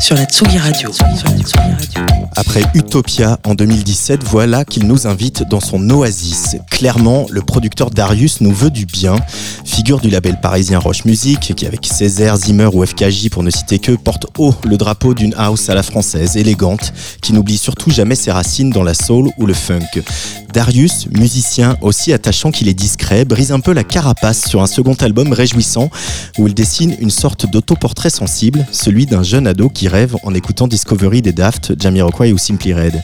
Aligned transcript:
sur 0.00 0.14
la 0.14 0.24
Tsugi 0.24 0.58
Radio. 0.58 0.90
Après 2.36 2.62
Utopia 2.74 3.38
en 3.44 3.54
2017, 3.54 4.22
voilà 4.24 4.64
qu'il 4.64 4.86
nous 4.86 5.06
invite 5.06 5.42
dans 5.48 5.60
son 5.60 5.90
oasis. 5.90 6.56
Clairement, 6.70 7.26
le 7.30 7.42
producteur 7.42 7.90
Darius 7.90 8.40
nous 8.40 8.52
veut 8.52 8.70
du 8.70 8.86
bien. 8.86 9.16
Figure 9.64 10.00
du 10.00 10.08
label 10.08 10.38
parisien 10.40 10.78
Roche 10.78 11.04
Music, 11.04 11.54
qui 11.56 11.66
avec 11.66 11.84
Césaire, 11.84 12.36
Zimmer 12.36 12.68
ou 12.72 12.84
FKJ 12.84 13.28
pour 13.30 13.42
ne 13.42 13.50
citer 13.50 13.78
que, 13.78 13.92
porte 13.92 14.26
haut 14.38 14.54
le 14.64 14.76
drapeau 14.76 15.14
d'une 15.14 15.34
house 15.36 15.68
à 15.68 15.74
la 15.74 15.82
française, 15.82 16.36
élégante, 16.36 16.92
qui 17.20 17.32
n'oublie 17.32 17.58
surtout 17.58 17.90
jamais 17.90 18.14
ses 18.14 18.30
racines 18.30 18.70
dans 18.70 18.84
la 18.84 18.94
soul 18.94 19.30
ou 19.36 19.46
le 19.46 19.54
funk. 19.54 20.02
Darius, 20.52 21.08
musicien 21.10 21.76
aussi 21.82 22.12
attachant 22.12 22.50
qu'il 22.50 22.68
est 22.68 22.74
discret, 22.74 23.24
brise 23.24 23.52
un 23.52 23.60
peu 23.60 23.72
la 23.72 23.84
carapace 23.84 24.46
sur 24.46 24.62
un 24.62 24.66
second 24.66 24.94
album 24.94 25.32
réjouissant 25.32 25.90
où 26.38 26.46
il 26.46 26.54
dessine 26.54 26.96
une 27.00 27.10
sorte 27.10 27.50
d'autoportrait 27.50 28.10
sensible, 28.10 28.66
celui 28.72 29.06
d'un 29.06 29.22
jeune 29.22 29.46
ado 29.46 29.68
qui 29.68 29.87
rêve 29.88 30.16
en 30.22 30.34
écoutant 30.34 30.68
Discovery 30.68 31.22
des 31.22 31.32
Daft, 31.32 31.80
Jamiroquai 31.80 32.32
ou 32.32 32.38
Simply 32.38 32.72
Red. 32.72 33.02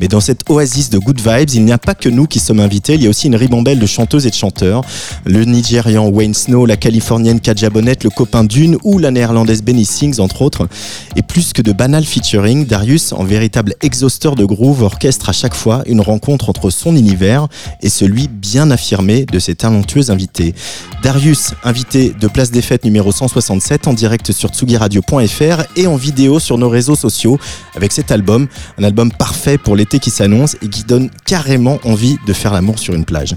Mais 0.00 0.08
dans 0.08 0.20
cette 0.20 0.48
oasis 0.48 0.90
de 0.90 0.98
good 0.98 1.20
vibes, 1.20 1.50
il 1.54 1.64
n'y 1.64 1.72
a 1.72 1.78
pas 1.78 1.94
que 1.94 2.08
nous 2.08 2.26
qui 2.26 2.38
sommes 2.38 2.60
invités, 2.60 2.94
il 2.94 3.02
y 3.02 3.06
a 3.06 3.10
aussi 3.10 3.26
une 3.26 3.36
ribambelle 3.36 3.78
de 3.78 3.86
chanteuses 3.86 4.26
et 4.26 4.30
de 4.30 4.34
chanteurs. 4.34 4.82
Le 5.24 5.44
Nigérian 5.44 6.08
Wayne 6.08 6.34
Snow, 6.34 6.66
la 6.66 6.76
Californienne 6.76 7.40
Kaja 7.40 7.70
Bonnet, 7.70 7.96
le 8.04 8.10
copain 8.10 8.44
Dune 8.44 8.76
ou 8.84 8.98
la 8.98 9.10
néerlandaise 9.10 9.62
Benny 9.62 9.84
Sings 9.84 10.20
entre 10.20 10.42
autres. 10.42 10.68
Et 11.16 11.22
plus 11.22 11.52
que 11.52 11.62
de 11.62 11.72
banal 11.72 12.04
featuring, 12.04 12.66
Darius, 12.66 13.12
en 13.12 13.24
véritable 13.24 13.74
exhausteur 13.80 14.34
de 14.34 14.44
groove, 14.44 14.82
orchestre 14.82 15.28
à 15.30 15.32
chaque 15.32 15.54
fois 15.54 15.82
une 15.86 16.00
rencontre 16.00 16.50
entre 16.50 16.70
son 16.70 16.94
univers 16.94 17.48
et 17.82 17.88
celui 17.88 18.28
bien 18.28 18.70
affirmé 18.70 19.24
de 19.24 19.38
ses 19.38 19.54
talentueux 19.54 20.10
invités. 20.10 20.54
Darius, 21.02 21.54
invité 21.64 22.12
de 22.18 22.28
Place 22.28 22.50
des 22.50 22.62
Fêtes 22.62 22.84
numéro 22.84 23.12
167 23.12 23.86
en 23.86 23.92
direct 23.92 24.32
sur 24.32 24.50
tsugiradio.fr 24.50 25.62
et 25.76 25.86
en 25.86 25.96
vidéo 25.96 26.25
sur 26.40 26.58
nos 26.58 26.68
réseaux 26.68 26.96
sociaux 26.96 27.38
avec 27.74 27.92
cet 27.92 28.10
album, 28.10 28.46
un 28.78 28.84
album 28.84 29.10
parfait 29.12 29.58
pour 29.58 29.76
l'été 29.76 29.98
qui 29.98 30.10
s'annonce 30.10 30.56
et 30.62 30.68
qui 30.68 30.84
donne 30.84 31.10
carrément 31.24 31.78
envie 31.84 32.18
de 32.26 32.32
faire 32.32 32.52
l'amour 32.52 32.78
sur 32.78 32.94
une 32.94 33.04
plage. 33.04 33.36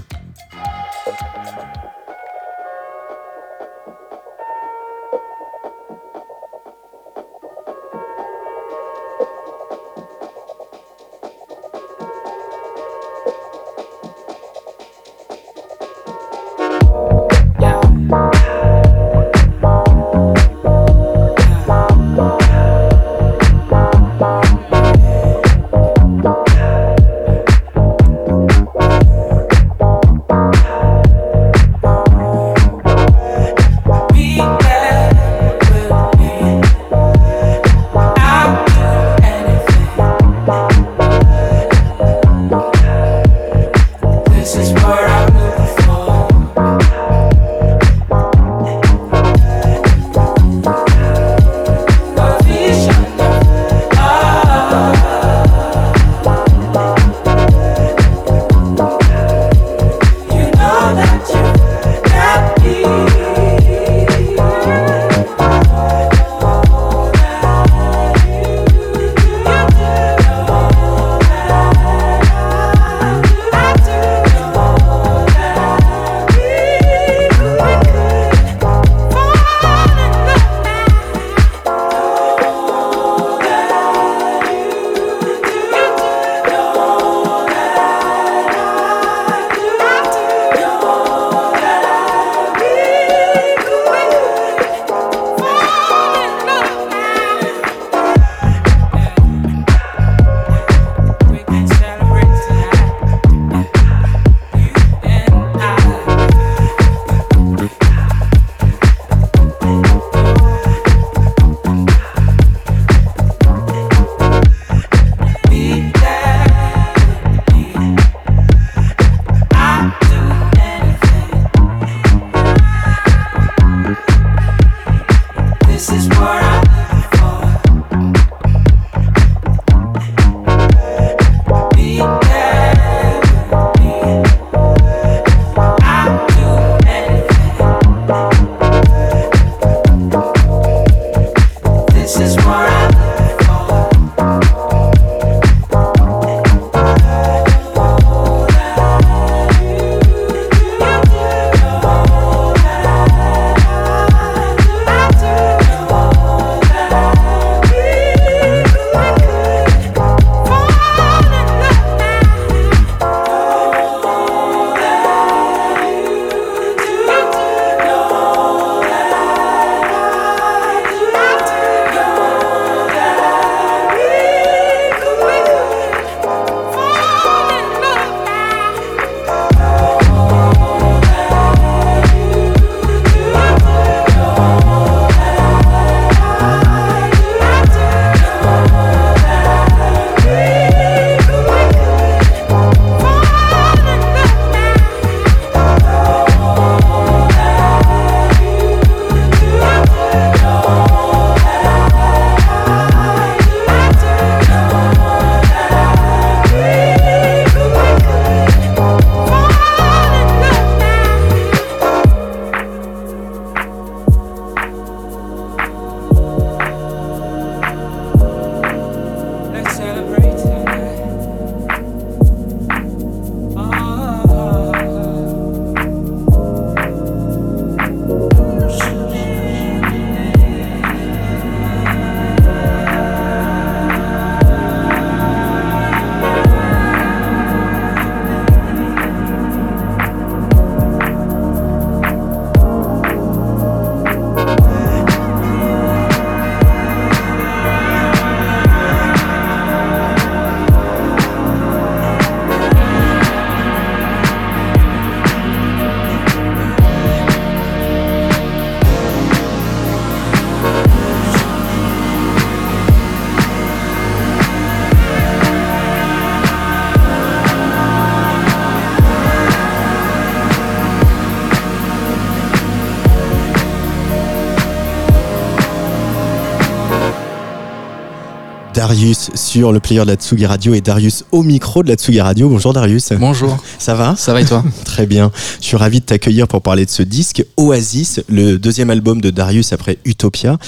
Darius 278.80 279.28
sur 279.34 279.72
le 279.72 279.78
player 279.78 280.00
de 280.00 280.06
la 280.06 280.14
Tsugi 280.14 280.46
Radio 280.46 280.72
et 280.72 280.80
Darius 280.80 281.26
au 281.32 281.42
micro 281.42 281.82
de 281.82 281.90
la 281.90 281.96
Tsugi 281.96 282.18
Radio. 282.18 282.48
Bonjour 282.48 282.72
Darius. 282.72 283.12
Bonjour. 283.12 283.58
Ça 283.78 283.94
va? 283.94 284.14
Ça 284.16 284.32
va 284.32 284.40
et 284.40 284.46
toi? 284.46 284.64
Bien. 285.06 285.30
Je 285.60 285.66
suis 285.66 285.76
ravi 285.76 286.00
de 286.00 286.04
t'accueillir 286.04 286.46
pour 286.46 286.62
parler 286.62 286.84
de 286.84 286.90
ce 286.90 287.02
disque 287.02 287.44
Oasis, 287.56 288.20
le 288.28 288.56
deuxième 288.56 288.90
album 288.90 289.20
de 289.20 289.30
Darius 289.30 289.72
après 289.72 289.98
Utopia. 290.04 290.58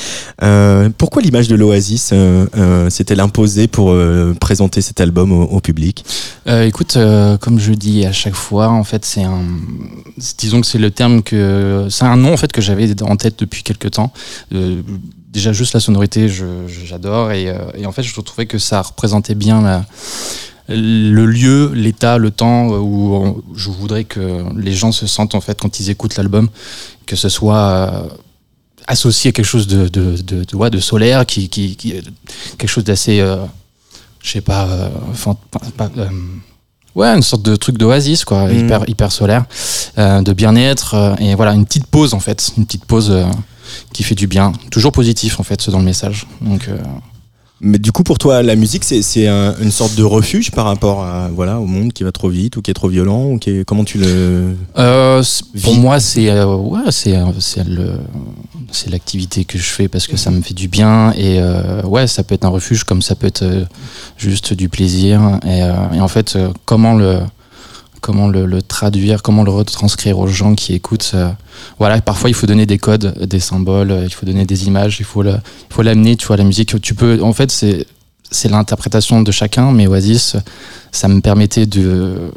Euh, 0.43 0.89
pourquoi 0.97 1.23
l'image 1.23 1.49
de 1.49 1.55
l'Oasis 1.55 2.11
euh, 2.13 2.47
euh, 2.57 2.89
s'est-elle 2.89 3.21
imposée 3.21 3.67
pour 3.67 3.91
euh, 3.91 4.35
présenter 4.41 4.81
cet 4.81 5.01
album 5.01 5.33
au, 5.33 5.61
public? 5.61 6.05
Euh, 6.47 6.65
Écoute, 6.65 6.97
comme 7.41 7.59
je 7.59 7.73
dis 7.73 8.07
à 8.07 8.13
chaque 8.13 8.35
fois, 8.35 8.69
en 8.69 8.85
fait, 8.85 9.05
c'est 9.05 9.23
un, 9.23 9.43
disons 10.39 10.61
que 10.61 10.67
c'est 10.67 10.79
le 10.79 10.91
terme 10.91 11.23
que, 11.23 11.87
c'est 11.91 12.05
un 12.05 12.17
nom 12.17 12.33
en 12.33 12.37
fait 12.37 12.53
que 12.53 12.63
j'avais 12.63 13.03
en 13.03 13.17
tête 13.17 13.39
depuis 13.39 13.63
quelques 13.63 13.93
temps. 13.93 14.13
Déjà 14.51 15.53
juste 15.53 15.73
la 15.75 15.81
sonorité, 15.81 16.29
j'adore 16.29 17.33
et, 17.33 17.55
et 17.77 17.87
en 17.87 17.93
fait, 17.93 18.03
je 18.03 18.21
trouvais 18.21 18.47
que 18.47 18.59
ça 18.59 18.83
représentait 18.83 19.35
bien 19.35 19.63
la, 19.63 19.85
le 20.69 21.27
lieu, 21.27 21.73
l'état, 21.75 22.19
le 22.19 22.31
temps 22.31 22.69
où 22.69 23.15
on- 23.15 23.43
je 23.55 23.69
voudrais 23.71 24.05
que 24.05 24.45
les 24.57 24.73
gens 24.73 24.93
se 24.93 25.07
sentent 25.07 25.35
en 25.35 25.41
fait 25.41 25.61
quand 25.61 25.81
ils 25.81 25.91
écoutent 25.91 26.17
l'album, 26.17 26.49
que 27.07 27.17
ce 27.17 27.29
soit 27.29 27.57
euh, 27.57 28.09
associé 28.87 29.31
à 29.31 29.33
quelque 29.33 29.45
chose 29.47 29.67
de, 29.67 29.89
de, 29.89 30.17
de, 30.23 30.45
de- 30.45 30.57
ouais, 30.57 30.71
de 30.71 30.79
solaire, 30.81 31.27
qui, 31.27 31.49
qui, 31.49 31.77
qui- 31.77 31.95
quelque 32.59 32.71
chose 32.71 32.85
d'assez, 32.85 33.21
euh, 33.21 33.37
je 34.23 34.31
sais 34.31 34.41
pas, 34.41 34.67
euh, 34.67 34.89
fant- 35.15 35.39
pas- 35.77 35.91
euh, 35.99 36.09
ouais, 36.95 37.09
une 37.09 37.23
sorte 37.23 37.43
de 37.43 37.57
truc 37.57 37.77
d'oasis, 37.79 38.25
quoi, 38.25 38.47
Mhm. 38.47 38.59
hyper, 38.65 38.89
hyper 38.89 39.13
solaire, 39.13 39.45
euh, 39.99 40.21
de 40.23 40.33
bien-être, 40.33 40.95
euh, 40.95 41.15
et 41.17 41.35
voilà, 41.35 41.53
une 41.55 41.65
petite 41.65 41.87
pause 41.87 42.15
en 42.15 42.21
fait, 42.21 42.53
une 42.57 42.67
petite 42.67 42.85
pause 42.85 43.11
euh, 43.11 43.25
qui 43.93 44.03
fait 44.03 44.15
du 44.15 44.27
bien, 44.27 44.53
toujours 44.71 44.93
positif 44.93 45.39
en 45.41 45.43
fait, 45.43 45.61
ce 45.63 45.71
dans 45.71 45.79
le 45.79 45.85
message. 45.85 46.27
Donc, 46.41 46.69
euh, 46.69 46.77
Mais 47.65 47.79
du 47.79 47.93
coup, 47.93 48.03
pour 48.03 48.19
toi, 48.19 48.43
la 48.43 48.57
musique, 48.57 48.83
c'est 48.83 49.03
c'est 49.03 49.29
un- 49.29 49.55
une 49.63 49.71
sorte 49.71 49.95
de 49.95 50.03
refuge 50.03 50.51
par 50.51 50.65
rapport 50.65 51.05
à, 51.05 51.29
voilà, 51.33 51.61
au 51.61 51.67
monde 51.67 51.93
qui 51.93 52.03
va 52.03 52.11
trop 52.11 52.29
vite 52.29 52.57
ou 52.57 52.61
qui 52.63 52.73
est 52.73 52.75
trop 52.75 52.89
violent 52.89 53.27
ou 53.31 53.39
qui 53.39 53.51
est- 53.51 53.65
Comment 53.65 53.85
tu 53.85 53.99
le... 53.99 54.57
Euh, 54.79 55.23
pour 55.63 55.77
moi, 55.77 56.01
c'est 56.01 56.29
euh, 56.29 56.57
ouais, 56.57 56.91
c'est 56.91 57.17
euh, 57.17 57.27
c'est 57.39 57.65
le 57.69 57.93
c'est 58.73 58.91
l'activité 58.91 59.45
que 59.45 59.59
je 59.59 59.65
fais 59.65 59.87
parce 59.87 60.09
que 60.09 60.17
ça 60.17 60.31
me 60.33 60.41
fait 60.43 60.55
du 60.55 60.67
bien 60.67 61.13
et 61.13 61.39
euh, 61.41 61.83
ouais, 61.83 62.07
ça 62.09 62.25
peut 62.25 62.35
être 62.35 62.45
un 62.45 62.49
refuge 62.49 62.83
comme 62.85 63.01
ça 63.03 63.15
peut 63.15 63.29
être 63.29 63.45
juste 64.17 64.55
du 64.55 64.69
plaisir 64.69 65.39
et, 65.47 65.61
et 65.97 66.01
en 66.01 66.09
fait, 66.09 66.37
comment 66.65 66.95
le 66.95 67.19
comment 68.03 68.29
le, 68.29 68.45
le 68.45 68.61
traduire, 68.61 69.23
comment 69.23 69.45
le 69.45 69.51
retranscrire 69.51 70.19
aux 70.19 70.27
gens 70.27 70.55
qui 70.55 70.75
écoutent. 70.75 71.13
euh, 71.15 71.31
voilà, 71.79 72.01
parfois 72.03 72.29
il 72.29 72.35
faut 72.35 72.47
donner 72.47 72.67
des 72.67 72.77
codes, 72.79 73.15
des 73.27 73.41
symboles, 73.41 73.91
euh, 73.93 74.05
il 74.05 74.13
faut 74.13 74.27
donner 74.27 74.45
des 74.45 74.67
images, 74.67 74.99
il 75.01 75.07
faut 75.07 75.23
l'amener, 75.83 76.17
tu 76.17 76.27
vois, 76.27 76.37
la 76.37 76.45
musique. 76.45 76.79
Tu 76.83 76.95
peux, 76.95 77.23
en 77.23 77.33
fait, 77.33 77.51
c'est 77.51 77.87
c'est 78.31 78.49
l'interprétation 78.51 79.21
de 79.23 79.31
chacun, 79.31 79.73
mais 79.73 79.87
Oasis, 79.87 80.37
ça 80.91 81.09
me 81.09 81.21
permettait 81.21 81.67
de 81.67 82.31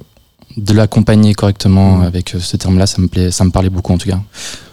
de 0.57 0.73
l'accompagner 0.73 1.33
correctement 1.33 1.97
Mhm. 1.97 2.03
avec 2.05 2.35
euh, 2.35 2.39
ce 2.39 2.55
terme-là, 2.57 2.85
ça 2.87 3.01
me 3.01 3.07
plaît, 3.07 3.29
ça 3.31 3.43
me 3.43 3.51
parlait 3.51 3.69
beaucoup 3.75 3.91
en 3.93 3.97
tout 3.97 4.07
cas. 4.09 4.21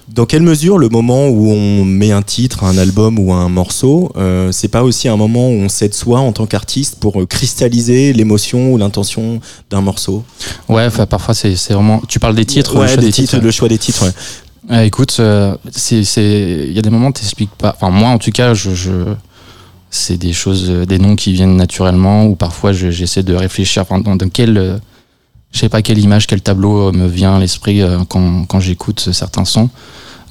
Dans 0.08 0.26
quelle 0.26 0.42
mesure 0.42 0.78
le 0.78 0.88
moment 0.88 1.28
où 1.28 1.48
on 1.50 1.84
met 1.84 2.10
un 2.12 2.22
titre, 2.22 2.64
un 2.64 2.76
album 2.76 3.18
ou 3.18 3.32
un 3.32 3.48
morceau, 3.48 4.12
euh, 4.16 4.50
c'est 4.52 4.68
pas 4.68 4.82
aussi 4.82 5.08
un 5.08 5.16
moment 5.16 5.48
où 5.48 5.52
on 5.52 5.68
s'aide 5.68 5.94
soi 5.94 6.18
en 6.20 6.32
tant 6.32 6.44
qu'artiste 6.46 6.96
pour 6.98 7.20
euh, 7.20 7.26
cristalliser 7.26 8.12
l'émotion 8.12 8.72
ou 8.72 8.78
l'intention 8.78 9.40
d'un 9.70 9.80
morceau? 9.80 10.22
Ouais, 10.68 10.84
enfin 10.86 11.06
parfois 11.06 11.34
c'est 11.34 11.54
vraiment. 11.72 12.02
Tu 12.08 12.18
parles 12.18 12.34
des 12.34 12.44
titres, 12.44 12.74
Ouais, 12.76 12.82
le 12.82 12.88
choix 12.88 12.96
des 12.96 13.06
des 13.06 13.12
titres, 13.12 13.30
titres. 13.30 13.44
le 13.44 13.50
choix 13.50 13.68
des 13.68 13.78
titres. 13.78 14.04
ouais. 14.04 14.12
Euh, 14.76 14.82
écoute, 14.82 15.16
euh, 15.20 15.56
il 15.90 16.72
y 16.72 16.78
a 16.78 16.82
des 16.82 16.90
moments 16.90 17.08
où 17.08 17.12
t'expliques 17.12 17.54
pas. 17.56 17.74
Enfin 17.80 17.90
moi 17.90 18.08
en 18.10 18.18
tout 18.18 18.32
cas, 18.32 18.54
je, 18.54 18.74
je 18.74 18.92
c'est 19.90 20.16
des 20.16 20.32
choses, 20.32 20.66
euh, 20.68 20.84
des 20.84 20.98
noms 20.98 21.16
qui 21.16 21.32
viennent 21.32 21.56
naturellement 21.56 22.26
ou 22.26 22.34
parfois 22.34 22.72
je- 22.72 22.90
j'essaie 22.90 23.22
de 23.22 23.34
réfléchir. 23.34 23.82
Enfin, 23.82 24.00
dans, 24.00 24.16
dans 24.16 24.28
quel 24.28 24.80
je 25.52 25.58
sais 25.60 25.68
pas 25.68 25.82
quelle 25.82 25.98
image, 25.98 26.26
quel 26.26 26.40
tableau 26.40 26.88
euh, 26.88 26.92
me 26.92 27.06
vient 27.06 27.36
à 27.36 27.38
l'esprit 27.38 27.82
euh, 27.82 27.98
quand, 28.08 28.44
quand 28.46 28.60
j'écoute 28.60 29.08
certains 29.12 29.44
sons. 29.44 29.68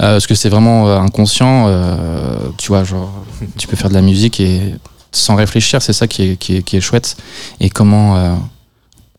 Euh, 0.01 0.13
parce 0.15 0.25
que 0.27 0.33
c'est 0.35 0.50
vraiment 0.50 0.91
inconscient, 1.00 1.65
euh, 1.68 2.35
tu 2.57 2.69
vois, 2.69 2.83
genre, 2.83 3.12
tu 3.57 3.68
peux 3.68 3.75
faire 3.75 3.89
de 3.89 3.94
la 3.94 4.01
musique 4.01 4.39
et 4.39 4.73
sans 5.12 5.35
réfléchir, 5.35 5.81
c'est 5.81 5.94
ça 5.94 6.07
qui 6.07 6.23
est, 6.23 6.38
qui, 6.38 6.56
est, 6.57 6.63
qui 6.63 6.77
est 6.77 6.81
chouette. 6.81 7.18
Et 7.59 7.69
comment, 7.69 8.15
euh, 8.18 8.33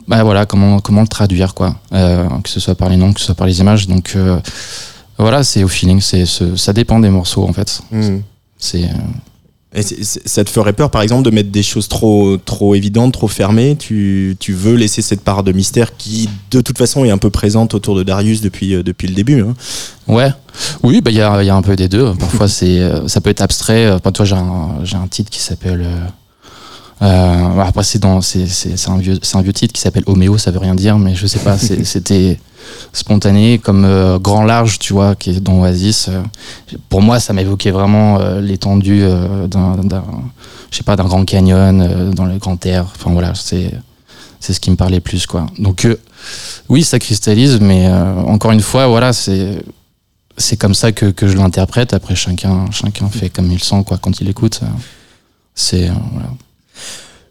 bah 0.09 0.25
voilà, 0.25 0.45
comment, 0.47 0.81
comment 0.81 1.03
le 1.03 1.07
traduire, 1.09 1.55
quoi. 1.55 1.77
Que 2.43 2.49
ce 2.49 2.59
soit 2.61 2.75
par 2.75 2.89
les 2.89 2.97
noms, 2.97 3.13
que 3.13 3.21
ce 3.21 3.27
soit 3.27 3.35
par 3.37 3.47
les 3.47 3.61
images. 3.61 3.87
Donc 3.87 4.17
voilà, 5.19 5.45
c'est 5.45 5.63
au 5.63 5.69
feeling, 5.69 6.01
c'est, 6.01 6.27
ce- 6.27 6.57
ça 6.57 6.73
dépend 6.73 6.99
des 6.99 7.11
morceaux 7.11 7.47
en 7.47 7.53
fait. 7.53 7.81
C'est, 8.59 8.85
euh, 8.85 8.89
Et 9.75 9.83
ça 9.83 10.45
te 10.45 10.51
ferait 10.51 10.75
peur, 10.75 10.91
par 10.91 11.01
exemple, 11.01 11.23
de 11.23 11.31
mettre 11.35 11.51
des 11.51 11.63
choses 11.63 11.89
trop, 11.89 12.37
trop 12.37 12.75
évidentes, 12.75 13.13
trop 13.15 13.29
fermées? 13.29 13.75
Tu, 13.79 14.37
tu 14.39 14.53
veux 14.53 14.75
laisser 14.75 15.01
cette 15.01 15.23
part 15.23 15.43
de 15.43 15.53
mystère 15.53 15.97
qui, 15.97 16.29
de 16.51 16.61
toute 16.61 16.77
façon, 16.77 17.05
est 17.07 17.11
un 17.11 17.17
peu 17.19 17.31
présente 17.31 17.73
autour 17.73 17.97
de 17.97 18.03
Darius 18.03 18.43
depuis, 18.43 18.75
euh, 18.75 18.83
depuis 18.83 19.09
le 19.09 19.15
début. 19.15 19.41
hein? 19.41 19.55
Ouais, 20.09 20.31
oui, 20.83 21.01
bah 21.01 21.11
il 21.11 21.17
y 21.17 21.23
a, 21.23 21.43
y 21.43 21.49
a 21.49 21.55
un 21.55 21.63
peu 21.63 21.75
des 21.77 21.89
deux. 21.89 22.13
Parfois 22.19 22.49
c'est, 22.49 22.81
euh, 22.81 23.09
ça 23.09 23.21
peut 23.23 23.31
être 23.31 23.41
abstrait. 23.41 23.87
Euh, 23.87 23.99
Toi, 23.99 24.25
j'ai 24.27 24.35
un, 24.37 24.83
un 25.03 25.07
titre 25.09 25.31
qui 25.31 25.41
s'appelle. 25.41 25.83
euh, 25.83 26.07
euh, 27.01 27.61
après 27.61 27.83
c'est 27.83 27.99
dans, 27.99 28.21
c'est, 28.21 28.47
un 28.89 28.99
vieux, 28.99 29.19
c'est 29.23 29.37
un 29.37 29.43
vieux 29.43 29.53
titre 29.53 29.73
qui 29.73 29.81
s'appelle 29.81 30.05
Homéo. 30.07 30.39
Ça 30.39 30.51
veut 30.51 30.59
rien 30.59 30.75
dire, 30.75 30.99
mais 30.99 31.15
je 31.15 31.27
sais 31.27 31.39
pas. 31.41 31.57
C'était 31.85 32.39
spontané, 32.93 33.59
comme 33.59 33.85
euh, 33.85 34.19
Grand 34.19 34.45
Large, 34.45 34.79
tu 34.79 34.93
vois, 34.93 35.15
qui 35.17 35.31
est 35.31 35.41
dans 35.41 35.61
Oasis. 35.61 36.09
Euh, 36.09 36.23
pour 36.89 37.03
moi, 37.03 37.19
ça 37.19 37.33
m'évoquait 37.33 37.71
vraiment 37.71 38.19
l'étendue 38.41 39.05
d'un, 39.49 39.77
d'un, 39.77 40.05
je 40.71 40.77
sais 40.77 40.85
pas, 40.85 40.97
d'un 40.97 41.05
grand 41.05 41.25
canyon 41.25 42.13
dans 42.13 42.25
le 42.25 42.39
grand 42.39 42.65
air. 42.67 42.87
Enfin 42.95 43.11
voilà, 43.11 43.35
c'est, 43.35 43.73
c'est 44.39 44.53
ce 44.53 44.61
qui 44.61 44.71
me 44.71 44.77
parlait 44.77 45.01
plus, 45.01 45.27
quoi. 45.27 45.47
Donc 45.59 45.87
oui, 46.69 46.85
ça 46.85 46.99
cristallise, 46.99 47.59
mais 47.61 47.91
encore 47.91 48.53
une 48.53 48.61
fois, 48.61 48.87
voilà, 48.87 49.13
c'est 49.13 49.59
c'est 50.39 50.57
comme 50.57 50.73
ça 50.73 50.93
que, 50.93 51.07
que 51.07 51.29
je 51.29 51.37
l'interprète. 51.37 51.93
Après, 51.93 52.15
chacun, 52.15 52.71
chacun 52.71 53.09
fait 53.09 53.29
comme 53.29 53.53
il 53.53 53.63
sent 53.63 53.85
quoi, 53.87 53.99
quand 53.99 54.21
il 54.21 54.31
écoute. 54.31 54.61
C'est. 55.55 55.91
voilà. 56.13 56.31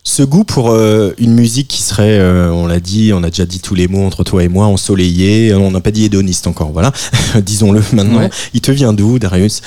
Ce 0.03 0.23
goût 0.23 0.43
pour 0.43 0.71
euh, 0.71 1.13
une 1.19 1.33
musique 1.35 1.67
qui 1.67 1.81
serait, 1.83 2.17
euh, 2.17 2.49
on 2.51 2.65
l'a 2.65 2.79
dit, 2.79 3.11
on 3.13 3.21
a 3.23 3.29
déjà 3.29 3.45
dit 3.45 3.59
tous 3.59 3.75
les 3.75 3.87
mots 3.87 4.03
entre 4.05 4.23
toi 4.23 4.43
et 4.43 4.47
moi, 4.47 4.65
ensoleillé, 4.65 5.53
on 5.53 5.69
n'a 5.69 5.79
pas 5.79 5.91
dit 5.91 6.05
hédoniste 6.05 6.47
encore, 6.47 6.71
voilà, 6.71 6.91
disons-le 7.41 7.83
maintenant. 7.93 8.19
Ouais. 8.21 8.29
Il 8.55 8.61
te 8.61 8.71
vient 8.71 8.93
d'où, 8.93 9.19
Darius? 9.19 9.61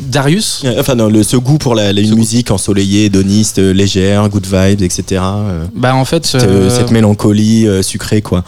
Darius? 0.00 0.62
Euh, 0.64 0.80
Enfin, 0.80 0.94
non, 0.94 1.08
le, 1.08 1.22
ce 1.22 1.36
goût 1.36 1.58
pour 1.58 1.74
la, 1.74 1.92
la- 1.92 2.00
une 2.00 2.14
musique 2.14 2.50
ensoleillée, 2.50 3.04
hédoniste, 3.06 3.58
euh, 3.58 3.72
légère, 3.72 4.26
good 4.30 4.46
vibes, 4.46 4.80
etc. 4.82 5.20
euh, 5.22 5.66
Bah, 5.74 5.94
en 5.94 6.04
fait. 6.06 6.24
cette- 6.26 6.42
euh, 6.42 6.70
Cette 6.70 6.90
mélancolie 6.90 7.66
euh, 7.68 7.82
sucrée, 7.82 8.22
quoi. 8.22 8.42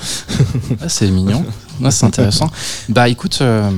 ah, 0.81 0.89
c'est 0.89 1.09
mignon. 1.11 1.45
Ouais, 1.83 1.91
c'est 1.91 2.07
intéressant. 2.07 2.51
bah, 2.89 3.11
écoute, 3.11 3.39
euh, 3.43 3.71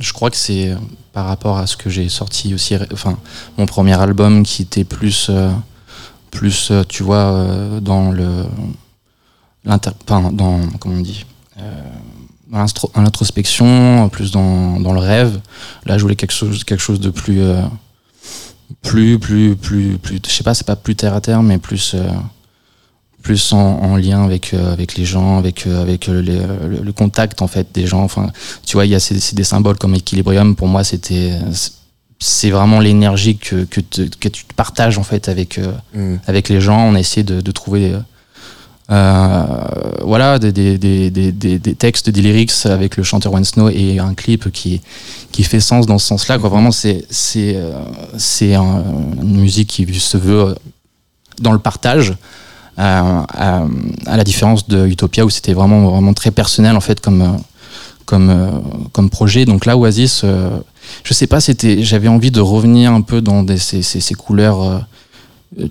je 0.00 0.12
crois 0.12 0.28
que 0.30 0.36
c'est 0.36 0.70
euh, 0.70 0.74
par 1.12 1.26
rapport 1.26 1.56
à 1.58 1.68
ce 1.68 1.76
que 1.76 1.88
j'ai 1.88 2.08
sorti 2.08 2.52
aussi. 2.52 2.74
Enfin, 2.92 3.16
mon 3.56 3.66
premier 3.66 3.94
album 3.98 4.42
qui 4.42 4.62
était 4.62 4.84
plus. 4.84 5.30
Plus, 6.30 6.70
euh, 6.70 6.84
tu 6.88 7.02
vois, 7.02 7.32
euh, 7.32 7.80
dans 7.80 8.10
le. 8.10 8.44
dans. 9.64 10.60
Comment 10.80 10.96
on 10.96 11.00
dit 11.00 11.24
euh, 11.60 11.82
dans 12.50 13.02
l'introspection, 13.02 14.08
plus 14.08 14.30
dans, 14.30 14.80
dans 14.80 14.92
le 14.92 15.00
rêve. 15.00 15.38
Là, 15.84 15.98
je 15.98 16.02
voulais 16.02 16.16
quelque 16.16 16.32
chose, 16.32 16.64
quelque 16.64 16.80
chose 16.80 17.00
de 17.00 17.10
plus, 17.10 17.40
euh, 17.42 17.60
plus, 18.82 19.18
plus, 19.18 19.54
plus, 19.56 19.98
plus, 19.98 20.18
je 20.26 20.30
sais 20.30 20.44
pas, 20.44 20.54
c'est 20.54 20.66
pas 20.66 20.76
plus 20.76 20.94
terre 20.96 21.14
à 21.14 21.20
terre, 21.20 21.42
mais 21.42 21.58
plus, 21.58 21.94
plus 23.22 23.52
en, 23.52 23.58
en 23.58 23.96
lien 23.96 24.24
avec, 24.24 24.54
avec 24.54 24.94
les 24.96 25.04
gens, 25.04 25.36
avec, 25.38 25.66
avec 25.66 26.06
le 26.06 26.90
contact 26.92 27.42
en 27.42 27.48
fait 27.48 27.68
des 27.74 27.86
gens. 27.86 28.02
Enfin, 28.02 28.30
tu 28.64 28.76
vois, 28.76 28.86
il 28.86 28.92
y 28.92 28.94
a 28.94 29.00
ces, 29.00 29.18
ces- 29.20 29.36
des 29.36 29.44
symboles 29.44 29.76
comme 29.76 29.94
Equilibrium. 29.94 30.56
Pour 30.56 30.68
moi, 30.68 30.84
c'était, 30.84 31.32
c'est 32.18 32.50
vraiment 32.50 32.80
l'énergie 32.80 33.36
que, 33.38 33.64
que, 33.64 33.80
te- 33.80 34.08
que 34.18 34.28
tu 34.28 34.44
partages 34.56 34.98
en 34.98 35.02
fait 35.04 35.28
avec, 35.28 35.58
euh, 35.58 35.72
avec 36.26 36.48
les 36.48 36.60
gens. 36.60 36.80
On 36.88 36.94
a 36.94 37.00
essayé 37.00 37.22
de, 37.22 37.40
de 37.40 37.50
trouver 37.52 37.92
euh, 37.94 37.98
euh, 38.90 39.44
voilà, 40.02 40.38
des, 40.38 40.50
des, 40.52 40.78
des, 40.78 41.10
des, 41.10 41.74
textes, 41.74 42.08
des 42.10 42.22
lyrics 42.22 42.52
avec 42.64 42.96
le 42.96 43.02
chanteur 43.02 43.32
One 43.34 43.44
Snow 43.44 43.68
et 43.68 43.98
un 43.98 44.14
clip 44.14 44.50
qui, 44.50 44.80
qui 45.30 45.42
fait 45.44 45.60
sens 45.60 45.86
dans 45.86 45.98
ce 45.98 46.06
sens-là. 46.06 46.38
Quoi. 46.38 46.48
Vraiment, 46.48 46.70
c'est, 46.72 47.04
c'est, 47.10 47.56
c'est 48.16 48.54
un- 48.54 48.82
une 49.22 49.36
musique 49.40 49.68
qui 49.68 49.86
se 50.00 50.16
veut 50.16 50.54
dans 51.40 51.52
le 51.52 51.58
partage. 51.58 52.10
euh, 52.10 53.22
à, 53.28 53.64
à 54.06 54.16
la 54.16 54.24
différence 54.24 54.68
de 54.68 54.86
Utopia 54.86 55.24
où 55.24 55.30
c'était 55.30 55.52
vraiment, 55.52 55.88
vraiment 55.90 56.14
très 56.14 56.30
personnel 56.30 56.76
en 56.76 56.80
fait 56.80 57.00
comme, 57.00 57.38
comme, 58.06 58.62
comme 58.92 59.10
projet. 59.10 59.44
Donc 59.44 59.66
là, 59.66 59.76
Oasis, 59.76 60.22
euh, 60.24 60.48
je 61.04 61.14
sais 61.14 61.26
pas, 61.26 61.40
c'était, 61.40 61.82
j'avais 61.82 62.08
envie 62.08 62.30
de 62.30 62.40
revenir 62.40 62.92
un 62.92 63.02
peu 63.02 63.20
dans 63.20 63.42
des, 63.42 63.58
ces, 63.58 63.82
ces, 63.82 64.00
ces 64.00 64.14
couleurs. 64.14 64.62
euh, 64.62 64.78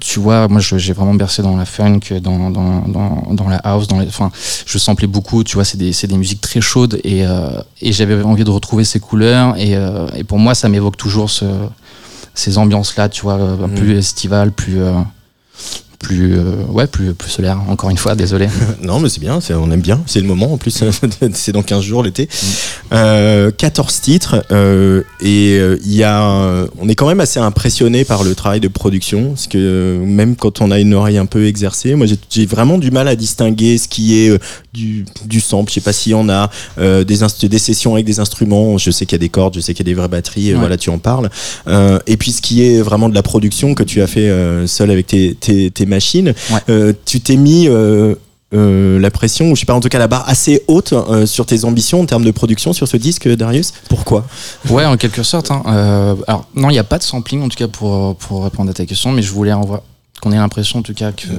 tu 0.01 0.19
vois, 0.19 0.47
moi 0.47 0.59
j'ai 0.59 0.91
vraiment 0.91 1.13
bercé 1.13 1.43
dans 1.43 1.55
la 1.55 1.65
funk, 1.65 1.99
dans, 2.21 2.49
dans, 2.49 2.81
dans, 2.87 3.27
dans 3.31 3.47
la 3.47 3.57
house, 3.57 3.87
dans 3.87 3.99
les, 3.99 4.07
enfin, 4.07 4.31
je 4.65 4.77
samplais 4.79 5.05
beaucoup, 5.07 5.43
tu 5.43 5.53
vois, 5.55 5.63
c'est 5.65 5.77
des, 5.77 5.91
des 5.91 6.17
musiques 6.17 6.41
très 6.41 6.61
chaudes 6.61 6.99
et, 7.03 7.25
euh, 7.27 7.61
et 7.81 7.91
j'avais 7.93 8.21
envie 8.23 8.43
de 8.43 8.49
retrouver 8.49 8.83
ces 8.83 8.99
couleurs 8.99 9.55
et, 9.57 9.75
euh, 9.75 10.07
et 10.15 10.23
pour 10.23 10.39
moi 10.39 10.55
ça 10.55 10.67
m'évoque 10.67 10.97
toujours 10.97 11.29
ce, 11.29 11.45
ces 12.33 12.57
ambiances-là, 12.57 13.07
tu 13.09 13.21
vois, 13.21 13.35
un 13.35 13.67
Mm. 13.67 13.75
plus 13.75 13.97
estivales, 13.97 14.51
plus. 14.51 14.79
Euh, 16.03 16.07
plus 16.07 16.37
euh, 16.37 16.63
ouais 16.69 16.87
plus 16.87 17.13
plus 17.13 17.29
solaire 17.29 17.59
encore 17.67 17.89
une 17.89 17.97
fois 17.97 18.15
désolé 18.15 18.47
Non, 18.81 18.99
mais 18.99 19.09
c'est 19.09 19.19
bien, 19.19 19.39
on 19.57 19.71
aime 19.71 19.81
bien. 19.81 20.01
C'est 20.05 20.21
le 20.21 20.27
moment 20.27 20.53
en 20.53 20.57
plus, 20.57 20.83
c'est 21.33 21.51
dans 21.51 21.63
15 21.63 21.83
jours 21.83 22.03
l'été. 22.03 22.29
Euh, 22.93 23.51
14 23.51 24.01
titres, 24.01 24.45
euh, 24.51 25.01
et 25.21 25.57
euh, 25.59 25.77
il 25.83 25.93
y 25.93 26.03
a, 26.03 26.65
on 26.79 26.87
est 26.87 26.95
quand 26.95 27.07
même 27.07 27.19
assez 27.19 27.39
impressionné 27.39 28.05
par 28.05 28.23
le 28.23 28.33
travail 28.35 28.59
de 28.59 28.67
production, 28.67 29.29
parce 29.29 29.47
que 29.47 29.57
euh, 29.57 30.05
même 30.05 30.35
quand 30.35 30.61
on 30.61 30.71
a 30.71 30.79
une 30.79 30.93
oreille 30.93 31.17
un 31.17 31.25
peu 31.25 31.45
exercée, 31.47 31.95
moi 31.95 32.07
j'ai- 32.29 32.45
vraiment 32.45 32.77
du 32.77 32.91
mal 32.91 33.07
à 33.07 33.15
distinguer 33.15 33.77
ce 33.77 33.87
qui 33.87 34.19
est 34.19 34.29
euh, 34.29 34.37
du, 34.73 35.05
du 35.25 35.41
sample, 35.41 35.69
je 35.69 35.75
sais 35.75 35.81
pas 35.81 35.91
s'il 35.93 36.11
y 36.13 36.15
en 36.15 36.29
a, 36.29 36.49
euh, 36.77 37.03
des, 37.03 37.17
des 37.49 37.59
sessions 37.59 37.93
avec 37.95 38.05
des 38.05 38.19
instruments, 38.19 38.77
je 38.77 38.91
sais 38.91 39.05
qu'il 39.05 39.13
y 39.15 39.19
a 39.19 39.19
des 39.19 39.29
cordes, 39.29 39.55
je 39.55 39.59
sais 39.59 39.73
qu'il 39.73 39.85
y 39.85 39.89
a 39.89 39.91
des 39.93 39.99
vraies 39.99 40.07
batteries, 40.07 40.53
Ouais. 40.53 40.59
voilà, 40.59 40.77
tu 40.77 40.89
en 40.89 40.99
parles. 40.99 41.29
Euh, 41.67 41.99
et 42.07 42.15
puis 42.15 42.31
ce 42.31 42.41
qui 42.41 42.63
est 42.63 42.81
vraiment 42.81 43.09
de 43.09 43.15
la 43.15 43.23
production 43.23 43.73
que 43.73 43.83
tu 43.83 44.01
as 44.01 44.07
fait 44.07 44.29
euh, 44.29 44.65
seul 44.67 44.91
avec 44.91 45.07
tes, 45.07 45.35
tes, 45.35 45.71
tes 45.71 45.85
machines, 45.87 46.33
Ouais. 46.51 46.59
euh, 46.69 46.93
tu 47.05 47.19
t'es 47.21 47.35
mis 47.37 47.67
euh, 47.67 48.15
euh, 48.53 48.97
la 48.99 49.11
pression, 49.11 49.51
ou 49.51 49.55
je 49.55 49.61
sais 49.61 49.65
pas, 49.65 49.73
en 49.73 49.79
tout 49.81 49.89
cas 49.89 49.99
la 49.99 50.07
barre 50.07 50.23
assez 50.29 50.63
haute 50.67 50.93
euh, 50.93 51.25
sur 51.25 51.45
tes 51.45 51.65
ambitions 51.65 51.99
en 52.01 52.05
termes 52.05 52.23
de 52.23 52.31
production 52.31 52.71
sur 52.73 52.87
ce 52.87 52.95
disque, 52.97 53.27
Darius? 53.27 53.73
Pourquoi? 53.89 54.25
Ouais 54.69 54.85
en 54.85 54.95
quelque 54.97 55.23
sorte 55.23 55.51
hein. 55.51 55.63
Euh, 55.67 56.15
alors 56.27 56.47
non 56.55 56.69
il 56.69 56.73
n'y 56.73 56.79
a 56.79 56.83
pas 56.85 56.97
de 56.97 57.03
sampling 57.03 57.41
en 57.41 57.49
tout 57.49 57.57
cas 57.57 57.67
pour 57.67 58.15
pour 58.15 58.43
répondre 58.43 58.69
à 58.69 58.73
ta 58.73 58.85
question 58.85 59.11
mais 59.11 59.21
je 59.21 59.31
voulais 59.31 59.51
envoyer 59.53 59.81
qu'on 60.21 60.31
ait 60.31 60.37
l'impression 60.37 60.79
en 60.79 60.81
tout 60.81 60.95
cas 60.95 61.11
que 61.11 61.27
euh, 61.27 61.35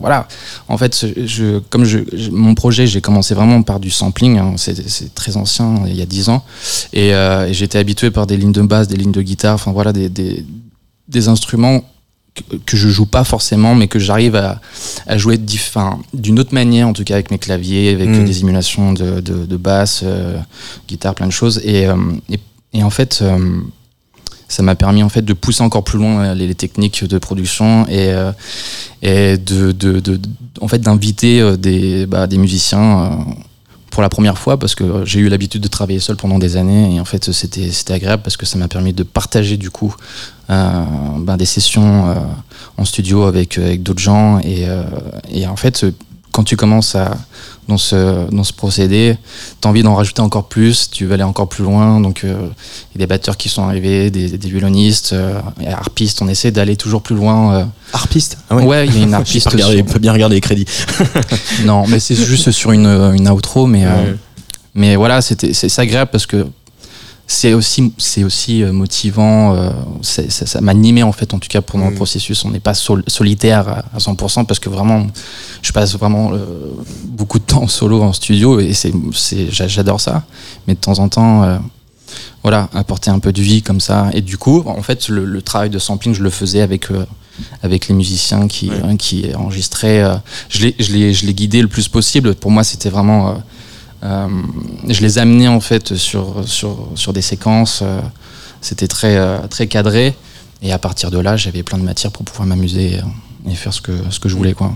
voilà 0.00 0.26
en 0.68 0.76
fait 0.78 1.06
je 1.26 1.60
comme 1.70 1.84
je, 1.84 2.00
je- 2.12 2.30
mon 2.30 2.54
projet 2.56 2.86
j'ai 2.88 3.00
commencé 3.00 3.34
vraiment 3.34 3.62
par 3.62 3.78
du 3.78 3.90
sampling 3.90 4.38
hein. 4.38 4.54
c'est 4.56 4.88
c'est 4.88 5.14
très 5.14 5.36
ancien 5.36 5.82
il 5.86 5.94
y 5.94 6.02
a 6.02 6.06
10 6.06 6.28
ans 6.30 6.42
et, 6.92 7.14
euh, 7.14 7.46
et 7.46 7.54
j'étais 7.54 7.78
habitué 7.78 8.10
par 8.10 8.26
des 8.26 8.36
lignes 8.36 8.50
de 8.52 8.62
basse 8.62 8.88
des 8.88 8.96
lignes 8.96 9.12
de 9.12 9.22
guitare 9.22 9.54
enfin 9.54 9.70
voilà 9.72 9.92
des, 9.92 10.08
des, 10.08 10.44
des 11.06 11.28
instruments 11.28 11.82
que, 12.66 12.76
je 12.76 12.88
joue 12.88 13.06
pas 13.06 13.24
forcément 13.24 13.74
mais 13.74 13.86
que 13.88 13.98
j'arrive 13.98 14.36
à, 14.36 14.60
à 15.06 15.18
jouer 15.18 15.38
d'une 16.12 16.38
autre 16.40 16.52
manière 16.54 16.88
en 16.88 16.92
tout 16.92 17.04
cas 17.04 17.14
avec 17.14 17.30
mes 17.30 17.38
claviers 17.38 17.90
avec 17.90 18.08
Mm. 18.08 18.24
des 18.24 18.40
émulations 18.40 18.92
de, 18.92 19.20
de, 19.20 19.46
de 19.46 19.56
basse 19.56 20.02
euh, 20.04 20.38
guitare 20.88 21.14
plein 21.14 21.26
de 21.26 21.32
choses 21.32 21.60
et, 21.64 21.86
euh, 21.86 21.96
et, 22.28 22.38
et 22.72 22.82
en 22.82 22.90
fait 22.90 23.20
euh, 23.22 23.60
ça 24.48 24.62
m'a 24.62 24.74
permis 24.74 25.02
en 25.02 25.08
fait 25.08 25.22
de 25.22 25.32
pousser 25.32 25.62
encore 25.62 25.84
plus 25.84 25.98
loin 25.98 26.34
les, 26.34 26.46
les 26.46 26.54
techniques 26.54 27.04
de 27.04 27.18
production 27.18 27.86
et, 27.88 28.12
et 29.02 29.38
de, 29.38 29.74
en 30.60 30.68
fait 30.68 30.80
d'inviter 30.80 31.56
des, 31.56 32.06
bah, 32.06 32.26
des 32.26 32.38
musiciens 32.38 33.26
pour 33.94 34.02
la 34.02 34.08
première 34.08 34.38
fois 34.38 34.58
parce 34.58 34.74
que 34.74 35.04
j'ai 35.04 35.20
eu 35.20 35.28
l'habitude 35.28 35.62
de 35.62 35.68
travailler 35.68 36.00
seul 36.00 36.16
pendant 36.16 36.40
des 36.40 36.56
années 36.56 36.96
et 36.96 37.00
en 37.00 37.04
fait 37.04 37.30
c'était 37.30 37.92
agréable 37.92 38.24
parce 38.24 38.36
que 38.36 38.44
ça 38.44 38.58
m'a 38.58 38.66
permis 38.66 38.92
de 38.92 39.04
partager 39.04 39.56
du 39.56 39.70
coup 39.70 39.94
euh, 40.50 40.84
ben, 41.20 41.36
des 41.36 41.44
sessions 41.44 42.08
euh, 42.08 42.14
en 42.76 42.84
studio 42.84 43.22
avec, 43.22 43.56
avec 43.56 43.84
d'autres 43.84 44.02
gens 44.02 44.40
et, 44.40 44.68
euh, 44.68 44.82
et 45.30 45.46
en 45.46 45.54
fait 45.54 45.86
quand 46.32 46.42
tu 46.42 46.56
commences 46.56 46.96
à 46.96 47.16
dans 47.68 47.78
ce, 47.78 48.30
dans 48.30 48.44
ce 48.44 48.52
procédé, 48.52 49.16
tu 49.60 49.66
as 49.66 49.70
envie 49.70 49.82
d'en 49.82 49.94
rajouter 49.94 50.20
encore 50.20 50.44
plus, 50.48 50.90
tu 50.90 51.06
veux 51.06 51.14
aller 51.14 51.22
encore 51.22 51.48
plus 51.48 51.64
loin. 51.64 52.00
Donc, 52.00 52.22
euh, 52.24 52.34
il 52.94 53.00
y 53.00 53.02
a 53.02 53.06
des 53.06 53.06
batteurs 53.06 53.36
qui 53.36 53.48
sont 53.48 53.62
arrivés, 53.62 54.10
des, 54.10 54.28
des 54.36 54.48
violonistes, 54.48 55.12
euh, 55.14 55.38
harpistes. 55.66 56.20
On 56.22 56.28
essaie 56.28 56.50
d'aller 56.50 56.76
toujours 56.76 57.00
plus 57.02 57.16
loin. 57.16 57.54
euh. 57.54 57.64
Harpiste? 57.92 58.38
Ah 58.50 58.56
Ouais, 58.56 58.86
il 58.86 58.96
y 58.96 59.00
a 59.00 59.02
une 59.04 59.14
harpiste. 59.14 59.48
sur- 59.56 59.84
pas 59.86 59.98
bien 59.98 60.12
regarder 60.12 60.34
les 60.36 60.40
crédits. 60.40 60.66
Non, 61.64 61.86
mais 61.86 62.00
c'est 62.00 62.14
juste 62.16 62.50
sur 62.50 62.72
une, 62.72 62.86
une 62.86 63.28
outro. 63.30 63.66
Mais, 63.66 63.84
euh, 63.86 63.88
Ouais. 63.88 64.16
mais 64.74 64.96
voilà, 64.96 65.20
c'est 65.22 65.78
agréable 65.78 66.10
parce 66.12 66.26
que 66.26 66.46
c'est 67.26 67.54
aussi, 67.54 67.92
c'est 67.98 68.22
aussi 68.24 68.62
euh, 68.62 68.72
motivant. 68.72 69.54
euh, 69.54 69.70
c'est- 70.02 70.30
ça 70.30 70.46
ça 70.46 70.60
m'animait 70.60 71.02
en 71.02 71.12
fait, 71.12 71.32
en 71.34 71.38
tout 71.38 71.48
cas 71.48 71.62
pendant 71.62 71.86
Mm. 71.86 71.90
le 71.90 71.94
processus. 71.96 72.44
On 72.44 72.50
n'est 72.50 72.60
pas 72.60 72.74
sol- 72.74 73.04
solitaire 73.06 73.68
à, 73.68 73.84
à 73.94 73.98
100% 73.98 74.44
parce 74.44 74.60
que 74.60 74.68
vraiment, 74.68 75.06
je 75.62 75.72
passe 75.72 75.94
vraiment 75.96 76.32
euh, 76.32 76.44
beaucoup 77.06 77.38
de 77.38 77.44
temps 77.44 77.62
en 77.62 77.68
solo 77.80 78.02
en 78.02 78.12
studio 78.12 78.60
et 78.60 78.74
c'est, 78.74 78.92
c'est, 79.14 79.50
j'a- 79.50 79.68
j'adore 79.68 80.00
ça. 80.00 80.24
Mais 80.66 80.74
de 80.74 80.80
temps 80.80 80.98
en 80.98 81.08
temps, 81.08 81.42
euh, 81.44 81.56
voilà, 82.42 82.68
apporter 82.74 83.10
un 83.10 83.18
peu 83.18 83.32
de 83.32 83.40
vie 83.42 83.62
comme 83.62 83.80
ça. 83.80 84.10
Et 84.12 84.20
du 84.20 84.36
coup, 84.36 84.62
en 84.66 84.82
fait, 84.82 85.08
le, 85.08 85.24
le 85.24 85.40
travail 85.42 85.70
de 85.70 85.78
sampling, 85.78 86.14
je 86.14 86.22
le 86.22 86.30
faisais 86.30 86.60
avec. 86.60 86.88
avec 87.62 87.88
les 87.88 87.96
musiciens 87.96 88.46
qui, 88.46 88.70
Ouais. 88.70 88.76
hein, 88.84 88.96
qui 88.96 89.26
enregistraient. 89.34 90.04
je, 90.48 90.66
les, 90.66 90.74
je, 90.78 90.92
les, 90.92 91.12
je 91.12 91.26
les 91.26 91.34
guidais 91.34 91.62
le 91.62 91.66
plus 91.68 91.88
possible. 91.88 92.34
Pour 92.36 92.52
moi, 92.52 92.62
c'était 92.62 92.90
vraiment. 92.90 93.42
Euh, 94.04 94.28
je 94.88 95.00
les 95.00 95.18
amenais 95.18 95.48
en 95.48 95.60
fait 95.60 95.94
sur, 95.96 96.46
sur, 96.46 96.88
sur 96.94 97.12
des 97.12 97.22
séquences. 97.22 97.80
euh, 97.82 98.00
c'était 98.60 98.88
très, 98.88 99.16
euh, 99.16 99.38
très 99.48 99.66
cadré. 99.66 100.14
Et 100.62 100.72
à 100.72 100.78
partir 100.78 101.10
de 101.10 101.18
là, 101.18 101.36
j'avais 101.36 101.62
plein 101.62 101.76
de 101.78 101.82
matière 101.84 102.10
pour 102.10 102.24
pouvoir 102.24 102.46
m'amuser 102.46 102.98
et 103.46 103.54
faire 103.54 103.74
ce 103.74 103.82
que, 103.82 103.92
ce 104.08 104.18
que 104.18 104.30
je 104.30 104.34
voulais. 104.36 104.54
Quoi. 104.54 104.74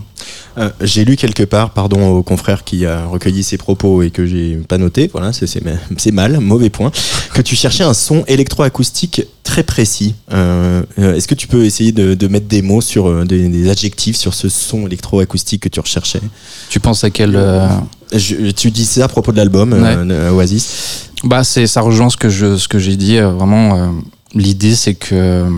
Euh, 0.58 0.68
j'ai 0.82 1.06
lu 1.06 1.16
quelque 1.16 1.42
part, 1.44 1.70
pardon 1.70 2.06
au 2.10 2.22
confrère 2.22 2.64
qui 2.64 2.84
a 2.84 3.06
recueilli 3.06 3.42
ses 3.42 3.56
propos 3.56 4.02
et 4.02 4.10
que 4.10 4.26
j'ai 4.26 4.56
pas 4.56 4.76
noté, 4.76 5.08
voilà, 5.10 5.32
c'est- 5.32 5.46
c'est 5.46 5.62
c'est 5.96 6.10
mal, 6.12 6.38
mauvais 6.40 6.68
point, 6.68 6.90
que 7.32 7.40
tu 7.40 7.56
cherchais 7.56 7.84
un 7.84 7.94
son 7.94 8.24
électroacoustique 8.26 9.22
très 9.42 9.62
précis. 9.62 10.14
Euh, 10.32 10.82
Est-ce 10.98 11.26
que 11.28 11.34
tu 11.34 11.46
peux 11.46 11.64
essayer 11.64 11.92
de, 11.92 12.12
de 12.12 12.28
mettre 12.28 12.46
des 12.48 12.60
mots 12.60 12.82
sur 12.82 13.24
des, 13.24 13.48
des 13.48 13.70
adjectifs 13.70 14.16
sur 14.18 14.34
ce 14.34 14.50
son 14.50 14.86
électroacoustique 14.86 15.62
que 15.62 15.68
tu 15.70 15.80
recherchais? 15.80 16.20
Tu 16.68 16.78
penses 16.80 17.04
à 17.04 17.08
quel. 17.10 17.36
euh, 17.36 17.66
Je- 18.12 18.50
Tu 18.52 18.70
dis 18.70 18.84
ça 18.84 19.04
à 19.04 19.08
propos 19.08 19.32
de 19.32 19.36
l'album 19.36 19.72
euh, 19.72 20.30
Oasis 20.32 21.10
Bah, 21.24 21.44
c'est, 21.44 21.66
ça 21.66 21.80
rejoint 21.80 22.10
ce 22.10 22.16
que 22.16 22.28
je, 22.28 22.56
ce 22.56 22.68
que 22.68 22.78
j'ai 22.78 22.96
dit. 22.96 23.16
euh, 23.18 23.30
vraiment, 23.30 23.76
euh, 23.76 23.88
l'idée, 24.34 24.74
c'est 24.74 24.94
que 24.94 25.14
euh, 25.14 25.50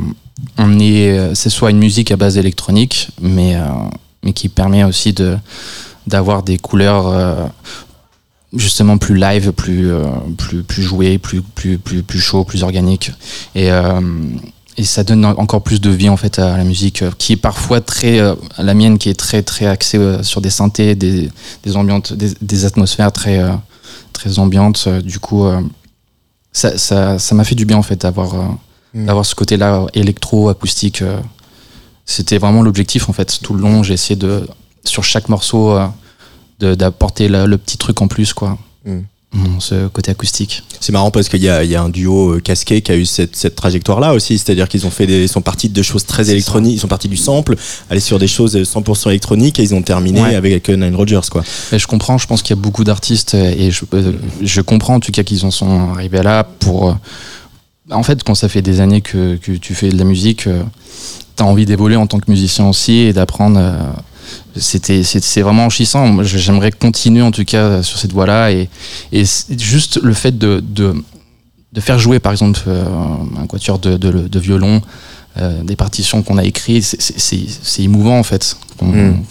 on 0.59 0.79
est, 0.81 1.19
euh, 1.19 1.35
c'est 1.35 1.51
soit 1.51 1.71
une 1.71 1.79
musique 1.79 2.11
à 2.11 2.17
base 2.17 2.39
électronique, 2.39 3.11
mais, 3.21 3.57
euh, 3.57 3.61
mais 4.25 4.33
qui 4.33 4.49
permet 4.49 4.85
aussi 4.85 5.13
de, 5.13 5.37
d'avoir 6.07 6.43
des 6.43 6.57
couleurs 6.59 7.07
euh, 7.09 7.47
justement 8.57 8.99
plus 8.99 9.15
live, 9.17 9.53
plus, 9.53 9.93
euh, 9.93 10.05
plus, 10.39 10.63
plus 10.63 10.83
jouées, 10.83 11.19
plus, 11.19 11.43
plus, 11.43 11.79
plus, 11.79 12.03
plus 12.03 12.21
chaud, 12.21 12.43
plus 12.45 12.63
organique. 12.65 13.13
Et, 13.55 13.71
euh, 13.71 14.01
et 14.81 14.85
ça 14.85 15.05
donne 15.05 15.27
encore 15.27 15.63
plus 15.63 15.79
de 15.79 15.91
vie 15.91 16.09
en 16.09 16.17
fait 16.17 16.39
à 16.39 16.57
la 16.57 16.65
musique, 16.65 17.03
euh, 17.03 17.11
qui 17.19 17.35
est 17.35 17.37
parfois 17.37 17.83
très, 17.83 18.19
euh, 18.19 18.35
la 18.57 18.73
mienne, 18.73 18.97
qui 18.97 19.11
est 19.11 19.15
très, 19.15 19.43
très 19.43 19.67
axée 19.67 19.99
euh, 19.99 20.23
sur 20.23 20.41
des 20.41 20.49
synthés, 20.49 20.95
des, 20.95 21.31
des 21.65 21.77
ambiantes, 21.77 22.15
des, 22.15 22.33
des 22.41 22.65
atmosphères 22.65 23.13
très, 23.13 23.39
euh, 23.41 23.53
très 24.15 24.39
ambiantes. 24.39 24.89
Du 24.89 25.19
coup, 25.19 25.47
ça, 26.53 26.79
ça, 26.79 27.19
ça 27.19 27.35
m'a 27.35 27.45
fait 27.45 27.55
du 27.55 27.67
bien 27.67 27.77
en 27.77 27.83
fait 27.83 28.01
d'avoir 28.01 28.35
Mm. 28.93 29.07
d'avoir 29.07 29.25
ce 29.25 29.37
côté-là 29.37 29.87
électro, 29.95 30.49
acoustique. 30.49 31.05
C'était 32.07 32.39
vraiment 32.39 32.63
l'objectif 32.63 33.09
en 33.09 33.13
fait. 33.13 33.39
Tout 33.41 33.55
le 33.55 33.61
long, 33.61 33.85
j'ai 33.85 33.95
essayé 33.95 34.17
de, 34.17 34.49
sur 34.85 35.05
chaque 35.05 35.29
morceau, 35.29 35.79
d'apporter 36.59 37.29
le, 37.29 37.47
le 37.47 37.57
petit 37.57 37.79
truc 37.79 38.03
en 38.03 38.09
plus, 38.09 38.35
quoi. 38.35 38.59
Mm. 38.85 39.03
Ce 39.61 39.87
côté 39.89 40.11
acoustique. 40.11 40.65
C'est 40.81 40.91
marrant 40.93 41.11
parce 41.13 41.29
qu'il 41.29 41.39
y 41.41 41.45
y 41.45 41.49
a 41.77 41.83
un 41.83 41.89
duo 41.89 42.33
euh, 42.37 42.41
casqué 42.41 42.81
qui 42.83 42.91
a 42.91 42.97
eu 42.97 43.07
cette, 43.07 43.37
cette 43.37 43.55
trajectoire-là 43.55 44.13
aussi, 44.13 44.39
c'est-à-dire 44.39 44.69
qu'ils 44.69 44.87
ont 44.87 44.91
fait 44.91 45.07
des, 45.07 45.23
ils 45.23 45.29
sont 45.29 45.41
partis 45.43 45.69
de 45.69 45.83
choses 45.83 46.05
très 46.05 46.31
électroniques, 46.31 46.75
ils 46.75 46.81
sont 46.81 46.89
partis 46.89 47.07
du 47.09 47.17
sample, 47.17 47.55
aller 47.91 48.01
sur 48.01 48.19
des 48.19 48.27
choses 48.27 48.57
100% 48.57 49.09
électroniques 49.11 49.61
et 49.61 49.63
ils 49.63 49.75
ont 49.75 49.83
terminé 49.83 50.21
Ouais. 50.21 50.35
avec 50.35 50.69
euh, 50.69 50.75
Nine 50.77 50.97
Rogers 50.97 51.21
quoi. 51.31 51.45
Et 51.71 51.79
je 51.79 51.87
comprends, 51.87 52.19
je 52.19 52.27
pense 52.27 52.43
qu'il 52.43 52.57
y 52.57 52.59
a 52.59 52.63
beaucoup 52.63 52.83
d'artistes 52.83 53.35
euh, 53.35 53.55
et 53.57 53.71
je, 53.71 53.85
euh, 53.95 54.13
je 54.43 54.61
comprends 54.63 54.95
en 54.97 55.01
tout 55.01 55.13
cas 55.13 55.23
qu'ils 55.23 55.45
en 55.45 55.51
sont 55.53 55.91
arrivés 55.91 56.23
là 56.25 56.43
pour. 56.43 56.89
euh, 56.91 56.95
en 57.93 58.03
fait, 58.03 58.25
quand 58.25 58.35
ça 58.35 58.49
fait 58.49 58.63
des 58.63 58.81
années 58.81 59.01
que, 59.01 59.37
que 59.37 59.53
tu 59.53 59.75
fais 59.75 59.91
de 59.91 59.99
la 59.99 60.05
musique, 60.05 60.45
tu 61.37 61.43
as 61.43 61.47
envie 61.47 61.67
d'évoluer 61.67 61.97
en 61.97 62.07
tant 62.09 62.19
que 62.19 62.29
musicien 62.31 62.67
aussi 62.69 62.99
et 62.99 63.13
d'apprendre. 63.13 63.61
C'était 64.57 65.03
c'est 65.03 65.41
vraiment 65.43 65.65
enrichissant. 65.65 66.23
J'aimerais 66.23 66.73
continuer 66.73 67.23
en 67.23 67.31
tout 67.31 67.45
cas 67.45 67.83
sur 67.83 67.99
cette 67.99 68.13
voie-là 68.13 68.51
et, 68.53 68.69
juste 69.59 70.01
le 70.03 70.13
fait 70.15 70.37
de, 70.39 70.63
de, 70.67 70.95
de 71.73 71.81
faire 71.81 71.99
jouer 71.99 72.19
par 72.19 72.33
exemple 72.33 72.61
euh, 72.67 72.85
un 73.39 73.47
quatuor 73.47 73.79
de, 73.79 73.97
de, 73.97 74.11
de 74.29 74.39
violon, 74.39 74.83
euh, 75.39 75.63
des 75.63 75.77
partitions 75.77 76.23
qu'on 76.23 76.39
a 76.39 76.45
écrites, 76.45 76.85
c'est- 76.85 77.83
émouvant 77.83 78.19
en 78.19 78.23
fait. 78.25 78.57
Quand- 78.79 78.87
Mm. 78.87 79.23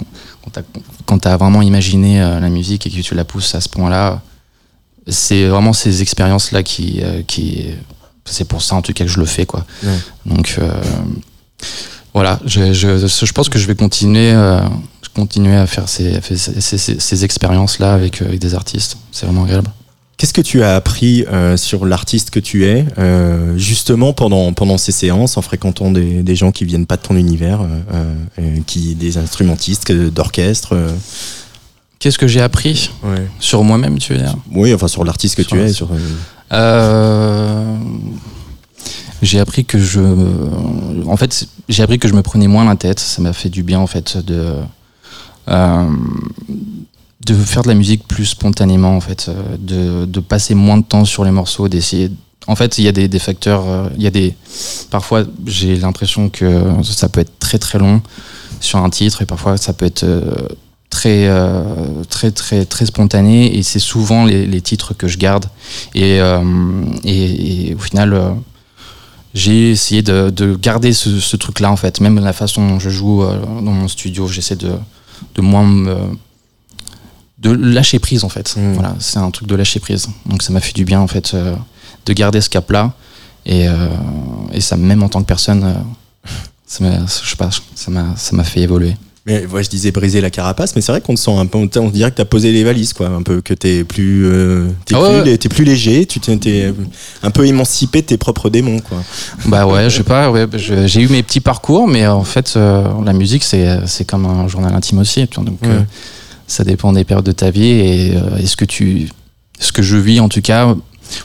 quand 1.06 1.20
tu 1.20 1.28
as 1.28 1.38
vraiment 1.38 1.62
imaginé 1.62 2.22
euh, 2.22 2.40
la 2.40 2.50
musique 2.50 2.88
et 2.88 2.90
que 2.90 3.02
tu 3.02 3.14
la 3.14 3.26
pousses 3.26 3.54
à 3.56 3.62
ce 3.62 3.70
point-là, 3.70 4.22
c'est 5.08 5.46
vraiment 5.48 5.74
ces 5.74 6.02
expériences-là 6.02 6.64
qui, 6.64 7.02
qui. 7.28 7.66
C'est 8.26 8.46
pour 8.48 8.62
ça 8.62 8.76
en 8.76 8.82
tout 8.82 8.94
cas 8.94 9.06
que 9.06 9.10
je 9.12 9.20
le 9.20 9.26
fais, 9.26 9.46
quoi. 9.46 9.66
Donc 10.26 10.56
euh, 10.60 10.72
voilà, 12.14 12.40
je, 12.46 12.74
je, 12.74 13.08
je 13.08 13.32
pense 13.34 13.50
que 13.50 13.60
je 13.60 13.68
vais 13.68 13.76
continuer, 13.76 14.32
euh, 14.34 14.60
continuer 15.14 15.56
à 15.56 15.68
faire 15.68 15.88
ces, 15.90 16.20
ces, 16.22 16.38
ces- 16.38 16.78
ces- 16.78 17.00
ces 17.00 17.26
expériences-là 17.26 17.94
avec, 17.94 18.22
euh, 18.22 18.26
avec 18.28 18.40
des 18.40 18.56
artistes. 18.56 18.98
C'est 19.12 19.26
vraiment 19.26 19.44
agréable. 19.44 19.70
Qu'est-ce 20.18 20.34
que 20.34 20.42
tu 20.42 20.64
as 20.64 20.76
appris 20.76 21.24
euh, 21.32 21.56
sur 21.56 21.86
l'artiste 21.86 22.30
que 22.30 22.40
tu 22.42 22.66
es, 22.66 22.86
euh, 22.98 23.58
justement 23.58 24.12
pendant, 24.12 24.52
pendant 24.52 24.78
ces 24.78 24.92
séances, 24.92 25.38
en 25.38 25.42
fréquentant 25.42 25.92
des, 25.92 26.24
des 26.24 26.36
gens 26.36 26.52
qui 26.52 26.66
viennent 26.66 26.86
pas 26.86 26.98
de 26.98 27.02
ton 27.04 27.16
univers, 27.16 27.62
euh, 27.94 28.58
qui, 28.68 28.96
des 28.96 29.18
instrumentistes, 29.18 29.92
d'orchestre 29.92 30.76
Qu'est-ce 32.00 32.18
que 32.18 32.28
j'ai 32.28 32.42
appris? 32.42 32.92
Sur 33.42 33.64
moi-même, 33.66 33.98
tu 34.00 34.14
veux 34.14 34.20
dire? 34.20 34.36
Oui, 34.54 34.74
enfin 34.74 34.88
sur 34.88 35.04
l'artiste 35.04 35.36
que 35.36 35.44
Sur 35.44 35.52
tu 35.58 35.62
es. 35.62 35.74
Sur, 35.74 35.90
j'ai 39.22 39.40
appris 39.40 39.66
que 39.66 39.78
je, 39.78 40.02
en 41.08 41.18
fait, 41.18 41.48
j'ai 41.68 41.84
appris 41.84 42.00
que 42.00 42.08
je 42.08 42.14
me 42.14 42.22
prenais 42.22 42.48
moins 42.48 42.66
la 42.66 42.76
tête. 42.76 43.00
Ça 43.00 43.22
m'a 43.22 43.34
fait 43.34 43.50
du 43.50 43.64
bien 43.64 43.80
en 43.80 43.88
fait 43.88 44.18
de 44.18 44.56
euh, 45.50 45.90
de 47.26 47.34
faire 47.34 47.64
de 47.64 47.68
la 47.68 47.74
musique 47.74 48.08
plus 48.08 48.26
spontanément 48.26 48.96
en 48.96 49.02
fait, 49.02 49.28
euh, 49.28 49.58
de, 49.60 50.06
de 50.06 50.20
passer 50.20 50.56
moins 50.56 50.78
de 50.78 50.84
temps 50.84 51.06
sur 51.06 51.26
les 51.26 51.32
morceaux, 51.32 51.68
d'essayer. 51.68 52.10
En 52.48 52.56
fait, 52.56 52.78
il 52.78 52.86
y 52.86 52.88
a 52.88 52.92
des, 52.92 53.20
facteurs, 53.20 53.68
euh, 53.68 53.90
il 53.98 54.04
y 54.04 54.08
a 54.08 54.10
des. 54.10 54.36
Parfois, 54.90 55.24
j'ai 55.46 55.76
l'impression 55.76 56.30
que 56.30 56.64
ça 56.84 57.10
peut 57.10 57.20
être 57.20 57.38
très 57.40 57.60
très 57.60 57.78
long 57.78 58.02
sur 58.62 58.80
un 58.80 58.90
titre 58.90 59.22
et 59.22 59.26
parfois 59.26 59.58
ça 59.58 59.74
peut 59.74 59.86
être 59.86 60.06
très 60.90 61.30
très 62.10 62.32
très 62.32 62.66
très 62.66 62.86
spontané 62.86 63.58
et 63.58 63.64
c'est 63.64 63.80
souvent 63.80 64.26
les, 64.26 64.62
titres 64.62 64.94
que 64.94 65.08
je 65.08 65.18
garde 65.18 65.46
et, 65.94 66.20
et, 67.06 67.76
au 67.76 67.80
final 67.80 68.36
j'ai 69.34 69.72
essayé 69.72 70.02
de, 70.02 70.30
de, 70.30 70.56
garder 70.56 70.94
ce, 70.94 71.20
ce, 71.20 71.38
truc 71.38 71.60
là 71.60 71.72
en 71.72 71.76
fait. 71.76 72.02
Même 72.02 72.20
la 72.20 72.34
façon 72.34 72.68
dont 72.68 72.80
je 72.80 72.90
joue 72.90 73.24
dans 73.24 73.72
mon 73.72 73.88
studio 73.88 74.28
j'essaie 74.28 74.56
de, 74.56 74.74
de 75.36 75.42
moins 75.42 75.64
me, 75.64 75.96
de 77.38 77.52
lâcher 77.52 78.00
prise 78.00 78.24
en 78.24 78.30
fait. 78.30 78.56
Mmh. 78.58 78.74
voilà 78.74 78.96
c'est 79.00 79.20
un 79.20 79.32
truc 79.32 79.48
de 79.48 79.56
lâcher 79.56 79.80
prise. 79.80 80.08
Donc 80.26 80.42
ça 80.42 80.52
m'a 80.52 80.60
fait 80.60 80.74
du 80.74 80.86
bien 80.86 81.00
en 81.00 81.08
fait 81.08 81.36
de 82.06 82.14
garder 82.14 82.42
ce 82.42 82.50
cap 82.50 82.70
là 82.72 82.94
et, 83.46 83.68
et 84.52 84.62
ça 84.62 84.78
même 84.78 85.04
en 85.04 85.10
tant 85.10 85.22
que 85.22 85.28
personne 85.28 85.76
ça 86.66 86.84
m'a 86.84 87.06
je 87.06 87.30
sais 87.30 87.36
pas 87.36 87.50
ça 87.76 87.92
m'a 87.92 88.16
ça 88.16 88.36
m'a 88.36 88.44
fait 88.44 88.62
évoluer 88.62 88.96
mais 89.30 89.46
ouais, 89.46 89.64
je 89.64 89.70
disais 89.70 89.92
briser 89.92 90.22
la 90.22 90.32
carapace, 90.32 90.76
mais 90.76 90.82
c'est 90.82 90.92
vrai 90.92 91.02
qu'on 91.02 91.14
te 91.14 91.20
sent 91.20 91.32
un 91.32 91.46
peu, 91.46 91.60
on 91.60 91.90
dirait 91.90 92.10
que 92.10 92.16
tu 92.16 92.22
as 92.22 92.26
posé 92.26 92.52
les 92.52 92.64
valises, 92.64 92.94
quoi, 92.94 93.10
un 93.10 93.22
peu, 93.22 93.42
que 93.42 93.54
t'es 93.54 93.84
plus, 93.84 94.26
euh, 94.26 94.68
es 94.90 94.96
ah 94.96 95.02
ouais, 95.02 95.22
plus, 95.22 95.32
ouais. 95.32 95.38
plus 95.38 95.64
léger, 95.64 96.06
tu 96.08 96.20
t'es 96.20 96.74
un 97.22 97.30
peu 97.30 97.46
émancipé 97.46 98.02
de 98.02 98.08
tes 98.08 98.18
propres 98.18 98.50
démons, 98.50 98.80
quoi. 98.80 99.04
Bah 99.46 99.68
ouais, 99.68 99.90
je 99.90 99.98
sais 99.98 100.04
pas, 100.04 100.32
ouais, 100.32 100.48
j'ai 100.56 101.02
eu 101.02 101.08
mes 101.10 101.22
petits 101.22 101.42
parcours, 101.42 101.88
mais 101.88 102.08
en 102.08 102.24
fait, 102.24 102.56
euh, 102.56 102.88
la 103.06 103.14
musique, 103.14 103.44
c'est, 103.44 103.86
c'est 103.86 104.06
comme 104.06 104.26
un 104.26 104.48
journal 104.48 104.74
intime 104.74 104.98
aussi, 104.98 105.24
donc 105.28 105.60
euh, 105.64 105.82
ça 106.48 106.64
dépend 106.64 106.92
des 106.92 107.04
périodes 107.04 107.26
de 107.26 107.32
ta 107.32 107.52
vie 107.52 107.68
et 107.68 108.16
euh, 108.16 108.38
est-ce 108.38 108.58
que 108.58 108.66
tu, 108.66 109.10
ce 109.60 109.72
que 109.72 109.84
je 109.84 109.98
vis 109.98 110.20
en 110.20 110.30
tout 110.30 110.42
cas, 110.42 110.66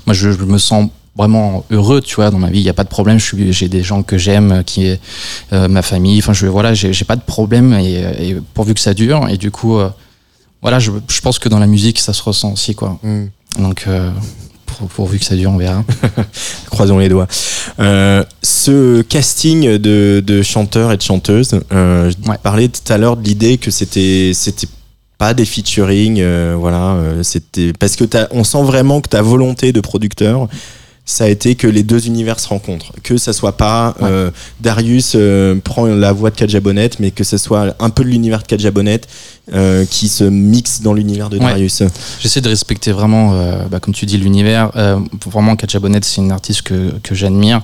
moi 0.07 0.13
je, 0.13 0.31
je 0.33 0.45
me 0.45 0.59
sens 0.59 0.91
vraiment 1.17 1.65
heureux 1.71 2.01
tu 2.01 2.17
vois 2.17 2.31
dans 2.31 2.39
ma 2.39 2.51
vie. 2.51 2.61
Il 2.61 2.65
y 2.65 2.71
a 2.71 2.75
pas 2.75 2.85
de 2.85 2.89
problème. 2.89 3.19
J'ai 3.19 3.69
des 3.69 3.83
gens 3.83 4.03
que 4.03 4.19
j'aime 4.19 4.63
qui 4.65 4.87
est 4.87 5.01
euh, 5.53 5.69
ma 5.69 5.83
famille. 5.83 6.19
Enfin 6.19 6.33
je 6.33 6.47
voilà 6.47 6.75
j'ai 6.75 7.05
pas 7.05 7.17
de 7.17 7.23
problème 7.23 7.73
et, 7.75 8.03
et, 8.21 8.37
pourvu 8.55 8.75
que 8.75 8.81
ça 8.81 8.95
dure. 8.95 9.29
Et 9.29 9.37
du 9.37 9.51
coup 9.51 9.79
euh, 9.79 9.91
voilà 10.63 10.79
je, 10.79 10.91
je, 11.09 11.21
pense 11.21 11.39
que 11.39 11.49
dans 11.49 11.59
la 11.59 11.67
musique 11.67 11.99
ça 11.99 12.13
se 12.13 12.23
ressent 12.23 12.53
aussi 12.53 12.75
quoi. 12.75 12.99
Mm. 13.03 13.25
donc 13.59 13.85
euh, 13.87 14.11
pour, 14.67 14.89
pourvu 14.89 15.19
que 15.19 15.25
ça 15.25 15.37
dure 15.37 15.51
on 15.51 15.57
verra. 15.57 15.85
Croisons 16.71 16.99
les 16.99 17.09
doigts. 17.09 17.29
Ce 17.79 19.03
casting 19.03 19.79
de, 19.79 20.23
de 20.25 20.43
chanteurs 20.43 20.93
et 20.93 20.97
de 20.97 21.03
chanteuses 21.03 21.61
je 21.71 22.29
ouais. 22.29 22.39
parlais 22.43 22.69
tout 22.69 22.93
à 22.93 22.99
l'heure 22.99 23.17
de 23.17 23.25
l'idée 23.25 23.59
que 23.59 23.71
c'était 23.71 24.33
c'était 24.35 24.67
pas 25.17 25.33
des 25.33 25.45
featuring 25.45 26.19
euh, 26.21 26.57
voilà 26.59 26.99
c'était 27.23 27.73
parce 27.73 27.95
que 27.95 28.05
as, 28.17 28.29
on 28.33 28.43
sent 28.43 28.63
vraiment 28.63 29.01
que 29.01 29.09
ta 29.09 29.23
volonté 29.23 29.73
de 29.73 29.81
producteur 29.81 30.49
ça 31.07 31.25
a 31.25 31.29
été 31.29 31.55
que 31.55 31.67
les 31.67 31.83
deux 31.83 32.07
univers 32.07 32.41
se 32.41 32.49
rencontrent. 32.49 32.93
Que 33.03 33.19
ça 33.19 33.35
soit 33.35 33.57
pas 33.57 33.95
ouais. 34.01 34.09
euh, 34.09 34.31
Darius 34.61 35.13
euh, 35.15 35.55
prend 35.63 35.85
la 35.87 36.13
voix 36.13 36.31
de 36.31 36.37
Kadjabonnet, 36.37 36.91
mais 36.99 37.11
que 37.11 37.25
ce 37.25 37.37
soit 37.37 37.77
un 37.79 37.91
peu 37.91 38.05
de 38.05 38.09
l'univers 38.09 38.43
de 38.43 38.47
Kadjabonnet 38.47 39.03
euh, 39.53 39.85
qui 39.85 40.09
se 40.09 40.25
mixe 40.25 40.81
dans 40.81 40.95
l'univers 40.95 41.29
de 41.29 41.39
Darius. 41.39 41.81
Ouais. 41.81 41.89
J'essaie 42.21 42.41
de 42.41 42.49
respecter 42.49 42.93
vraiment, 42.93 43.35
euh, 43.35 43.67
bah, 43.67 43.81
comme 43.81 43.93
tu 43.93 44.07
dis, 44.07 44.17
l'univers. 44.17 44.71
Vraiment, 45.27 45.57
Kadjabonnet, 45.57 46.01
c'est 46.03 46.23
une 46.23 46.33
artiste 46.33 46.63
que, 46.63 46.93
que 47.03 47.15
j'admire. 47.15 47.63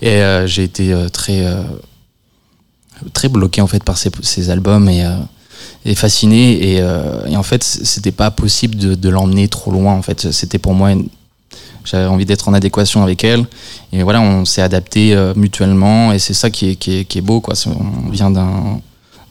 Et 0.00 0.22
j'ai 0.46 0.64
été 0.64 0.94
très, 1.12 1.44
très 3.12 3.28
bloqué 3.28 3.60
en 3.60 3.66
fait 3.66 3.84
par 3.84 3.98
ses, 3.98 4.10
ses 4.22 4.48
albums 4.48 4.88
et 4.88 5.04
et 5.86 5.94
fasciné 5.94 6.52
et, 6.52 6.76
et, 6.76 7.36
en 7.36 7.42
fait 7.42 7.62
c'était 7.62 8.12
pas 8.12 8.30
possible 8.30 8.76
de, 8.76 8.94
de 8.94 9.08
l'emmener 9.08 9.48
trop 9.48 9.70
loin 9.70 9.94
en 9.94 10.02
fait 10.02 10.30
c'était 10.30 10.58
pour 10.58 10.74
moi 10.74 10.92
une, 10.92 11.08
j'avais 11.84 12.06
envie 12.06 12.26
d'être 12.26 12.48
en 12.48 12.54
adéquation 12.54 13.02
avec 13.02 13.24
elle. 13.24 13.46
Et 13.92 14.02
voilà 14.02 14.20
on 14.20 14.44
s'est 14.44 14.62
adapté 14.62 15.14
euh, 15.14 15.32
mutuellement. 15.36 16.12
Et 16.12 16.18
c'est 16.18 16.34
ça 16.34 16.50
qui 16.50 16.70
est, 16.70 16.76
qui 16.76 16.98
est, 16.98 17.04
qui 17.04 17.18
est 17.18 17.22
beau 17.22 17.40
quoi. 17.40 17.54
On 17.66 18.10
vient 18.10 18.30
d'un 18.30 18.80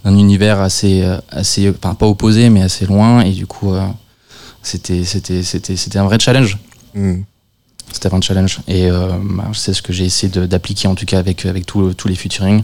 univers 0.05 0.59
assez 0.59 1.03
assez 1.29 1.69
enfin 1.69 1.93
pas 1.93 2.07
opposé 2.07 2.49
mais 2.49 2.62
assez 2.62 2.85
loin. 2.85 3.21
Et 3.21 3.31
du 3.31 3.47
coup 3.47 3.73
euh, 3.73 3.85
c'était 4.63 5.03
c'était 5.03 5.43
c'était 5.43 5.75
c'était 5.75 5.99
un 5.99 6.05
vrai 6.05 6.19
challenge. 6.19 6.57
Mm. 6.95 7.21
c'était 7.91 8.13
un 8.13 8.21
challenge. 8.21 8.59
Et 8.67 8.89
euh, 8.89 9.09
bah, 9.21 9.45
c'est 9.53 9.73
ce 9.73 9.81
que 9.81 9.93
j'ai 9.93 10.05
essayé 10.05 10.31
d'appliquer 10.47 10.88
en 10.88 10.95
tout 10.95 11.05
cas 11.05 11.19
avec 11.19 11.45
avec 11.45 11.65
tous 11.65 11.93
tous 11.93 12.07
les 12.07 12.15
featuring 12.15 12.63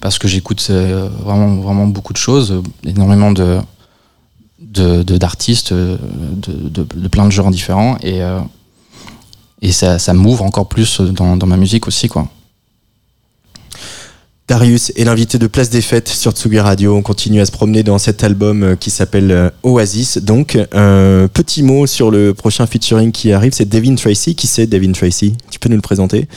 parce 0.00 0.18
que 0.18 0.28
j'écoute 0.28 0.64
euh, 0.70 1.08
vraiment 1.22 1.56
vraiment 1.56 1.86
beaucoup 1.86 2.12
de 2.12 2.18
choses 2.18 2.62
énormément 2.86 3.32
de 3.32 3.60
d'artistes 4.60 5.72
de, 5.72 5.98
de, 6.32 6.68
de, 6.68 6.82
de, 6.82 7.08
plein 7.08 7.26
de 7.26 7.30
genres 7.30 7.50
différents. 7.50 7.96
Et 8.02 8.22
euh, 8.22 8.40
et 9.62 9.72
ça, 9.72 9.98
ça 9.98 10.12
m'ouvre 10.14 10.44
encore 10.44 10.68
plus 10.68 11.00
dans, 11.00 11.36
dans, 11.36 11.46
ma 11.46 11.56
musique 11.56 11.86
aussi 11.86 12.08
quoi. 12.08 12.28
Darius 14.46 14.92
est 14.94 15.04
l'invité 15.04 15.38
de 15.38 15.46
Place 15.46 15.70
des 15.70 15.80
Fêtes 15.80 16.08
sur 16.08 16.32
Tsugi 16.32 16.60
Radio. 16.60 16.94
On 16.94 17.00
continue 17.00 17.40
à 17.40 17.46
se 17.46 17.50
promener 17.50 17.82
dans 17.82 17.96
cet 17.96 18.22
album 18.22 18.62
euh, 18.62 18.76
qui 18.76 18.90
s'appelle 18.90 19.30
euh, 19.30 19.48
Oasis. 19.62 20.18
Donc, 20.18 20.58
un 20.72 21.28
petit 21.32 21.62
mot 21.62 21.86
sur 21.86 22.10
le 22.10 22.34
prochain 22.34 22.66
featuring 22.66 23.10
qui 23.10 23.32
arrive, 23.32 23.54
c'est 23.54 23.64
Devin 23.64 23.94
Tracy. 23.94 24.34
Qui 24.34 24.46
c'est 24.46 24.66
Devin 24.66 24.92
Tracy? 24.92 25.34
Tu 25.50 25.58
peux 25.58 25.70
nous 25.70 25.76
le 25.76 25.82
présenter? 25.82 26.28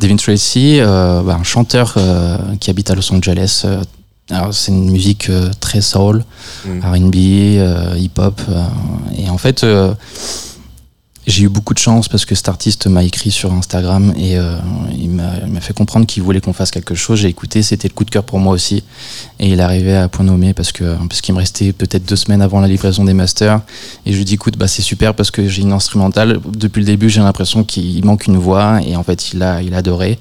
Devin 0.00 0.16
Tracy, 0.16 0.78
euh, 0.80 1.22
bah, 1.22 1.36
un 1.38 1.42
chanteur 1.42 1.94
euh, 1.98 2.38
qui 2.60 2.70
habite 2.70 2.90
à 2.90 2.94
Los 2.94 3.12
Angeles. 3.12 3.66
C'est 4.52 4.72
une 4.72 4.90
musique 4.90 5.28
euh, 5.28 5.50
très 5.60 5.82
soul, 5.82 6.24
mm. 6.64 6.80
R&B, 6.80 7.14
hip-hop. 7.98 8.40
et 9.18 9.28
en 9.28 9.36
fait 9.36 9.66
j'ai 11.30 11.44
eu 11.44 11.48
beaucoup 11.48 11.74
de 11.74 11.78
chance 11.78 12.08
parce 12.08 12.24
que 12.24 12.34
cet 12.34 12.48
artiste 12.48 12.86
m'a 12.86 13.04
écrit 13.04 13.30
sur 13.30 13.52
Instagram 13.52 14.12
et 14.16 14.38
euh, 14.38 14.56
il 14.92 15.10
m'a 15.10 15.60
fait 15.60 15.72
comprendre 15.72 16.06
qu'il 16.06 16.22
voulait 16.22 16.40
qu'on 16.40 16.52
fasse 16.52 16.70
quelque 16.70 16.94
chose. 16.94 17.20
J'ai 17.20 17.28
écouté, 17.28 17.62
c'était 17.62 17.88
le 17.88 17.94
coup 17.94 18.04
de 18.04 18.10
cœur 18.10 18.24
pour 18.24 18.38
moi 18.38 18.52
aussi. 18.52 18.82
Et 19.38 19.48
il 19.48 19.60
arrivait 19.60 19.96
à 19.96 20.08
point 20.08 20.24
nommé 20.24 20.54
parce 20.54 20.72
que 20.72 20.96
parce 21.08 21.20
qu'il 21.20 21.34
me 21.34 21.38
restait 21.38 21.72
peut-être 21.72 22.04
deux 22.04 22.16
semaines 22.16 22.42
avant 22.42 22.60
la 22.60 22.68
livraison 22.68 23.04
des 23.04 23.14
masters. 23.14 23.60
Et 24.06 24.12
je 24.12 24.18
lui 24.18 24.24
dis 24.24 24.34
écoute, 24.34 24.56
bah 24.58 24.68
c'est 24.68 24.82
super 24.82 25.14
parce 25.14 25.30
que 25.30 25.48
j'ai 25.48 25.62
une 25.62 25.72
instrumentale. 25.72 26.40
Depuis 26.46 26.80
le 26.80 26.86
début, 26.86 27.08
j'ai 27.08 27.20
l'impression 27.20 27.64
qu'il 27.64 28.04
manque 28.04 28.26
une 28.26 28.36
voix 28.36 28.80
et 28.82 28.96
en 28.96 29.02
fait, 29.02 29.32
il 29.32 29.42
a 29.42 29.62
il 29.62 29.74
a 29.74 29.78
adoré. 29.78 30.18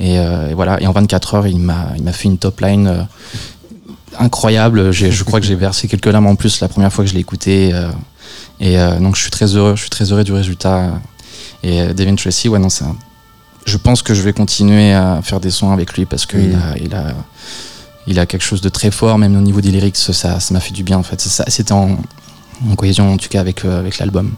Et, 0.00 0.18
euh, 0.18 0.52
voilà. 0.54 0.80
Et 0.82 0.86
en 0.86 0.92
24 0.92 1.34
heures, 1.34 1.46
il 1.46 1.58
m'a 1.58 1.88
il 1.96 2.02
m'a 2.02 2.12
fait 2.12 2.28
une 2.28 2.38
top 2.38 2.60
line. 2.60 2.86
Euh, 2.86 3.02
incroyable, 4.18 4.92
je 4.92 5.24
crois 5.24 5.40
que 5.40 5.46
j'ai 5.46 5.54
versé 5.54 5.88
quelques 5.88 6.04
larmes 6.04 6.26
en 6.26 6.34
plus 6.34 6.60
la 6.60 6.68
première 6.68 6.92
fois 6.92 7.02
que 7.02 7.08
je 7.08 7.14
l'ai 7.14 7.20
écouté. 7.20 7.72
Et 8.60 8.78
euh, 8.78 8.98
donc 8.98 9.16
je 9.16 9.22
suis 9.22 9.30
très 9.30 9.46
heureux, 9.56 9.74
je 9.76 9.80
suis 9.80 9.90
très 9.90 10.12
heureux 10.12 10.24
du 10.24 10.32
résultat. 10.32 11.00
Et 11.62 11.80
euh, 11.80 11.92
Devin 11.92 12.14
Tracy, 12.14 12.48
ouais, 12.48 12.58
non, 12.58 12.68
c'est 12.68 12.84
un... 12.84 12.96
Je 13.64 13.76
pense 13.76 14.02
que 14.02 14.12
je 14.12 14.22
vais 14.22 14.32
continuer 14.32 14.92
à 14.92 15.20
faire 15.22 15.38
des 15.38 15.50
sons 15.50 15.70
avec 15.70 15.92
lui 15.94 16.04
parce 16.04 16.26
qu'il 16.26 16.50
mmh. 16.50 16.62
a, 16.74 16.78
il 16.78 16.94
a, 16.94 17.14
il 18.06 18.18
a 18.18 18.26
quelque 18.26 18.42
chose 18.42 18.60
de 18.60 18.68
très 18.68 18.90
fort, 18.90 19.18
même 19.18 19.36
au 19.36 19.40
niveau 19.40 19.60
des 19.60 19.70
lyrics, 19.70 19.96
ça, 19.96 20.40
ça 20.40 20.54
m'a 20.54 20.60
fait 20.60 20.72
du 20.72 20.82
bien 20.82 20.98
en 20.98 21.02
fait. 21.02 21.20
C'était 21.20 21.72
en, 21.72 21.96
en, 22.68 22.74
cohésion 22.74 23.12
en 23.12 23.16
tout 23.16 23.28
cas 23.28 23.40
avec, 23.40 23.64
euh, 23.64 23.78
avec 23.78 23.98
l'album. 23.98 24.32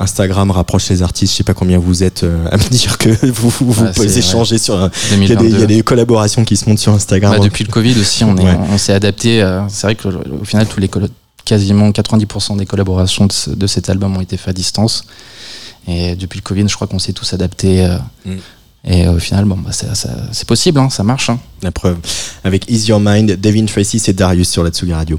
Instagram 0.00 0.50
rapproche 0.50 0.88
les 0.88 1.02
artistes. 1.02 1.32
Je 1.32 1.36
sais 1.38 1.44
pas 1.44 1.54
combien 1.54 1.78
vous 1.78 2.02
êtes 2.02 2.24
euh, 2.24 2.46
à 2.50 2.56
me 2.56 2.68
dire 2.68 2.98
que 2.98 3.08
vous, 3.30 3.50
vous 3.60 3.84
ah, 3.84 3.92
pouvez 3.94 4.18
échanger 4.18 4.58
sur. 4.58 4.76
Un... 4.76 4.90
Il, 5.12 5.28
y 5.28 5.32
a 5.32 5.36
des, 5.36 5.48
il 5.48 5.60
y 5.60 5.62
a 5.62 5.66
des 5.66 5.82
collaborations 5.82 6.44
qui 6.44 6.56
se 6.56 6.68
montent 6.68 6.80
sur 6.80 6.92
Instagram. 6.92 7.32
Bah, 7.32 7.38
depuis 7.38 7.64
le 7.64 7.70
Covid 7.70 7.98
aussi, 8.00 8.24
on, 8.24 8.34
ouais. 8.36 8.78
s'est 8.78 8.92
adapté. 8.92 9.42
Euh, 9.42 9.60
c'est 9.68 9.86
vrai 9.86 9.94
que 9.94 10.08
au 10.08 10.44
final, 10.44 10.66
tous 10.66 10.80
les 10.80 10.88
quasiment 11.44 11.90
90% 11.90 12.56
des 12.56 12.66
collaborations 12.66 13.26
de, 13.26 13.54
de, 13.54 13.66
cet 13.66 13.90
album 13.90 14.16
ont 14.16 14.20
été 14.20 14.36
faites 14.36 14.48
à 14.48 14.52
distance. 14.52 15.04
Et 15.86 16.16
depuis 16.16 16.38
le 16.38 16.42
Covid, 16.42 16.68
je 16.68 16.74
crois 16.74 16.86
qu'on 16.86 16.98
s'est 16.98 17.12
tous 17.12 17.32
adaptés. 17.34 17.84
Euh, 17.84 17.98
mm. 18.24 18.38
Et 18.86 19.08
au 19.08 19.18
final, 19.18 19.46
bon, 19.46 19.56
bah, 19.56 19.70
c'est 19.72 20.46
possible, 20.46 20.78
hein, 20.78 20.90
ça 20.90 21.02
marche. 21.02 21.30
Hein. 21.30 21.38
La 21.62 21.72
preuve. 21.72 21.96
Avec 22.44 22.70
Ease 22.70 22.86
Your 22.88 23.00
Mind, 23.00 23.40
Devin 23.40 23.64
Tracy, 23.64 23.98
c'est 23.98 24.12
Darius 24.12 24.50
sur 24.50 24.62
la 24.62 24.70
Tsugi 24.70 24.92
Radio. 24.92 25.18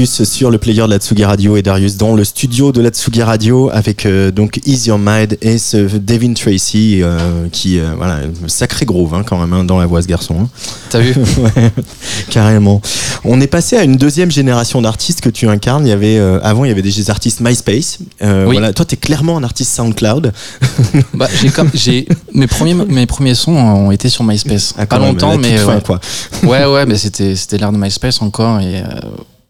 Darius 0.00 0.24
sur 0.24 0.50
le 0.50 0.56
player 0.56 0.80
de 0.80 0.86
la 0.86 0.96
Tsugi 0.96 1.26
Radio 1.26 1.58
et 1.58 1.62
Darius 1.62 1.98
dans 1.98 2.14
le 2.14 2.24
studio 2.24 2.72
de 2.72 2.80
la 2.80 2.88
Tsugi 2.88 3.22
Radio 3.22 3.68
avec 3.70 4.06
euh, 4.06 4.30
donc 4.30 4.58
Ease 4.64 4.86
Your 4.86 4.98
Mind 4.98 5.36
et 5.42 5.58
ce 5.58 5.76
Devin 5.76 6.32
Tracy 6.32 7.00
euh, 7.02 7.48
qui 7.52 7.78
euh, 7.78 7.90
voilà 7.98 8.20
sacré 8.46 8.86
groove 8.86 9.12
hein, 9.12 9.24
quand 9.26 9.38
même 9.38 9.52
hein, 9.52 9.62
dans 9.64 9.78
la 9.78 9.84
voix 9.84 10.00
ce 10.00 10.06
garçon. 10.06 10.36
Hein. 10.40 10.48
T'as 10.88 11.00
vu 11.00 11.12
ouais, 11.38 11.70
Carrément. 12.30 12.80
On 13.24 13.42
est 13.42 13.46
passé 13.46 13.76
à 13.76 13.84
une 13.84 13.96
deuxième 13.96 14.30
génération 14.30 14.80
d'artistes 14.80 15.20
que 15.20 15.28
tu 15.28 15.46
incarnes. 15.48 15.86
Il 15.86 15.90
y 15.90 15.92
avait 15.92 16.18
avant 16.42 16.64
il 16.64 16.68
y 16.68 16.70
avait 16.70 16.80
des 16.80 17.10
artistes 17.10 17.40
MySpace. 17.42 17.98
Oui. 18.22 18.52
Voilà, 18.52 18.72
toi 18.72 18.86
t'es 18.86 18.96
clairement 18.96 19.36
un 19.36 19.44
artiste 19.44 19.74
SoundCloud. 19.74 20.32
Bah, 21.14 21.28
j'ai 21.40 21.50
comme 21.50 21.70
j'ai 21.74 22.08
mes 22.32 22.46
premiers 22.46 22.74
mes 22.74 23.04
premiers 23.04 23.34
sons 23.34 23.52
ont 23.52 23.90
été 23.90 24.08
sur 24.08 24.24
MySpace. 24.24 24.74
Ah, 24.78 24.86
Pas 24.86 24.98
même, 24.98 25.08
longtemps, 25.08 25.36
mais 25.36 25.58
fin, 25.58 25.74
ouais. 25.74 25.82
quoi. 25.82 26.00
ouais 26.44 26.64
ouais, 26.64 26.86
mais 26.86 26.96
c'était 26.96 27.36
c'était 27.36 27.58
l'ère 27.58 27.72
de 27.72 27.76
MySpace 27.78 28.22
encore 28.22 28.60
et 28.60 28.80
euh, 28.80 28.84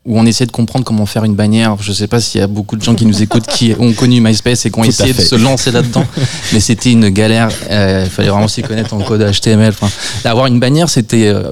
où 0.06 0.18
on 0.18 0.24
essayait 0.24 0.46
de 0.46 0.52
comprendre 0.52 0.84
comment 0.84 1.04
faire 1.04 1.24
une 1.24 1.34
bannière. 1.34 1.76
Je 1.80 1.92
sais 1.92 2.06
pas 2.06 2.20
s'il 2.20 2.40
y 2.40 2.44
a 2.44 2.46
beaucoup 2.46 2.76
de 2.76 2.82
gens 2.82 2.94
qui 2.94 3.04
nous 3.04 3.22
écoutent 3.22 3.46
qui 3.46 3.74
ont 3.78 3.92
connu 3.92 4.20
MySpace 4.20 4.64
et 4.64 4.70
qui 4.70 4.78
ont 4.78 4.82
Tout 4.82 4.88
essayé 4.88 5.12
de 5.12 5.20
se 5.20 5.34
lancer 5.34 5.70
là-dedans, 5.70 6.04
mais 6.52 6.60
c'était 6.60 6.92
une 6.92 7.10
galère. 7.10 7.50
Euh, 7.70 8.04
Il 8.06 8.10
fallait 8.10 8.30
vraiment 8.30 8.48
s'y 8.48 8.62
connaître 8.62 8.94
en 8.94 9.00
code 9.02 9.20
HTML. 9.30 9.74
Enfin, 9.78 9.88
avoir 10.24 10.46
une 10.46 10.58
bannière, 10.58 10.88
c'était 10.88 11.26
euh, 11.28 11.50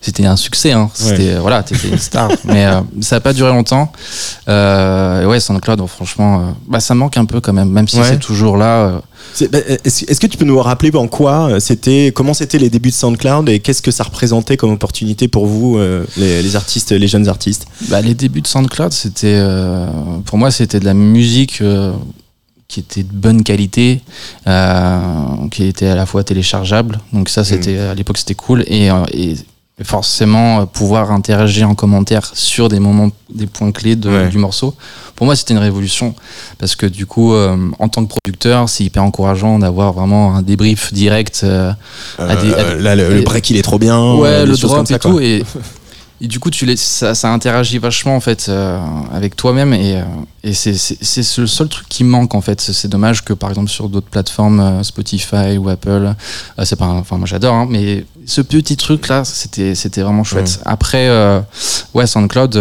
c'était 0.00 0.24
un 0.24 0.36
succès. 0.36 0.70
Hein. 0.72 0.88
C'était 0.94 1.34
euh, 1.34 1.40
voilà, 1.40 1.62
t'étais 1.64 1.88
une 1.88 1.98
star. 1.98 2.30
mais 2.44 2.64
euh, 2.66 2.80
ça 3.00 3.16
a 3.16 3.20
pas 3.20 3.32
duré 3.32 3.50
longtemps. 3.50 3.90
Euh, 4.48 5.22
et 5.22 5.26
ouais, 5.26 5.40
SoundCloud, 5.40 5.84
franchement, 5.88 6.54
bah 6.68 6.78
ça 6.80 6.94
manque 6.94 7.16
un 7.16 7.24
peu 7.24 7.40
quand 7.40 7.52
même, 7.52 7.70
même 7.70 7.88
si 7.88 7.98
Ouais. 7.98 8.06
c'est 8.08 8.18
toujours 8.20 8.56
là. 8.56 9.02
Euh, 9.30 9.34
C'est- 9.34 9.48
bah, 9.50 9.58
Est-ce 9.84 10.20
que 10.20 10.26
tu 10.26 10.36
peux 10.36 10.44
nous 10.44 10.58
rappeler 10.60 10.90
en 10.94 11.08
quoi 11.08 11.50
euh, 11.50 11.60
c'était, 11.60 12.12
comment 12.14 12.34
c'était 12.34 12.58
les 12.58 12.70
débuts 12.70 12.90
de 12.90 12.94
SoundCloud 12.94 13.48
et 13.48 13.60
qu'est-ce 13.60 13.82
que 13.82 13.90
ça 13.90 14.04
représentait 14.04 14.56
comme 14.56 14.72
opportunité 14.72 15.28
pour 15.28 15.46
vous, 15.46 15.78
euh, 15.78 16.04
les, 16.16 16.42
les 16.42 16.56
artistes, 16.56 16.92
les 16.92 17.08
jeunes 17.08 17.28
artistes? 17.28 17.66
Bah, 17.88 18.00
les 18.00 18.14
débuts 18.14 18.42
de 18.42 18.46
SoundCloud, 18.46 18.92
c'était 18.92 19.34
euh, 19.36 19.86
pour 20.24 20.38
moi 20.38 20.50
c'était 20.50 20.80
de 20.80 20.84
la 20.84 20.94
musique 20.94 21.60
euh, 21.62 21.92
qui 22.68 22.80
était 22.80 23.02
de 23.02 23.12
bonne 23.12 23.42
qualité, 23.42 24.00
euh, 24.46 24.98
qui 25.50 25.64
était 25.64 25.86
à 25.88 25.94
la 25.96 26.06
fois 26.06 26.22
téléchargeable. 26.24 27.00
Donc 27.12 27.28
ça 27.28 27.42
c'était 27.44 27.78
à 27.78 27.94
l'époque 27.94 28.18
c'était 28.18 28.34
cool. 28.34 28.64
Et, 28.68 28.90
euh, 28.90 28.94
et 29.12 29.34
forcément 29.84 30.60
euh, 30.60 30.64
pouvoir 30.66 31.10
interagir 31.12 31.68
en 31.68 31.74
commentaire 31.74 32.30
sur 32.34 32.68
des 32.68 32.80
moments, 32.80 33.10
des 33.32 33.46
points 33.46 33.72
clés 33.72 33.96
de- 33.96 34.08
Ouais. 34.10 34.28
du 34.28 34.38
morceau. 34.38 34.74
Pour 35.16 35.26
moi 35.26 35.36
c'était 35.36 35.52
une 35.54 35.60
révolution 35.60 36.14
parce 36.58 36.74
que 36.76 36.86
du 36.86 37.06
coup 37.06 37.34
euh, 37.34 37.56
en 37.78 37.88
tant 37.88 38.04
que 38.04 38.08
producteur 38.08 38.68
c'est 38.68 38.84
hyper 38.84 39.02
encourageant 39.04 39.58
d'avoir 39.58 39.92
vraiment 39.92 40.34
un 40.34 40.42
débrief 40.42 40.92
direct. 40.92 41.40
euh, 41.44 41.72
à 42.18 42.36
des- 42.36 42.54
à 42.54 42.74
des- 42.74 42.82
là, 42.82 42.94
le, 42.96 43.20
break 43.22 43.50
il 43.50 43.56
est 43.56 43.62
trop 43.62 43.78
bien. 43.78 44.14
ouais 44.14 44.46
le 44.46 44.56
drop 44.56 44.90
et 44.90 44.98
tout 44.98 45.20
et, 45.20 45.44
et 46.20 46.28
du 46.28 46.38
coup 46.38 46.50
tu 46.50 46.66
les, 46.66 46.76
ça, 46.76 47.14
ça 47.14 47.32
interagit 47.32 47.78
vachement 47.78 48.16
en 48.16 48.20
fait 48.20 48.46
euh, 48.48 48.78
avec 49.12 49.36
toi-même 49.36 49.72
et, 49.72 49.96
euh, 49.96 50.04
et 50.42 50.52
c'est 50.52 51.38
le 51.38 51.46
seul 51.46 51.68
truc 51.68 51.88
qui 51.88 52.04
manque 52.04 52.34
en 52.34 52.40
fait. 52.40 52.60
C'est 52.60 52.88
dommage 52.88 53.24
que 53.24 53.32
par 53.32 53.50
exemple 53.50 53.70
sur 53.70 53.88
d'autres 53.88 54.08
plateformes 54.08 54.60
euh, 54.60 54.82
Spotify 54.82 55.56
ou 55.58 55.68
Apple 55.68 56.14
c'est 56.64 56.76
pas 56.76 56.86
enfin 56.86 57.16
moi 57.16 57.26
j'adore 57.26 57.54
hein, 57.54 57.66
mais 57.68 58.04
ce 58.26 58.40
petit 58.40 58.76
truc 58.76 59.08
là 59.08 59.24
c'était 59.24 59.74
c'était 59.74 60.02
vraiment 60.02 60.24
chouette. 60.24 60.60
Après 60.64 61.08
ouais 61.94 62.06
SoundCloud 62.06 62.58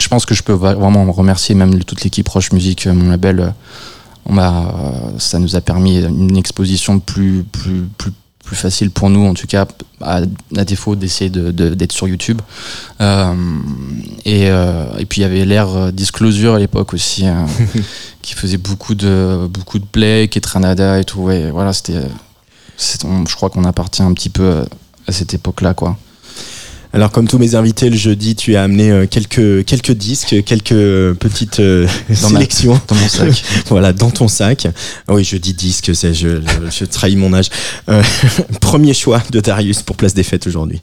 je 0.00 0.08
pense 0.08 0.24
que 0.24 0.34
je 0.34 0.42
peux 0.42 0.52
vraiment 0.52 1.10
remercier 1.12 1.54
même 1.54 1.84
toute 1.84 2.02
l'équipe 2.02 2.26
Roche 2.26 2.52
Music 2.52 2.86
euh, 2.86 2.94
mon 2.94 3.10
label 3.10 3.54
on 4.26 4.36
ça 5.18 5.38
nous 5.38 5.56
a 5.56 5.60
permis 5.60 6.02
une 6.02 6.36
exposition 6.36 7.00
plus 7.00 7.44
plus 7.50 7.88
plus 7.96 8.12
plus 8.50 8.56
facile 8.56 8.90
pour 8.90 9.10
nous 9.10 9.24
en 9.24 9.34
tout 9.34 9.46
cas 9.46 9.64
à, 10.00 10.22
à 10.56 10.64
défaut 10.64 10.96
d'essayer 10.96 11.30
de- 11.30 11.52
de- 11.52 11.72
d'être 11.72 11.92
sur 11.92 12.08
YouTube 12.08 12.40
Euh, 13.00 13.32
et, 14.24 14.50
euh, 14.50 14.86
et 14.98 15.06
puis 15.06 15.20
il 15.20 15.22
y 15.22 15.24
avait 15.24 15.44
l'ère 15.44 15.68
euh, 15.76 15.90
Disclosure 15.92 16.54
à 16.54 16.58
l'époque 16.58 16.92
aussi 16.92 17.26
hein, 17.26 17.46
qui 18.22 18.34
faisait 18.34 18.56
beaucoup 18.58 18.96
de 18.96 19.46
beaucoup 19.48 19.78
de 19.78 19.84
play 19.84 20.26
Ketranada 20.26 20.98
et 20.98 21.04
tout 21.04 21.20
ouais 21.20 21.52
voilà 21.52 21.72
c'était 21.72 22.00
je 22.76 23.34
crois 23.36 23.50
qu'on 23.50 23.64
appartient 23.64 24.02
un 24.02 24.12
petit 24.14 24.30
peu 24.30 24.64
à 25.06 25.12
cette 25.12 25.32
époque-là, 25.34 25.74
quoi. 25.74 25.96
Alors, 26.92 27.12
comme 27.12 27.28
tous 27.28 27.38
mes 27.38 27.54
invités, 27.54 27.88
le 27.88 27.96
jeudi, 27.96 28.34
tu 28.34 28.56
as 28.56 28.64
amené 28.64 28.90
euh, 28.90 29.06
quelques, 29.06 29.64
quelques 29.64 29.92
disques, 29.92 30.42
quelques 30.44 31.14
petites 31.18 31.60
euh, 31.60 31.86
sélections. 32.12 32.80
dans 32.88 32.96
mon 32.96 33.08
sac. 33.08 33.44
voilà, 33.68 33.92
dans 33.92 34.10
ton 34.10 34.26
sac. 34.26 34.66
Ah 35.06 35.14
oui, 35.14 35.22
je 35.22 35.36
dis 35.36 35.54
disque, 35.54 35.92
je, 35.92 36.12
je, 36.12 36.40
je, 36.68 36.84
trahis 36.84 37.14
mon 37.14 37.32
âge. 37.32 37.48
Euh, 37.88 38.02
premier 38.60 38.92
choix 38.92 39.22
de 39.30 39.38
Darius 39.38 39.82
pour 39.82 39.96
Place 39.96 40.14
des 40.14 40.24
Fêtes 40.24 40.48
aujourd'hui. 40.48 40.82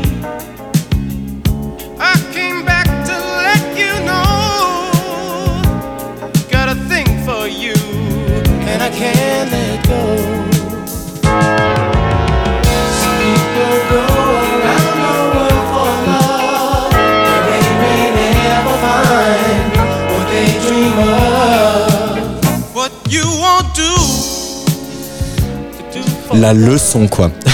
La 26.33 26.53
leçon, 26.53 27.07
quoi. 27.07 27.31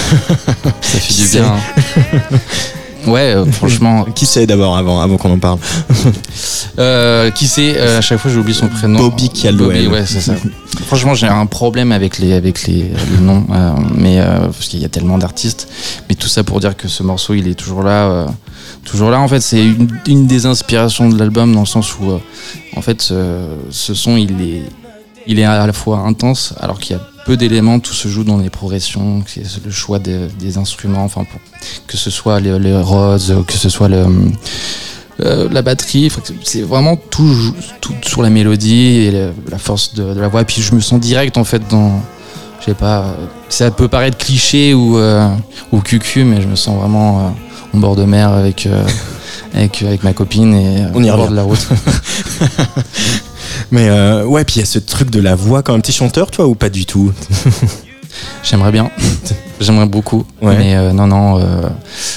Ça 0.82 1.00
fait 1.00 1.14
du 1.14 1.30
bien. 1.30 1.56
Ouais, 3.08 3.34
euh, 3.36 3.46
franchement. 3.46 4.06
Qui 4.16 4.26
c'est 4.26 4.46
d'abord 4.46 4.78
avant, 4.78 5.00
avant 5.00 5.18
qu'on 5.18 5.32
en 5.32 5.40
parle 5.40 5.60
euh, 6.80 7.32
Qui 7.32 7.48
c'est 7.48 7.78
euh, 7.78 8.00
À 8.00 8.02
chaque 8.02 8.20
fois, 8.20 8.30
j'oublie 8.30 8.54
son 8.54 8.68
prénom. 8.68 9.00
Bobby 9.00 9.30
Caldwell. 9.30 9.88
ouais, 9.88 10.06
c'est 10.06 10.20
ça. 10.20 10.34
franchement, 10.86 11.14
j'ai 11.14 11.28
un 11.28 11.46
problème 11.46 11.92
avec 11.92 12.20
les, 12.20 12.34
avec 12.34 12.68
les, 12.68 12.92
noms, 13.22 13.46
mais 13.96 14.20
parce 14.20 14.68
qu'il 14.68 14.82
y 14.82 14.86
a 14.86 14.90
tellement 14.90 15.18
d'artistes. 15.18 15.68
Mais 16.10 16.16
tout 16.16 16.28
ça 16.28 16.44
pour 16.44 16.60
dire 16.60 16.76
que 16.76 16.88
ce 16.88 17.02
morceau, 17.04 17.34
il 17.34 17.48
est 17.48 17.56
toujours 17.56 17.82
là. 17.82 18.28
toujours 18.84 19.10
là, 19.10 19.20
en 19.20 19.28
fait, 19.28 19.40
c'est 19.40 19.64
une, 19.64 19.88
une, 20.08 20.28
des 20.28 20.46
inspirations 20.46 21.10
de 21.10 21.18
l'album 21.18 21.54
dans 21.54 21.62
le 21.62 21.66
sens 21.66 21.98
où, 22.00 22.20
en 22.76 22.82
fait, 22.82 23.02
ce 23.02 23.94
son, 23.94 24.18
il 24.18 24.42
est, 24.42 24.64
il 25.28 25.40
est 25.40 25.46
à 25.46 25.66
la 25.66 25.74
fois 25.74 26.00
intense, 26.00 26.54
alors 26.60 26.80
qu'il 26.80 26.98
y 26.98 27.00
a 27.00 27.17
peu 27.28 27.36
d'éléments, 27.36 27.80
tout 27.80 27.94
se 27.94 28.08
joue 28.08 28.24
dans 28.24 28.38
les 28.38 28.50
progressions, 28.50 29.22
le 29.66 29.72
choix 29.72 30.00
des, 30.00 30.58
instruments, 30.58 31.04
enfin 31.04 31.26
que 31.86 31.98
ce 31.98 32.10
soit 32.10 32.40
les, 32.40 32.58
les 32.58 32.74
Rhodes, 32.82 33.46
que 33.46 33.54
ce 33.54 33.68
soit 33.68 33.90
le, 33.90 34.06
euh, 35.20 35.50
la 35.52 35.62
batterie, 35.62 36.10
c'est 36.44 36.62
vraiment 36.62 36.96
tout, 36.96 37.54
tout, 37.82 37.94
sur 38.02 38.22
la 38.22 38.30
mélodie 38.30 39.08
et 39.08 39.12
la, 39.52 39.58
force 39.58 39.94
de, 39.94 40.04
la 40.18 40.30
voix. 40.30 40.42
Et 40.42 40.46
puis 40.46 40.62
je 40.62 40.74
me 40.74 40.80
sens 40.80 41.02
direct 41.02 41.38
en 41.38 41.44
fait 41.44 41.62
dans, 41.70 42.00
je 42.62 42.66
sais 42.68 42.74
pas, 42.74 43.14
ça 43.50 43.72
peut 43.72 43.90
paraître 43.90 44.18
cliché 44.18 44.74
ou 44.74 44.98
euh, 44.98 45.28
ou 45.74 45.82
cucu, 45.82 46.24
mais 46.24 46.42
je 46.42 46.48
me 46.48 46.56
sens 46.56 46.80
vraiment 46.80 47.20
euh, 47.20 47.76
en 47.76 47.80
bord 47.80 47.98
de 47.98 48.06
mer 48.06 48.32
avec 48.32 48.70
avec, 49.54 49.82
avec 49.82 50.04
ma 50.06 50.14
copine 50.14 50.54
et 50.54 50.86
on 50.94 51.04
y 51.04 51.12
au 51.12 51.18
bord 51.18 51.30
de 51.30 51.36
la 51.36 51.44
route. 51.44 51.68
Mais 53.72 53.90
euh, 53.90 54.26
ouais, 54.26 54.44
puis 54.44 54.56
il 54.56 54.60
y 54.60 54.64
a 54.64 54.66
ce 54.66 54.80
truc 54.80 55.10
de 55.10 55.20
la 55.20 55.36
voix 55.36 55.64
quand 55.64 55.74
même. 55.74 55.82
T'es 55.82 55.92
chanteur, 55.92 56.32
toi, 56.32 56.48
ou 56.48 56.56
pas 56.56 56.70
du 56.70 56.86
tout? 56.86 57.12
J'aimerais 58.44 58.72
bien. 58.72 58.90
J'aimerais 59.60 59.86
beaucoup. 59.86 60.26
Mais 60.42 60.76
euh, 60.76 60.94
non, 60.94 61.08
non, 61.08 61.40
euh, 61.40 61.68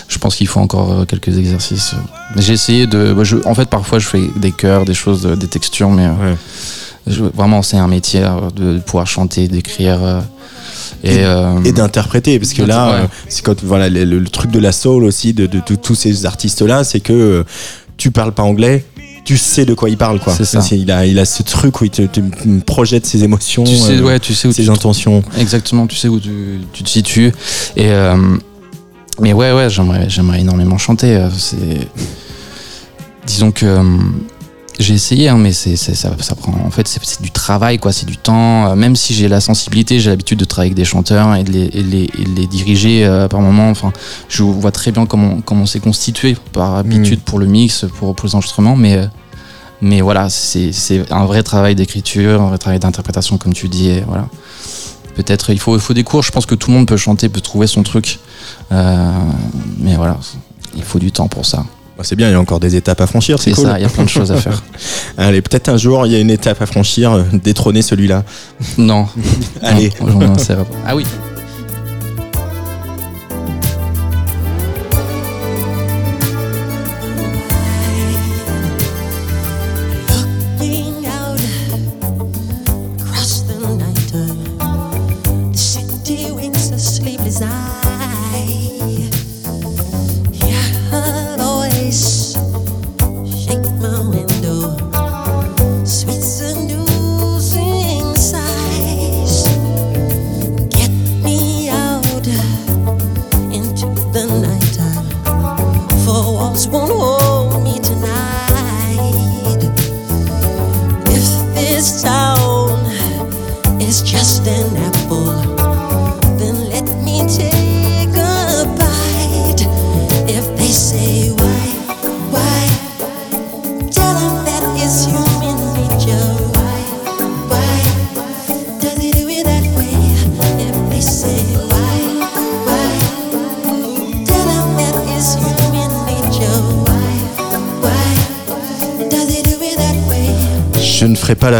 je 0.08 0.18
pense 0.18 0.36
qu'il 0.36 0.46
faut 0.46 0.60
encore 0.60 1.06
quelques 1.06 1.36
exercices. 1.38 1.94
J'ai 2.36 2.52
essayé 2.52 2.86
de. 2.86 3.12
Bah, 3.12 3.22
en 3.44 3.54
fait, 3.54 3.68
parfois, 3.68 3.98
je 3.98 4.06
fais 4.06 4.22
des 4.36 4.52
chœurs, 4.52 4.84
des 4.84 4.94
choses, 4.94 5.22
des 5.22 5.48
textures, 5.48 5.90
mais 5.90 6.08
vraiment, 7.06 7.62
c'est 7.62 7.76
un 7.76 7.88
métier 7.88 8.24
de, 8.54 8.78
pouvoir 8.78 9.06
chanter, 9.06 9.48
d'écrire. 9.48 10.22
Et, 11.02 11.22
et, 11.64 11.72
d'interpréter 11.72 12.38
parce 12.38 12.52
que 12.52 12.62
là 12.62 13.08
c'est 13.26 13.42
quand 13.42 13.64
voilà 13.64 13.88
le, 13.88 14.22
truc 14.24 14.50
de 14.50 14.58
la 14.58 14.70
soul 14.70 15.04
aussi 15.04 15.32
de, 15.32 15.46
de 15.46 15.60
tous 15.74 15.94
ces 15.94 16.26
artistes 16.26 16.60
là 16.60 16.84
c'est 16.84 17.00
que 17.00 17.46
tu 18.00 18.10
parles 18.10 18.32
pas 18.32 18.42
anglais 18.42 18.84
tu 19.24 19.36
sais 19.36 19.64
de 19.64 19.74
quoi 19.74 19.90
il 19.90 19.96
parle 19.96 20.20
quoi. 20.20 20.34
Ça. 20.34 20.60
Il 20.72 20.90
a 20.90 21.06
il 21.06 21.18
a 21.18 21.24
ce 21.24 21.42
truc 21.42 21.80
où 21.80 21.84
il 21.84 21.90
te, 21.90 22.20
projette 22.60 23.06
ses 23.06 23.24
émotions, 23.24 23.64
tu 23.64 23.76
sais, 23.76 23.96
euh, 23.96 24.02
ouais, 24.02 24.20
tu 24.20 24.34
sais 24.34 24.48
où 24.48 24.52
ses 24.52 24.68
intentions. 24.68 25.22
Exactement, 25.38 25.86
tu 25.86 25.96
sais 25.96 26.08
où 26.08 26.18
tu, 26.18 26.60
tu 26.72 26.82
te 26.82 26.88
situes. 26.88 27.32
Et 27.76 27.90
euh, 27.90 28.16
mais 29.20 29.32
ouais 29.32 29.52
ouais, 29.52 29.70
j'aimerais 29.70 30.08
j'aimerais 30.08 30.40
énormément 30.40 30.78
chanter. 30.78 31.16
Euh, 31.16 31.28
c'est 31.36 31.88
disons 33.26 33.52
que 33.52 33.82
j'ai 34.82 34.94
essayé, 34.94 35.28
hein, 35.28 35.36
mais 35.36 35.52
c'est, 35.52 35.76
ça, 35.76 35.94
ça, 36.18 36.34
prend. 36.34 36.52
En 36.64 36.70
fait, 36.70 36.88
c'est, 36.88 37.22
du 37.22 37.30
travail, 37.30 37.78
quoi. 37.78 37.92
C'est 37.92 38.06
du 38.06 38.16
temps. 38.16 38.74
Même 38.76 38.96
si 38.96 39.14
j'ai 39.14 39.28
la 39.28 39.40
sensibilité, 39.40 40.00
j'ai 40.00 40.10
l'habitude 40.10 40.38
de 40.38 40.44
travailler 40.44 40.70
avec 40.70 40.76
des 40.76 40.84
chanteurs 40.84 41.34
et 41.34 41.44
de 41.44 41.52
les, 41.52 41.66
et 41.66 41.82
les, 41.82 42.10
les 42.36 42.46
diriger 42.46 43.26
par 43.30 43.40
moment. 43.40 43.70
Enfin, 43.70 43.92
je 44.28 44.42
vois 44.42 44.72
très 44.72 44.92
bien 44.92 45.06
comment, 45.06 45.40
comment 45.40 45.66
c'est 45.66 45.80
constitué 45.80 46.36
par 46.52 46.76
habitude 46.76 47.20
mm. 47.20 47.22
pour 47.22 47.38
le 47.38 47.46
mix, 47.46 47.84
pour, 47.98 48.14
pour 48.14 48.26
les 48.26 48.34
enregistrements, 48.34 48.76
mais 48.76 49.08
mais 49.82 50.02
voilà, 50.02 50.28
c'est 50.28 50.72
un 51.10 51.24
vrai 51.24 51.42
travail 51.42 51.74
d'écriture, 51.74 52.42
un 52.42 52.48
vrai 52.48 52.58
travail 52.58 52.78
d'interprétation, 52.78 53.38
comme 53.38 53.54
tu 53.54 53.68
dis. 53.68 53.88
Et 53.88 54.00
voilà. 54.06 54.28
Peut-être 55.14 55.50
il 55.50 55.58
faut, 55.58 55.76
il 55.76 55.80
faut 55.80 55.94
des 55.94 56.04
cours. 56.04 56.22
Je 56.22 56.30
pense 56.30 56.46
que 56.46 56.54
tout 56.54 56.70
le 56.70 56.76
monde 56.76 56.86
peut 56.86 56.96
chanter, 56.96 57.28
peut 57.28 57.40
trouver 57.40 57.66
son 57.66 57.82
truc. 57.82 58.18
Euh, 58.72 59.12
mais 59.78 59.96
voilà, 59.96 60.18
il 60.76 60.82
faut 60.82 60.98
du 60.98 61.12
temps 61.12 61.28
pour 61.28 61.46
ça. 61.46 61.64
Bah, 62.00 62.04
c'est 62.06 62.16
bien, 62.16 62.28
il 62.28 62.32
y 62.32 62.34
a 62.34 62.40
encore 62.40 62.60
des 62.60 62.76
étapes 62.76 63.02
à 63.02 63.06
franchir, 63.06 63.38
c'est 63.38 63.50
cool. 63.52 63.66
ça, 63.66 63.78
il 63.78 63.82
y 63.82 63.84
a 63.84 63.88
plein 63.90 64.04
de 64.04 64.08
choses 64.08 64.32
à 64.32 64.36
faire. 64.36 64.62
Allez, 65.18 65.42
peut-être 65.42 65.68
un 65.68 65.76
jour, 65.76 66.06
il 66.06 66.12
y 66.12 66.16
a 66.16 66.18
une 66.18 66.30
étape 66.30 66.62
à 66.62 66.64
franchir, 66.64 67.12
euh, 67.12 67.24
détrôner 67.34 67.82
celui-là. 67.82 68.24
Non. 68.78 69.06
Allez. 69.62 69.92
ah 70.86 70.96
oui. 70.96 71.04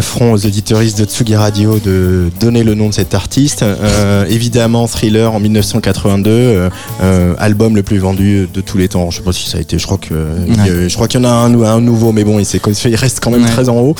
Jeff 0.00 0.09
aux 0.20 0.46
auditeuristes 0.46 0.98
de 0.98 1.04
Tsugi 1.04 1.34
Radio 1.36 1.78
de 1.78 2.30
donner 2.40 2.62
le 2.62 2.74
nom 2.74 2.88
de 2.88 2.94
cet 2.94 3.14
artiste. 3.14 3.62
Euh, 3.62 4.24
évidemment, 4.28 4.86
Thriller 4.86 5.32
en 5.34 5.40
1982, 5.40 6.30
euh, 6.30 6.70
euh, 7.02 7.34
album 7.38 7.74
le 7.76 7.82
plus 7.82 7.98
vendu 7.98 8.48
de 8.52 8.60
tous 8.60 8.76
les 8.78 8.88
temps. 8.88 9.10
Je 9.10 9.18
sais 9.18 9.22
pas 9.22 9.32
si 9.32 9.48
ça 9.48 9.58
a 9.58 9.60
été, 9.60 9.78
je 9.78 9.86
crois 9.86 9.98
que 9.98 10.14
Ouais. 10.14 10.88
je 10.88 10.94
crois 10.94 11.08
qu'il 11.08 11.20
y 11.20 11.26
en 11.26 11.28
a 11.28 11.32
un, 11.32 11.62
un 11.62 11.80
nouveau, 11.80 12.12
mais 12.12 12.24
bon, 12.24 12.38
il, 12.38 12.96
reste 12.96 13.20
quand 13.20 13.30
même 13.30 13.44
Ouais. 13.44 13.50
très 13.50 13.68
en 13.68 13.76
haut. 13.78 13.94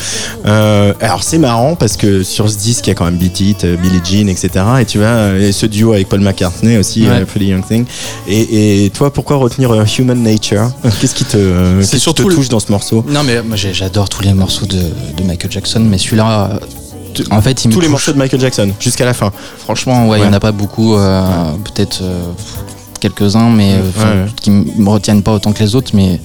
Alors 0.45 1.23
c'est 1.23 1.39
marrant 1.39 1.75
parce 1.77 1.97
que 1.97 2.23
sur 2.23 2.51
ce 2.51 2.57
disque, 2.59 2.87
il 2.87 2.91
y 2.91 2.93
a 2.93 2.95
quand 2.95 3.05
même 3.05 3.17
Beat 3.17 3.41
It, 3.41 3.67
Billie 3.67 4.01
Jean, 4.05 4.29
etc. 4.29 4.51
Et 4.81 4.85
tu 4.85 4.99
vois, 4.99 5.35
et 5.39 5.53
ce 5.53 5.67
duo 5.67 5.93
avec 5.93 6.09
Paul 6.09 6.21
McCartney 6.21 6.77
aussi, 6.77 7.07
Ouais. 7.07 7.25
Pretty 7.25 7.47
Young 7.47 7.67
Thing. 7.67 7.85
Et, 8.29 8.85
et 8.85 8.91
toi, 8.91 9.13
pourquoi 9.13 9.37
retenir 9.37 9.73
Human 9.99 10.23
Nature? 10.23 10.71
Qu'est-ce 11.01 11.15
qui 11.15 11.25
te, 11.25 11.81
qui 11.83 12.13
te 12.15 12.23
le- 12.23 12.35
touche 12.35 12.49
dans 12.49 12.61
ce 12.61 12.71
morceau? 12.71 13.05
Non, 13.09 13.23
mais 13.25 13.43
moi 13.43 13.57
j'adore 13.57 14.09
tous 14.09 14.23
les 14.23 14.33
morceaux 14.35 14.67
de, 14.67 14.77
de 15.17 15.23
Michael 15.27 15.51
Jackson, 15.51 15.81
mais 15.81 15.99
celui-là, 16.11 16.59
en 17.31 17.41
fait, 17.41 17.65
il 17.65 17.69
me 17.69 17.73
Tous 17.75 17.81
les 17.81 17.89
morceaux 17.89 18.13
de 18.13 18.19
Michael 18.19 18.41
Jackson 18.41 18.71
jusqu'à 18.81 19.05
la 19.05 19.15
fin. 19.15 19.31
Franchement, 19.59 20.09
ouais, 20.09 20.19
il 20.19 20.23
n'y 20.23 20.29
en 20.29 20.33
a 20.33 20.41
pas 20.41 20.53
beaucoup, 20.53 20.95
euh, 20.97 21.23
peut-être 21.65 22.01
euh, 22.03 22.21
quelques-uns, 23.01 23.51
mais 23.51 23.75
euh, 23.75 24.25
Ouais. 24.25 24.31
qui 24.41 24.51
m- 24.51 24.65
me 24.77 24.89
retiennent 24.91 25.23
pas 25.23 25.33
autant 25.33 25.53
que 25.53 25.61
les 25.61 25.75
autres, 25.75 25.91
mais 25.95 26.21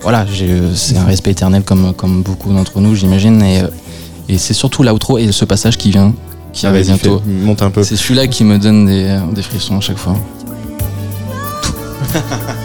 voilà, 0.00 0.24
c'est 0.74 0.96
un 0.96 1.04
respect 1.04 1.30
éternel 1.32 1.62
comme, 1.62 1.92
comme 1.94 2.22
beaucoup 2.22 2.52
d'entre 2.52 2.80
nous, 2.80 2.94
j'imagine, 2.94 3.42
et, 3.42 3.62
et 4.28 4.38
c'est 4.38 4.54
surtout 4.54 4.82
l'outro 4.82 5.18
et 5.18 5.30
ce 5.32 5.44
passage 5.44 5.76
qui 5.76 5.90
vient, 5.90 6.12
qui 6.52 6.66
Ah, 6.66 6.70
arrive 6.70 6.86
bientôt. 6.86 7.20
monte 7.26 7.62
un 7.62 7.70
peu. 7.70 7.82
C'est 7.82 7.96
celui-là 7.96 8.26
qui 8.28 8.44
me 8.44 8.58
donne 8.58 8.86
des, 8.86 9.18
des 9.34 9.42
frissons 9.42 9.78
à 9.78 9.80
chaque 9.80 9.98
fois. 9.98 10.16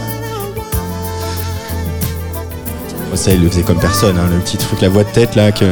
Ça, 3.16 3.32
il 3.34 3.42
le 3.42 3.50
faisait 3.50 3.64
comme 3.64 3.80
personne, 3.80 4.18
hein, 4.18 4.28
le 4.32 4.40
petit 4.40 4.58
truc, 4.58 4.82
la 4.82 4.90
voix 4.90 5.04
de 5.04 5.10
tête 5.12 5.36
là. 5.36 5.52
Que... 5.52 5.66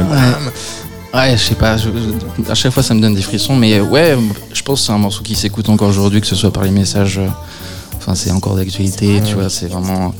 Ouais, 1.14 1.36
je 1.36 1.42
sais 1.42 1.54
pas, 1.56 1.76
je- 1.76 1.88
je- 1.88 2.50
à 2.50 2.54
chaque 2.54 2.72
fois 2.72 2.82
ça 2.84 2.94
me 2.94 3.00
donne 3.00 3.14
des 3.14 3.22
frissons, 3.22 3.56
mais 3.56 3.80
ouais, 3.80 4.16
je 4.52 4.62
pense 4.62 4.80
que 4.80 4.86
c'est 4.86 4.92
un 4.92 4.98
morceau 4.98 5.22
qui 5.22 5.34
s'écoute 5.34 5.68
encore 5.68 5.88
aujourd'hui, 5.88 6.20
que 6.20 6.26
ce 6.26 6.36
soit 6.36 6.52
par 6.52 6.62
les 6.62 6.70
messages, 6.70 7.18
euh, 7.18 7.26
enfin 7.96 8.14
c'est 8.14 8.30
encore 8.30 8.54
d'actualité, 8.54 9.20
tu 9.26 9.34
vois, 9.34 9.48
c'est 9.50 9.66
vraiment... 9.66 10.14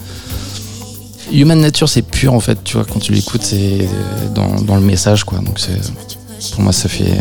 Human 1.33 1.61
Nature 1.61 1.89
c'est 1.89 2.03
pur 2.03 2.33
en 2.35 2.41
fait, 2.41 2.59
tu 2.65 2.77
vois, 2.77 2.85
quand 2.85 2.99
tu 2.99 3.13
l'écoutes 3.13 3.43
c'est 3.45 3.89
dans, 4.35 4.61
dans 4.63 4.75
le 4.75 4.81
message 4.83 5.23
quoi, 5.23 5.39
donc 5.39 5.61
c'est... 5.61 5.79
Pour 6.53 6.63
moi 6.63 6.73
ça 6.73 6.89
fait... 6.89 7.19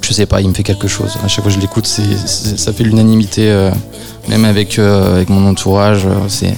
Je 0.00 0.12
sais 0.14 0.26
pas, 0.26 0.40
il 0.40 0.48
me 0.48 0.54
fait 0.54 0.62
quelque 0.64 0.88
chose. 0.88 1.16
À 1.24 1.28
chaque 1.28 1.44
fois 1.44 1.52
que 1.52 1.56
je 1.56 1.60
l'écoute, 1.60 1.86
ça 1.86 2.72
fait 2.72 2.84
l'unanimité, 2.84 3.50
euh, 3.50 3.70
même 4.28 4.44
avec, 4.44 4.78
euh, 4.78 5.14
avec 5.16 5.28
mon 5.28 5.46
entourage, 5.48 6.06
euh, 6.06 6.14
c'est, 6.28 6.54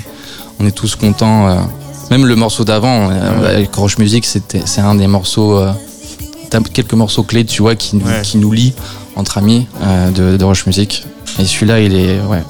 on 0.60 0.66
est 0.66 0.70
tous 0.72 0.94
contents. 0.96 1.48
Même 2.10 2.26
le 2.26 2.36
morceau 2.36 2.64
d'avant, 2.64 3.10
euh, 3.10 3.48
avec 3.56 3.74
Roche 3.74 3.98
Music, 3.98 4.24
c'est 4.26 4.80
un 4.80 4.94
des 4.94 5.06
morceaux... 5.06 5.56
euh, 5.58 5.72
t'as 6.50 6.60
quelques 6.60 6.94
morceaux 6.94 7.22
clés, 7.22 7.44
tu 7.44 7.62
vois, 7.62 7.74
qui, 7.74 7.96
nous- 7.96 8.06
Ouais. 8.06 8.22
qui 8.22 8.38
nous 8.38 8.52
lient 8.52 8.74
entre 9.16 9.38
amis 9.38 9.66
euh, 9.82 10.10
de, 10.10 10.36
de 10.36 10.44
Roche 10.44 10.66
Music. 10.66 11.04
Et 11.38 11.44
celui-là, 11.44 11.80
il 11.80 11.94
est... 11.96 12.20
Ouais. 12.20 12.42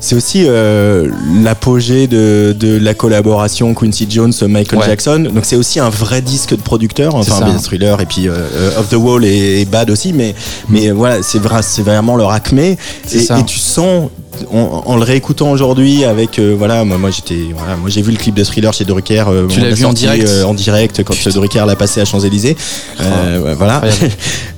C'est 0.00 0.16
aussi 0.16 0.44
euh, 0.46 1.08
l'apogée 1.42 2.06
de, 2.06 2.54
de 2.58 2.76
la 2.76 2.92
collaboration 2.92 3.72
Quincy 3.72 4.06
Jones-Michael 4.10 4.78
Ouais. 4.80 4.86
Jackson. 4.86 5.30
Donc 5.32 5.46
c'est 5.46 5.56
aussi 5.56 5.80
un 5.80 5.88
vrai 5.88 6.20
disque 6.20 6.50
de 6.50 6.60
producteur. 6.60 7.14
Enfin, 7.14 7.40
bien 7.42 7.56
Thriller 7.56 7.98
et 8.02 8.04
puis 8.04 8.28
Off 8.28 8.90
the 8.90 8.96
Wall 8.96 9.24
et, 9.24 9.62
et 9.62 9.64
Bad 9.64 9.88
aussi. 9.88 10.12
Mais, 10.12 10.34
mais 10.68 10.90
voilà, 10.90 11.22
c'est 11.22 11.38
vrai, 11.38 11.62
c'est 11.62 11.80
vraiment 11.82 12.16
leur 12.16 12.32
acmé. 12.32 12.76
Et 13.12 13.26
tu 13.46 13.58
sens. 13.58 14.10
En, 14.52 14.82
en 14.86 14.96
le 14.96 15.02
réécoutant 15.02 15.50
aujourd'hui 15.50 16.04
avec 16.04 16.38
euh, 16.38 16.54
voilà 16.56 16.84
moi, 16.84 16.98
moi 16.98 17.10
j'étais 17.10 17.38
voilà 17.56 17.76
moi 17.76 17.88
j'ai 17.90 18.02
vu 18.02 18.10
le 18.10 18.16
clip 18.18 18.34
de 18.34 18.44
Thriller 18.44 18.72
chez 18.72 18.84
Drucker 18.84 19.24
euh, 19.28 19.46
Tu 19.48 19.60
l'as 19.60 19.68
l'a 19.70 19.74
vu 19.74 19.84
en 19.84 19.92
direct 19.92 20.26
euh, 20.26 20.44
en 20.44 20.54
direct 20.54 21.02
quand 21.04 21.14
Putain. 21.14 21.30
Drucker 21.30 21.64
l'a 21.66 21.76
passé 21.76 22.00
à 22.00 22.04
Champs 22.04 22.20
Élysées 22.20 22.56
Euh, 23.00 23.54
voilà. 23.56 23.82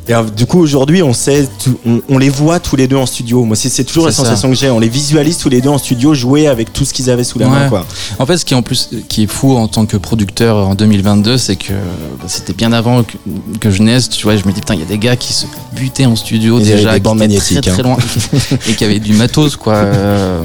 Et 0.08 0.12
alors, 0.12 0.30
du 0.30 0.46
coup, 0.46 0.60
aujourd'hui, 0.60 1.02
on 1.02 1.12
sait, 1.12 1.48
on, 1.84 2.00
on 2.08 2.18
les 2.18 2.28
voit 2.28 2.60
tous 2.60 2.76
les 2.76 2.86
deux 2.86 2.94
en 2.94 3.06
studio. 3.06 3.42
Moi, 3.42 3.56
c'est 3.56 3.82
toujours 3.82 4.06
la 4.06 4.12
ça. 4.12 4.22
sensation 4.22 4.48
que 4.50 4.54
j'ai. 4.54 4.70
On 4.70 4.78
les 4.78 4.88
visualise 4.88 5.36
tous 5.36 5.48
les 5.48 5.60
deux 5.60 5.68
en 5.68 5.78
studio 5.78 6.14
jouer 6.14 6.46
avec 6.46 6.72
tout 6.72 6.84
ce 6.84 6.94
qu'ils 6.94 7.10
avaient 7.10 7.24
sous 7.24 7.40
la 7.40 7.48
main, 7.48 7.64
Ouais. 7.64 7.68
quoi. 7.68 7.84
En 8.20 8.24
fait, 8.24 8.36
ce 8.38 8.44
qui 8.44 8.54
est 8.54 8.56
en 8.56 8.62
plus 8.62 8.88
qui 9.08 9.24
est 9.24 9.26
fou 9.26 9.56
en 9.56 9.66
tant 9.66 9.84
que 9.84 9.96
producteur 9.96 10.58
en 10.58 10.76
2022, 10.76 11.38
c'est 11.38 11.56
que 11.56 11.72
bah, 11.72 12.26
c'était 12.28 12.52
bien 12.52 12.72
avant 12.72 13.02
que, 13.02 13.14
que 13.58 13.68
je 13.72 13.82
naisse. 13.82 14.08
Tu 14.08 14.22
vois, 14.22 14.36
je 14.36 14.44
me 14.46 14.52
dis 14.52 14.60
putain, 14.60 14.74
il 14.74 14.80
y 14.80 14.84
a 14.84 14.86
des 14.86 14.98
gars 14.98 15.16
qui 15.16 15.32
se 15.32 15.46
butaient 15.74 16.06
en 16.06 16.14
studio 16.14 16.60
déjà, 16.60 16.90
des 16.92 16.98
qui 16.98 17.00
bandes 17.02 17.18
magnétiques, 17.18 17.62
très, 17.62 17.72
très 17.72 17.80
hein. 17.82 17.96
loin 17.96 17.98
et 18.68 18.74
qui 18.74 18.84
avaient 18.84 19.00
du 19.00 19.12
matos 19.12 19.56
quoi. 19.56 19.65
Euh, 19.74 20.42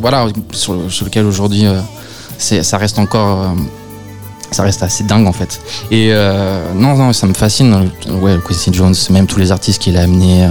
voilà, 0.00 0.26
sur, 0.52 0.74
le- 0.74 0.88
sur 0.90 1.04
lequel 1.04 1.26
aujourd'hui, 1.26 1.66
euh, 1.66 1.80
ça 2.38 2.78
reste 2.78 2.98
encore. 2.98 3.42
euh, 3.42 3.48
ça 4.52 4.62
reste 4.62 4.82
assez 4.82 5.02
dingue 5.04 5.26
en 5.26 5.32
fait. 5.32 5.60
Et 5.90 6.12
non, 6.74 6.96
non, 6.96 7.12
ça 7.12 7.26
me 7.26 7.34
fascine. 7.34 7.90
Ouais, 8.20 8.36
Quincy 8.46 8.72
Jones, 8.72 8.94
même 9.10 9.26
tous 9.26 9.38
les 9.40 9.50
artistes 9.50 9.82
qu'il 9.82 9.96
a 9.96 10.02
amenés, 10.02 10.48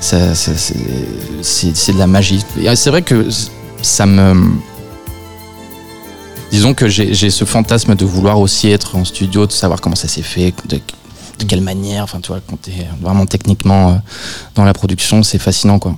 c'est 0.00 0.18
de 1.92 1.98
la 1.98 2.06
magie. 2.08 2.44
C'est 2.74 2.90
vrai 2.90 3.02
que 3.02 3.28
ça 3.80 4.06
me. 4.06 4.50
Disons 6.50 6.74
que 6.74 6.88
j'ai 6.88 7.30
ce 7.30 7.44
fantasme 7.44 7.94
de 7.94 8.04
vouloir 8.04 8.38
aussi 8.40 8.70
être 8.70 8.96
en 8.96 9.04
studio, 9.04 9.46
de 9.46 9.52
savoir 9.52 9.80
comment 9.80 9.96
ça 9.96 10.08
s'est 10.08 10.22
fait, 10.22 10.52
de, 10.68 10.80
de 11.38 11.44
quelle 11.44 11.60
manière. 11.60 12.04
Enfin, 12.04 12.20
tu 12.20 12.28
vois, 12.28 12.40
quand 12.48 12.60
t'es 12.60 12.86
vraiment 13.00 13.26
techniquement 13.26 14.00
dans 14.54 14.64
la 14.64 14.72
production, 14.74 15.22
c'est 15.22 15.38
fascinant 15.38 15.78
quoi. 15.78 15.96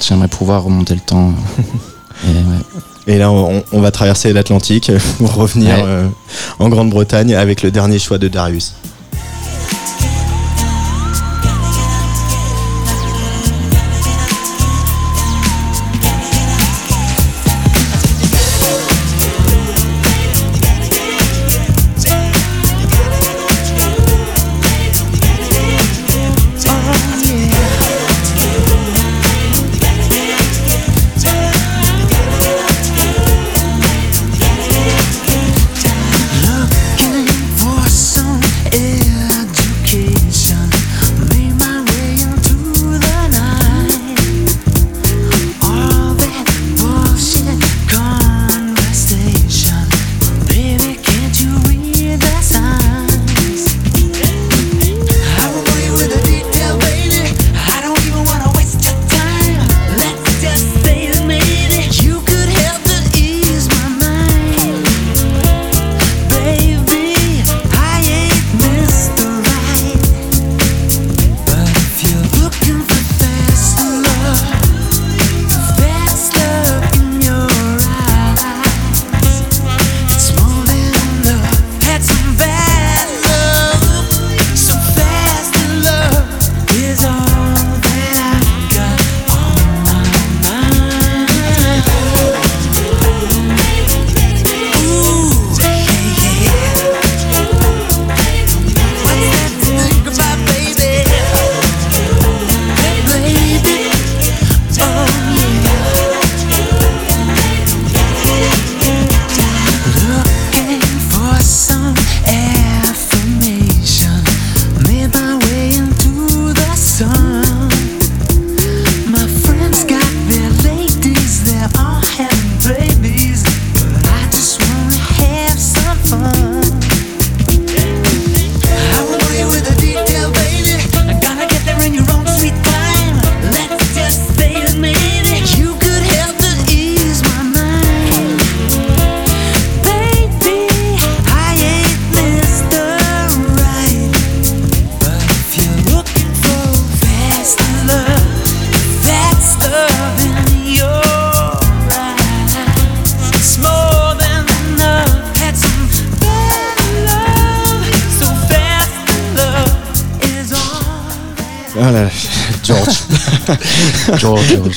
J'aimerais 0.00 0.28
pouvoir 0.28 0.62
remonter 0.64 0.94
le 0.94 1.00
temps. 1.00 1.32
euh, 1.58 2.28
et 2.28 2.34
ouais. 2.34 3.14
Et 3.14 3.18
là, 3.18 3.30
on, 3.30 3.62
on 3.72 3.80
va 3.80 3.90
traverser 3.90 4.32
l'Atlantique 4.32 4.90
pour 5.18 5.34
revenir 5.34 5.76
Ouais. 5.76 5.82
euh, 5.86 6.06
en 6.58 6.68
Grande-Bretagne 6.68 7.34
avec 7.34 7.62
le 7.62 7.70
dernier 7.70 7.98
choix 7.98 8.18
de 8.18 8.28
Darius. 8.28 8.74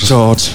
George. 0.06 0.52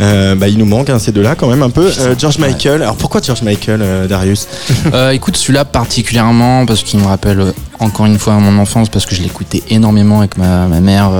Euh, 0.00 0.34
bah, 0.34 0.48
il 0.48 0.58
nous 0.58 0.66
manque 0.66 0.90
hein, 0.90 0.98
ces 0.98 1.12
deux-là 1.12 1.34
quand 1.34 1.48
même 1.48 1.62
un 1.62 1.70
peu. 1.70 1.90
Euh, 1.98 2.14
George 2.18 2.38
Michael. 2.38 2.82
Alors 2.82 2.96
pourquoi 2.96 3.20
George 3.22 3.42
Michael, 3.42 3.80
euh, 3.82 4.06
Darius 4.06 4.46
écoute, 5.12 5.36
celui-là 5.36 5.64
particulièrement 5.64 6.66
parce 6.66 6.82
qu'il 6.82 7.00
me 7.00 7.06
rappelle 7.06 7.54
encore 7.78 8.06
une 8.06 8.18
fois 8.18 8.34
mon 8.34 8.58
enfance 8.58 8.88
parce 8.88 9.06
que 9.06 9.14
je 9.14 9.22
l'écoutais 9.22 9.62
énormément 9.70 10.18
avec 10.18 10.36
ma, 10.36 10.66
ma 10.66 10.80
mère 10.80 11.10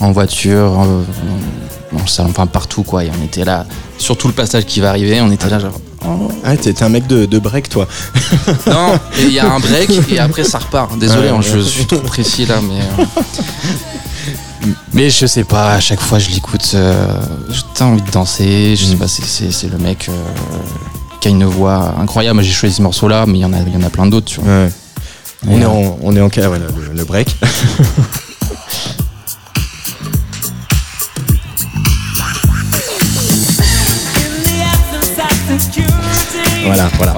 en 0.00 0.12
voiture, 0.12 0.86
salon, 2.06 2.30
enfin 2.30 2.46
partout 2.46 2.82
quoi. 2.82 3.04
Et 3.04 3.10
on 3.20 3.24
était 3.24 3.44
là, 3.44 3.66
surtout 3.98 4.28
le 4.28 4.34
passage 4.34 4.64
qui 4.66 4.80
va 4.80 4.90
arriver, 4.90 5.20
on 5.20 5.30
était 5.32 5.48
là 5.50 5.58
genre. 5.58 5.80
oh. 6.04 6.30
Ah, 6.44 6.56
t'es 6.56 6.82
un 6.82 6.88
mec 6.88 7.06
de, 7.06 7.26
de 7.26 7.38
break, 7.38 7.68
toi. 7.68 7.88
Non, 8.66 8.98
il 9.18 9.32
y 9.32 9.38
a 9.40 9.52
un 9.52 9.58
break 9.58 9.90
et 10.10 10.18
après 10.18 10.44
ça 10.44 10.58
repart. 10.58 10.96
Désolé, 10.98 11.28
Ouais, 11.30 11.36
hein, 11.36 11.40
je 11.40 11.58
suis 11.58 11.86
trop 11.86 11.98
précis 11.98 12.46
là, 12.46 12.56
mais. 12.62 13.04
Mais 14.92 15.10
je 15.10 15.26
sais 15.26 15.44
pas, 15.44 15.74
à 15.74 15.80
chaque 15.80 16.00
fois 16.00 16.18
je 16.18 16.30
l'écoute, 16.30 16.72
euh, 16.74 17.06
t'as 17.74 17.84
envie 17.84 18.02
de 18.02 18.10
danser, 18.10 18.74
je 18.76 18.84
sais 18.84 18.96
pas, 18.96 19.08
c'est- 19.08 19.68
le 19.68 19.78
mec 19.78 20.08
euh, 20.08 20.12
qui 21.20 21.28
a 21.28 21.30
une 21.30 21.44
voix 21.44 21.94
incroyable. 22.00 22.42
J'ai 22.42 22.52
choisi 22.52 22.74
ce 22.76 22.82
morceau 22.82 23.08
là, 23.08 23.24
mais 23.26 23.38
il 23.38 23.42
y 23.42 23.44
en 23.44 23.52
a, 23.52 23.58
y 23.60 23.76
en 23.76 23.82
a 23.82 23.90
plein 23.90 24.06
d'autres, 24.06 24.26
tu 24.26 24.40
vois. 24.40 24.50
Ouais. 24.50 24.68
On, 25.48 25.60
est 25.60 25.64
euh, 25.64 25.68
en, 25.68 25.98
on 26.02 26.16
est 26.16 26.20
en 26.20 26.28
cas, 26.28 26.48
le, 26.48 26.66
le 26.94 27.04
break. 27.04 27.36
Voilà, 36.66 36.88
voilà. 36.96 37.12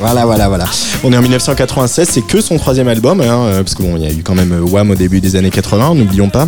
Voilà, 0.00 0.24
voilà. 0.26 0.48
Voilà. 0.48 0.64
On 1.02 1.12
est 1.12 1.16
en 1.16 1.22
1996, 1.22 2.08
c'est 2.10 2.20
que 2.26 2.40
son 2.40 2.56
troisième 2.58 2.88
album, 2.88 3.20
hein, 3.20 3.24
euh, 3.46 3.62
parce 3.62 3.74
que 3.74 3.82
bon, 3.82 3.96
il 3.96 4.02
y 4.02 4.06
a 4.06 4.10
eu 4.10 4.22
quand 4.22 4.34
même 4.34 4.52
euh, 4.52 4.60
Wham 4.60 4.90
au 4.90 4.94
début 4.94 5.20
des 5.20 5.36
années 5.36 5.50
80, 5.50 5.94
n'oublions 5.94 6.28
pas. 6.28 6.46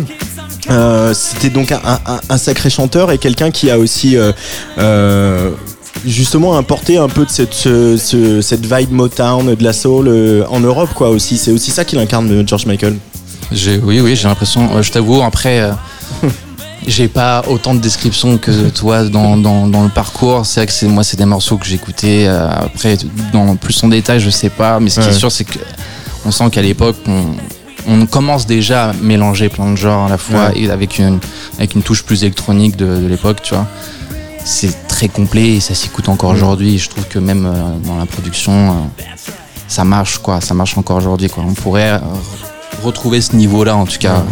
Euh, 0.69 1.13
C'était 1.13 1.49
donc 1.49 1.71
un, 1.71 1.79
un- 1.85 2.19
un 2.29 2.37
sacré 2.37 2.69
chanteur 2.69 3.11
et 3.11 3.17
quelqu'un 3.17 3.51
qui 3.51 3.71
a 3.71 3.79
aussi 3.79 4.17
euh, 4.17 4.31
euh, 4.77 5.51
justement 6.05 6.57
importé 6.57 6.97
un 6.97 7.07
peu 7.07 7.25
de 7.25 7.29
cette, 7.29 7.53
ce- 7.53 7.97
ce- 7.97 8.41
cette 8.41 8.65
vibe 8.65 8.91
Motown, 8.91 9.55
de 9.55 9.63
la 9.63 9.73
soul 9.73 10.07
euh, 10.07 10.43
en 10.49 10.59
Europe, 10.59 10.89
quoi, 10.93 11.09
aussi. 11.09 11.37
C'est 11.37 11.51
aussi 11.51 11.71
ça 11.71 11.85
qu'il 11.85 11.99
incarne, 11.99 12.45
George 12.47 12.65
Michael. 12.65 12.97
Oui, 13.83 14.01
oui, 14.01 14.15
j'ai 14.15 14.27
l'impression. 14.27 14.69
euh, 14.75 14.81
je 14.83 14.91
t'avoue, 14.91 15.21
après, 15.21 15.59
euh, 15.61 15.71
j'ai 16.87 17.07
pas 17.09 17.43
autant 17.49 17.75
de 17.75 17.79
descriptions 17.79 18.37
que 18.37 18.69
toi 18.69 19.03
dans, 19.03 19.35
dans, 19.37 19.67
dans 19.67 19.83
le 19.83 19.89
parcours. 19.89 20.45
C'est 20.45 20.61
vrai 20.61 20.67
que 20.67 20.73
c'est 20.73 20.87
moi, 20.87 21.03
c'est 21.03 21.17
des 21.17 21.25
morceaux 21.25 21.57
que 21.57 21.65
j'écoutais. 21.65 22.25
euh, 22.27 22.49
après, 22.49 22.97
dans 23.33 23.55
plus 23.57 23.83
en 23.83 23.89
détail, 23.89 24.19
je 24.19 24.29
sais 24.29 24.49
pas. 24.49 24.79
Mais 24.79 24.89
ce 24.89 24.99
qui 25.01 25.07
Ouais. 25.07 25.13
est 25.13 25.17
sûr, 25.19 25.31
c'est 25.31 25.43
que 25.43 25.59
on 26.25 26.31
sent 26.31 26.49
qu'à 26.49 26.61
l'époque, 26.61 26.95
on, 27.07 27.25
on 27.87 28.05
commence 28.05 28.45
déjà 28.47 28.89
à 28.89 28.93
mélanger 28.93 29.49
plein 29.49 29.69
de 29.71 29.75
genres 29.77 30.05
à 30.07 30.09
la 30.09 30.17
fois 30.17 30.47
Ouais. 30.47 30.59
et 30.61 30.69
avec 30.69 30.97
une 30.99 31.19
avec 31.57 31.75
une 31.75 31.81
touche 31.83 32.03
plus 32.03 32.23
électronique 32.23 32.75
de, 32.77 32.85
de 32.85 33.07
l'époque, 33.07 33.41
tu 33.43 33.53
vois. 33.53 33.67
C'est 34.45 34.87
très 34.87 35.09
complet 35.09 35.55
et 35.55 35.59
ça 35.59 35.75
s'écoute 35.75 36.07
encore 36.07 36.29
aujourd'hui. 36.31 36.77
Je 36.79 36.89
trouve 36.89 37.05
que 37.07 37.19
même 37.19 37.45
euh, 37.45 37.77
dans 37.85 37.97
la 37.97 38.05
production, 38.05 38.53
euh, 38.71 38.73
ça 39.67 39.83
marche 39.83 40.19
quoi. 40.19 40.39
Ça 40.39 40.53
marche 40.53 40.77
encore 40.77 40.95
aujourd'hui 40.97 41.29
quoi. 41.29 41.43
On 41.45 41.53
pourrait 41.53 41.91
euh, 41.93 41.99
retrouver 42.81 43.19
ce 43.19 43.35
niveau-là 43.35 43.75
en 43.75 43.85
tout 43.85 43.97
cas. 43.99 44.23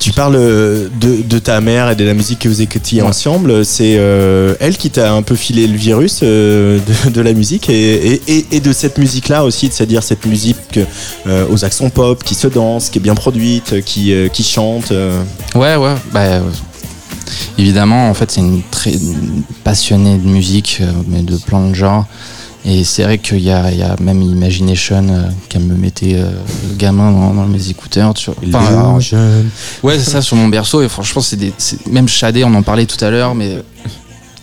Tu 0.00 0.10
parles 0.12 0.36
euh, 0.36 0.88
de, 1.00 1.22
de 1.22 1.38
ta 1.38 1.60
mère 1.60 1.90
et 1.90 1.96
de 1.96 2.04
la 2.04 2.12
musique 2.14 2.40
que 2.40 2.48
vous 2.48 2.60
écoutiez 2.60 3.00
Ouais. 3.02 3.08
ensemble. 3.08 3.64
C'est 3.64 3.94
euh, 3.96 4.54
elle 4.60 4.76
qui 4.76 4.90
t'a 4.90 5.12
un 5.12 5.22
peu 5.22 5.34
filé 5.34 5.66
le 5.66 5.76
virus 5.76 6.20
euh, 6.22 6.78
de, 7.06 7.10
de 7.10 7.20
la 7.20 7.32
musique 7.32 7.70
et, 7.70 8.12
et- 8.14 8.22
et- 8.28 8.46
et 8.52 8.60
de 8.60 8.72
cette 8.72 8.98
musique-là 8.98 9.44
aussi, 9.44 9.70
c'est-à-dire 9.72 10.02
cette 10.02 10.26
musique 10.26 10.78
euh, 11.26 11.46
aux 11.50 11.64
accents 11.64 11.88
pop, 11.90 12.22
qui 12.22 12.34
se 12.34 12.48
danse, 12.48 12.90
qui 12.90 12.98
est 12.98 13.02
bien 13.02 13.14
produite, 13.14 13.82
qui, 13.84 14.12
qui 14.32 14.42
chante. 14.42 14.92
Ouais, 15.54 15.76
ouais. 15.76 15.94
Bah, 16.12 16.40
évidemment, 17.58 18.10
en 18.10 18.14
fait, 18.14 18.30
c'est 18.30 18.40
une 18.40 18.62
très 18.70 18.92
passionnée 19.62 20.18
de 20.18 20.26
musique, 20.28 20.80
mais 21.08 21.22
de 21.22 21.36
plein 21.36 21.68
de 21.68 21.74
genres. 21.74 22.06
Et 22.66 22.82
c'est 22.84 23.02
vrai 23.02 23.18
qu'il 23.18 23.40
y 23.40 23.44
y 23.44 23.50
a 23.50 23.96
même 24.00 24.22
Imagination 24.22 25.06
euh, 25.10 25.28
qu'elle 25.50 25.64
me 25.64 25.74
mettait 25.74 26.14
euh, 26.16 26.30
gamin 26.78 27.12
dans, 27.12 27.34
dans 27.34 27.46
mes 27.46 27.68
écouteurs. 27.68 28.14
Tu 28.14 28.30
vois. 28.30 28.58
Enfin, 28.58 28.98
jeune. 29.00 29.50
Ouais, 29.82 29.98
c'est 29.98 30.10
ça 30.10 30.22
sur 30.22 30.36
mon 30.36 30.48
berceau. 30.48 30.80
Et 30.82 30.88
franchement, 30.88 31.20
c'est 31.20 31.36
des. 31.36 31.52
Même 31.90 32.08
Shadé, 32.08 32.42
on 32.44 32.54
en 32.54 32.62
parlait 32.62 32.86
tout 32.86 33.02
à 33.04 33.10
l'heure, 33.10 33.34
mais 33.34 33.62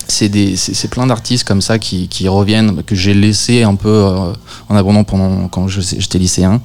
c'est 0.06 0.28
des, 0.28 0.56
c'est 0.56 0.88
plein 0.88 1.06
d'artistes 1.06 1.42
comme 1.44 1.62
ça 1.62 1.78
qui, 1.80 2.06
qui 2.06 2.28
reviennent 2.28 2.82
que 2.84 2.94
j'ai 2.94 3.14
laissé 3.14 3.64
un 3.64 3.74
peu 3.74 3.88
euh, 3.88 4.32
en 4.68 4.76
abandon 4.76 5.02
pendant 5.04 5.48
quand 5.48 5.66
j'étais 5.68 6.18
lycéen. 6.18 6.60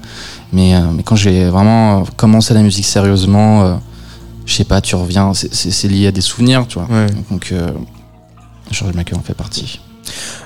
Mais, 0.54 0.76
euh, 0.76 0.82
mais 0.94 1.02
quand 1.02 1.16
j'ai 1.16 1.46
vraiment 1.46 2.02
euh, 2.02 2.04
commencé 2.18 2.54
la 2.54 2.62
musique 2.62 2.86
sérieusement, 2.86 3.64
euh, 3.64 3.76
je 4.46 4.54
sais 4.54 4.64
pas, 4.64 4.80
tu 4.80 4.96
reviens. 4.96 5.34
c'est- 5.34 5.88
lié 5.88 6.08
à 6.08 6.12
des 6.12 6.22
souvenirs, 6.22 6.66
tu 6.68 6.78
vois. 6.78 6.88
Ouais. 6.90 7.08
Donc, 7.32 7.50
euh, 7.52 7.70
George 8.70 8.94
Michael 8.94 9.18
en 9.18 9.24
fait 9.24 9.34
partie. 9.34 9.80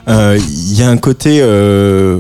Euh, 0.07 0.37
Il 0.49 0.73
y 0.79 0.83
a 0.83 0.89
un 0.89 0.97
côté 0.97 1.39
euh, 1.41 2.19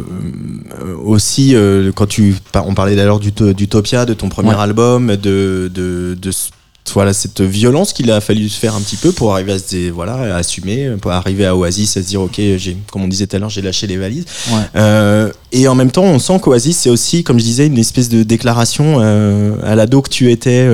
euh, 0.81 0.95
aussi 1.03 1.55
euh, 1.55 1.91
quand 1.93 2.07
tu 2.07 2.35
on 2.53 2.73
parlait 2.73 2.95
d'ailleurs 2.95 3.19
d'Uto- 3.19 3.53
d'Utopia 3.53 4.05
de 4.05 4.13
ton 4.13 4.29
premier 4.29 4.49
Ouais. 4.49 4.55
album 4.55 5.15
de 5.15 5.69
de, 5.73 6.17
de 6.19 6.31
ce- 6.31 6.49
voilà 6.93 7.13
cette 7.13 7.41
violence 7.41 7.93
qu'il 7.93 8.09
a 8.11 8.21
fallu 8.21 8.49
se 8.49 8.59
faire 8.59 8.75
un 8.75 8.81
petit 8.81 8.95
peu 8.97 9.11
pour 9.11 9.33
arriver 9.33 9.53
à 9.53 9.59
se 9.59 9.89
voilà 9.89 10.13
à 10.13 10.37
assumer 10.37 10.91
pour 11.01 11.11
arriver 11.11 11.45
à 11.45 11.55
Oasis 11.55 11.97
à 11.97 12.01
se 12.03 12.07
dire 12.07 12.21
ok 12.21 12.35
j'ai 12.37 12.77
comme 12.91 13.03
on 13.03 13.07
disait 13.07 13.27
tout 13.27 13.35
à 13.35 13.39
l'heure 13.39 13.49
j'ai 13.49 13.61
lâché 13.61 13.87
les 13.87 13.97
valises 13.97 14.25
Ouais. 14.51 14.61
Euh, 14.75 15.31
et 15.51 15.67
en 15.67 15.75
même 15.75 15.91
temps 15.91 16.03
on 16.03 16.19
sent 16.19 16.39
qu'Oasis 16.41 16.77
c'est 16.77 16.89
aussi 16.89 17.23
comme 17.23 17.39
je 17.39 17.43
disais 17.43 17.67
une 17.67 17.77
espèce 17.77 18.09
de 18.09 18.23
déclaration 18.23 18.97
euh, 19.01 19.55
à 19.63 19.75
l'ado 19.75 20.01
que 20.01 20.09
tu 20.09 20.31
étais 20.31 20.67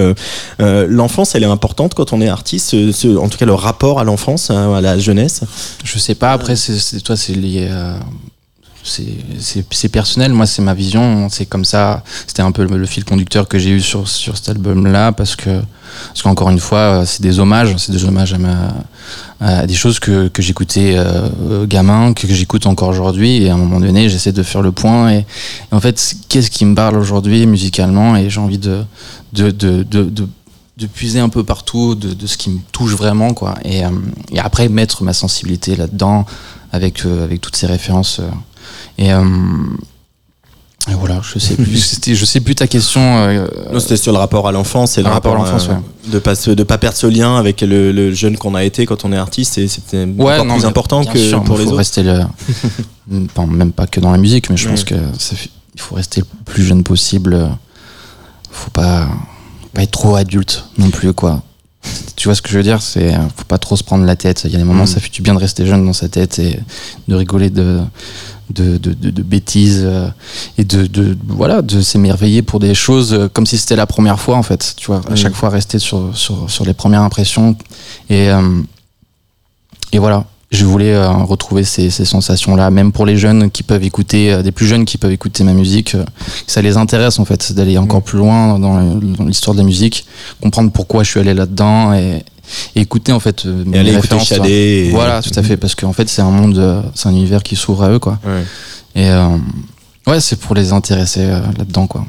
euh, 0.60 0.86
l'enfance 0.90 1.36
elle 1.36 1.44
est 1.44 1.48
importante 1.48 1.94
quand 1.94 2.14
on 2.14 2.22
est 2.22 2.28
artiste 2.30 2.70
ce- 2.70 2.92
ce- 2.92 3.18
en 3.18 3.30
tout 3.30 3.38
cas 3.38 3.46
le 3.46 3.54
rapport 3.54 4.00
à 4.00 4.04
l'enfance 4.04 4.50
hein, 4.52 4.74
à 4.74 4.82
la 4.82 4.98
jeunesse 5.00 5.42
Je 5.84 6.00
sais 6.00 6.16
pas, 6.16 6.32
après, 6.34 6.56
c'est, 6.56 6.78
c'est- 6.80 7.00
toi, 7.02 7.16
c'est 7.16 7.34
lié 7.34 7.70
à. 7.70 8.00
C'est, 8.88 9.90
personnel, 9.90 10.34
moi, 10.34 10.46
c'est 10.46 10.62
ma 10.62 10.74
vision. 10.74 11.28
C'est 11.30 11.46
comme 11.46 11.66
ça. 11.66 12.04
C'était 12.26 12.42
un 12.42 12.52
peu 12.52 12.64
le, 12.66 12.86
fil 12.86 13.04
conducteur 13.06 13.48
que 13.48 13.58
j'ai 13.58 13.72
eu 13.72 13.82
sur, 13.82 14.08
sur 14.08 14.38
cet 14.38 14.50
album-là, 14.50 15.12
parce 15.12 15.36
que, 15.36 15.62
parce 16.08 16.22
qu'encore 16.22 16.50
une 16.50 16.60
fois, 16.60 16.78
euh, 16.78 17.06
c'est 17.06 17.22
des 17.22 17.40
hommages. 17.40 17.76
C'est 17.78 17.92
des 17.92 18.06
hommages 18.06 18.36
à, 19.40 19.66
des 19.68 19.74
choses 19.74 20.00
que, 20.00 20.28
que 20.28 20.42
j'écoutais 20.42 20.96
euh, 20.98 21.30
euh, 21.50 21.66
gamin, 21.66 22.14
que, 22.14 22.28
j'écoute 22.28 22.66
encore 22.66 22.90
aujourd'hui. 22.90 23.44
Et 23.44 23.50
à 23.50 23.54
un 23.54 23.58
moment 23.58 23.80
donné, 23.80 24.10
j'essaie 24.10 24.32
de 24.32 24.44
faire 24.44 24.62
le 24.62 24.72
point. 24.72 25.12
Et, 25.12 25.26
en 25.72 25.80
fait, 25.80 26.16
qu'est-ce 26.30 26.52
qui 26.52 26.66
me 26.66 26.76
parle 26.76 26.98
aujourd'hui 26.98 27.46
musicalement? 27.46 28.16
Et 28.16 28.30
j'ai 28.30 28.40
envie 28.40 28.58
de, 28.58 28.84
de, 29.34 29.52
de, 29.52 29.84
de, 29.84 30.12
de 30.78 30.86
puiser 30.86 31.20
un 31.20 31.30
peu 31.30 31.44
partout 31.44 31.96
de, 31.96 32.28
ce 32.28 32.38
qui 32.38 32.50
me 32.50 32.60
touche 32.72 32.94
vraiment 32.94 33.34
quoi 33.34 33.56
et, 33.66 33.82
et 34.32 34.40
après 34.40 34.70
mettre 34.70 35.04
ma 35.04 35.14
sensibilité 35.14 35.76
là-dedans 35.76 36.26
avec 36.72 37.04
avec 37.06 37.42
toutes 37.42 37.56
ces 37.56 37.66
références 37.66 38.22
et, 38.98 39.14
euh, 39.14 39.24
et 40.90 40.94
voilà 40.94 41.20
je 41.22 41.38
sais 41.40 41.56
plus 41.56 42.00
je 42.16 42.26
sais 42.26 42.40
plus 42.40 42.56
ta 42.56 42.68
question 42.68 43.02
euh, 43.02 43.48
Non, 43.74 43.80
c'était 43.80 43.98
sur 43.98 44.12
le 44.14 44.18
rapport 44.20 44.48
à 44.48 44.52
l'enfance 44.52 44.98
et 44.98 45.02
le 45.04 45.10
rapport 45.10 45.34
rapport, 45.34 45.48
à 45.48 45.52
l'enfance, 45.52 45.70
euh, 45.70 45.74
ouais. 45.74 46.12
de 46.14 46.20
pas 46.20 46.36
se- 46.36 46.52
de 46.52 46.64
pas 46.64 46.78
perdre 46.78 46.98
ce 46.98 47.08
lien 47.08 47.36
avec 47.38 47.62
le, 47.62 47.92
le 47.92 48.14
jeune 48.14 48.38
qu'on 48.38 48.56
a 48.56 48.64
été 48.64 48.86
quand 48.86 49.04
on 49.06 49.12
est 49.12 49.18
artiste 49.18 49.58
et 49.58 49.68
c'était 49.68 50.04
encore 50.20 50.46
non, 50.46 50.56
plus 50.56 50.66
important 50.66 51.04
que 51.04 51.20
sûr, 51.20 51.44
pour 51.44 51.56
il 51.56 51.60
les 51.60 51.64
faut 51.66 51.70
autres. 51.72 51.78
rester 51.80 52.04
le 52.04 52.22
Enfin, 53.36 53.46
même 53.48 53.72
pas 53.72 53.88
que 53.88 54.00
dans 54.00 54.12
la 54.12 54.18
musique 54.18 54.50
mais 54.50 54.58
je 54.58 54.66
Ouais. 54.66 54.72
pense 54.76 54.84
que 54.84 54.96
ça 55.18 55.36
il 55.76 55.82
faut 55.82 55.96
rester 55.96 56.22
le 56.22 56.28
plus 56.46 56.64
jeune 56.64 56.84
possible 56.84 57.34
euh, 57.36 57.48
faut 58.52 58.72
pas 58.72 59.08
pas 59.74 59.84
être 59.84 59.92
trop 59.92 60.16
adulte 60.16 60.66
non 60.78 60.90
plus 60.90 61.14
quoi 61.14 61.44
tu 62.16 62.28
vois 62.28 62.36
ce 62.36 62.42
que 62.42 62.50
je 62.50 62.58
veux 62.58 62.64
dire 62.64 62.82
c'est 62.82 63.14
euh, 63.14 63.20
faut 63.36 63.46
pas 63.48 63.58
trop 63.60 63.76
se 63.78 63.84
prendre 63.84 64.04
la 64.06 64.16
tête 64.16 64.42
il 64.46 64.52
y 64.52 64.56
a 64.56 64.58
des 64.58 64.64
moments 64.64 64.84
Mm. 64.84 64.88
ça 64.88 65.00
fait 65.00 65.12
du 65.12 65.22
bien 65.22 65.34
de 65.36 65.40
rester 65.40 65.66
jeune 65.66 65.86
dans 65.86 65.94
sa 65.94 66.10
tête 66.10 66.40
et 66.40 66.60
de 67.08 67.16
rigoler 67.16 67.50
de 67.50 67.80
de, 68.54 68.78
de, 68.78 68.94
de- 68.94 69.10
de 69.10 69.22
bêtises 69.24 69.82
euh, 69.84 70.08
et 70.58 70.64
de, 70.64 70.88
de 70.88 71.18
voilà 71.28 71.62
de 71.62 71.82
s'émerveiller 71.82 72.42
pour 72.42 72.60
des 72.60 72.74
choses 72.74 73.14
euh, 73.14 73.28
comme 73.28 73.46
si 73.46 73.58
c'était 73.58 73.76
la 73.76 73.86
première 73.88 74.20
fois 74.20 74.38
en 74.38 74.44
fait 74.44 74.74
tu 74.78 74.88
vois 74.88 75.02
à 75.08 75.12
Mm. 75.12 75.18
chaque 75.18 75.34
fois 75.36 75.50
rester 75.50 75.80
sur, 75.80 76.16
sur, 76.16 76.50
sur 76.50 76.66
les 76.66 76.74
premières 76.74 77.02
impressions 77.02 77.56
et 78.10 78.30
euh, 78.30 78.62
et 79.92 80.00
voilà 80.00 80.26
je 80.50 80.64
voulais 80.64 80.94
euh, 80.94 81.10
retrouver 81.10 81.66
ces, 81.66 81.90
ces 81.90 82.06
sensations 82.06 82.56
là 82.56 82.70
même 82.72 82.94
pour 82.94 83.06
les 83.06 83.18
jeunes 83.18 83.52
qui 83.52 83.64
peuvent 83.64 83.84
écouter 83.84 84.32
euh, 84.32 84.42
des 84.44 84.54
plus 84.54 84.66
jeunes 84.66 84.86
qui 84.86 84.98
peuvent 84.98 85.12
écouter 85.12 85.44
ma 85.44 85.52
musique 85.54 85.96
euh, 85.96 86.06
que 86.06 86.52
ça 86.52 86.62
les 86.62 86.78
intéresse 86.78 87.20
en 87.20 87.26
fait 87.26 87.52
d'aller 87.54 87.78
encore 87.78 88.00
Mm. 88.00 88.04
plus 88.04 88.18
loin 88.18 88.60
dans, 88.60 88.80
l'histoire 89.26 89.54
de 89.56 89.60
la 89.60 89.66
musique 89.66 90.06
comprendre 90.42 90.72
pourquoi 90.72 91.04
je 91.04 91.10
suis 91.12 91.20
allé 91.20 91.34
là 91.34 91.46
dedans 91.46 91.94
et, 91.94 92.24
et 92.76 92.82
écouter 92.82 93.12
en 93.12 93.20
fait 93.20 93.46
euh, 93.46 93.64
Et 93.74 93.80
aller 93.80 93.94
écouter 93.94 94.88
et- 94.88 94.90
voilà, 94.92 95.22
tout 95.22 95.32
à 95.38 95.44
fait, 95.44 95.58
parce 95.58 95.76
qu'en 95.76 95.94
fait, 95.94 96.08
c'est 96.10 96.22
un 96.22 96.32
monde, 96.32 96.58
euh, 96.58 96.82
c'est 96.96 97.08
un 97.10 97.12
univers 97.12 97.44
qui 97.44 97.56
s'ouvre 97.56 97.84
à 97.84 97.90
eux, 97.92 98.00
quoi. 98.00 98.20
Ouais. 98.26 98.44
Et 98.96 99.10
euh, 99.10 99.28
ouais, 100.08 100.20
c'est 100.22 100.38
pour 100.40 100.56
les 100.56 100.72
intéresser 100.74 101.22
euh, 101.22 101.40
là-dedans, 101.58 101.88
quoi. 101.88 102.06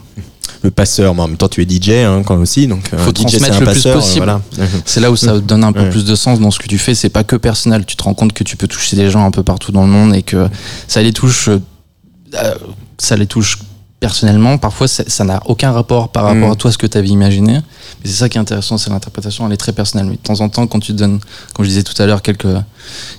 Le 0.63 0.73
passeur, 0.73 1.15
mais 1.15 1.21
en 1.23 1.29
même 1.29 1.37
temps 1.37 1.47
tu 1.49 1.63
es 1.63 1.67
DJ 1.69 1.91
hein, 2.05 2.23
quand 2.27 2.37
aussi, 2.37 2.67
donc 2.67 2.89
Faut 2.97 3.11
DJ, 3.11 3.15
transmettre 3.27 3.61
le 3.61 3.67
plus 3.67 3.75
passeur, 3.75 3.95
possible. 3.95 4.25
voilà. 4.25 4.41
C'est 4.87 4.99
là 5.01 5.13
où 5.13 5.15
ça 5.17 5.39
donne 5.41 5.63
un 5.63 5.71
peu 5.73 5.83
Ouais. 5.83 5.91
plus 5.91 6.05
de 6.05 6.17
sens 6.17 6.41
dans 6.41 6.51
ce 6.51 6.59
que 6.59 6.67
tu 6.67 6.79
fais. 6.79 6.97
C'est 6.97 7.11
pas 7.11 7.23
que 7.23 7.37
personnel. 7.37 7.85
Tu 7.87 7.95
te 7.95 8.03
rends 8.03 8.15
compte 8.15 8.33
que 8.33 8.43
tu 8.43 8.57
peux 8.57 8.67
toucher 8.67 8.97
des 8.97 9.09
gens 9.09 9.25
un 9.25 9.31
peu 9.31 9.45
partout 9.45 9.71
dans 9.71 9.83
le 9.85 9.91
monde 9.93 10.17
et 10.17 10.23
que 10.23 10.49
ça 10.89 11.01
les 11.01 11.13
touche, 11.13 11.49
euh, 11.49 12.55
ça 12.99 13.17
les 13.17 13.27
touche 13.27 13.59
personnellement, 14.01 14.59
parfois 14.59 14.87
ça 14.87 15.25
n'a 15.25 15.43
aucun 15.47 15.73
rapport 15.73 16.11
par 16.11 16.23
rapport 16.25 16.49
Mm. 16.49 16.53
à 16.53 16.55
toi 16.57 16.71
ce 16.71 16.79
que 16.79 16.87
tu 16.87 16.97
avais 16.97 17.09
imaginé. 17.09 17.55
Mais 17.55 18.11
c'est 18.11 18.17
ça 18.17 18.29
qui 18.29 18.39
est 18.39 18.41
intéressant, 18.41 18.79
c'est 18.79 18.91
l'interprétation, 18.91 19.45
elle 19.47 19.53
est 19.53 19.57
très 19.57 19.73
personnelle. 19.73 20.07
Mais 20.07 20.13
de 20.17 20.21
temps 20.23 20.41
en 20.41 20.49
temps, 20.49 20.67
quand 20.69 20.79
tu 20.79 20.93
donnes, 20.93 21.19
comme 21.55 21.65
je 21.65 21.71
disais 21.71 21.83
tout 21.83 22.01
à 22.01 22.07
l'heure, 22.07 22.23
quelques, 22.23 22.47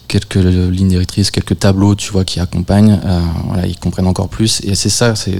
quelques 0.08 0.36
lignes 0.36 0.88
directrices, 0.88 1.32
quelques 1.32 1.60
tableaux, 1.60 1.96
tu 1.96 2.12
vois, 2.14 2.24
qui 2.24 2.40
accompagnent, 2.40 2.98
euh, 3.06 3.20
voilà, 3.48 3.68
ils 3.68 3.78
comprennent 3.78 4.08
encore 4.08 4.30
plus. 4.30 4.62
Et 4.64 4.74
c'est 4.76 4.90
ça, 4.90 5.16
c'est 5.18 5.38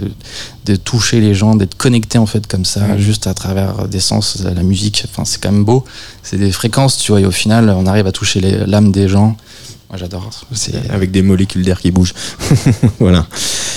de 0.66 0.76
toucher 0.76 1.22
les 1.22 1.34
gens, 1.34 1.56
d'être 1.56 1.76
connecté 1.76 2.18
en 2.18 2.26
fait 2.26 2.46
comme 2.46 2.66
ça, 2.66 2.82
Mm. 2.82 2.98
juste 2.98 3.26
à 3.28 3.34
travers 3.34 3.88
des 3.88 4.02
sens, 4.02 4.40
la 4.44 4.64
musique. 4.64 5.06
Enfin, 5.10 5.24
c'est 5.24 5.42
quand 5.42 5.52
même 5.54 5.64
beau. 5.64 5.86
C'est 6.22 6.38
des 6.38 6.52
fréquences, 6.52 6.98
tu 6.98 7.14
vois, 7.14 7.22
et 7.22 7.26
au 7.26 7.32
final, 7.32 7.70
on 7.70 7.86
arrive 7.86 8.08
à 8.08 8.12
toucher 8.12 8.42
l'âme 8.42 8.92
des 8.92 9.08
gens. 9.08 9.38
Moi, 9.90 9.98
j'adore. 9.98 10.30
C'est 10.52 10.90
Avec 10.92 11.12
des 11.12 11.22
molécules 11.22 11.64
d'air 11.64 11.80
qui 11.80 11.92
bougent. 11.92 12.14
voilà. 13.00 13.26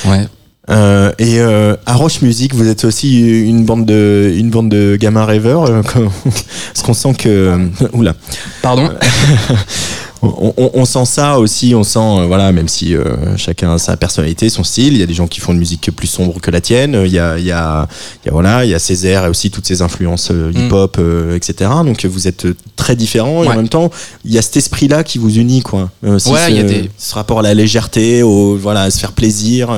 ouais. 0.07 0.27
Euh, 0.71 1.11
et 1.19 1.41
euh, 1.41 1.75
à 1.87 1.95
Roche 1.95 2.23
Music, 2.23 2.55
vous 2.55 2.69
êtes 2.69 2.85
aussi 2.85 3.21
une 3.49 3.65
bande 3.65 3.85
de, 3.85 4.33
une 4.37 4.51
bande 4.51 4.69
de 4.69 4.97
gamins 4.99 5.25
rêveurs. 5.25 5.65
euh, 5.69 5.83
Parce 6.25 6.83
qu'on 6.85 6.95
sent 6.95 7.15
que, 7.19 7.59
oula, 7.93 8.15
Pardon. 8.63 8.89
on, 10.23 10.55
on- 10.57 10.71
on 10.75 10.85
sent 10.85 11.05
ça 11.05 11.41
aussi. 11.41 11.75
On 11.75 11.83
sent, 11.83 11.99
euh, 11.99 12.27
voilà, 12.27 12.53
même 12.53 12.69
si 12.69 12.95
euh, 12.95 13.37
chacun 13.37 13.75
a 13.75 13.79
sa 13.79 13.97
personnalité, 13.97 14.49
son 14.51 14.63
style. 14.63 14.93
Il 14.95 15.01
y 15.01 15.03
a 15.03 15.07
des 15.07 15.15
gens 15.15 15.27
qui 15.27 15.41
font 15.41 15.53
une 15.53 15.59
musique 15.59 15.91
plus 15.97 16.07
sombre 16.07 16.41
que 16.41 16.53
la 16.53 16.61
tienne. 16.61 17.03
Il 17.05 17.11
y 17.13 17.19
a, 17.19 17.39
il 17.39 17.45
y 17.45 17.51
a, 17.51 17.89
il 18.23 18.27
y 18.27 18.29
a 18.29 18.33
voilà, 18.33 18.65
il 18.65 18.71
y 18.71 18.75
a 18.75 18.79
Césaire 18.79 19.25
et 19.27 19.29
aussi 19.29 19.51
toutes 19.51 19.67
ces 19.67 19.83
influences 19.83 20.31
euh, 20.31 20.53
hip-hop, 20.55 20.97
euh, 21.01 21.35
etc. 21.35 21.71
Donc 21.85 22.05
vous 22.07 22.29
êtes 22.29 22.47
très 22.77 22.95
différents 22.95 23.43
et 23.43 23.49
en 23.49 23.57
même 23.57 23.69
temps, 23.69 23.91
il 24.25 24.33
y 24.33 24.39
a 24.39 24.43
cet 24.43 24.57
esprit-là 24.59 25.03
qui 25.03 25.19
vous 25.19 25.37
unit, 25.39 25.63
quoi. 25.63 25.91
Euh, 26.05 26.21
Ouais, 26.31 26.51
il 26.51 26.57
y 26.57 26.61
a 26.61 26.63
des- 26.63 26.91
ce 26.99 27.15
rapport 27.17 27.41
à 27.41 27.43
la 27.43 27.53
légèreté, 27.55 28.23
au, 28.23 28.57
voilà, 28.57 28.83
à 28.83 28.91
se 28.93 29.01
faire 29.01 29.11
plaisir. 29.13 29.77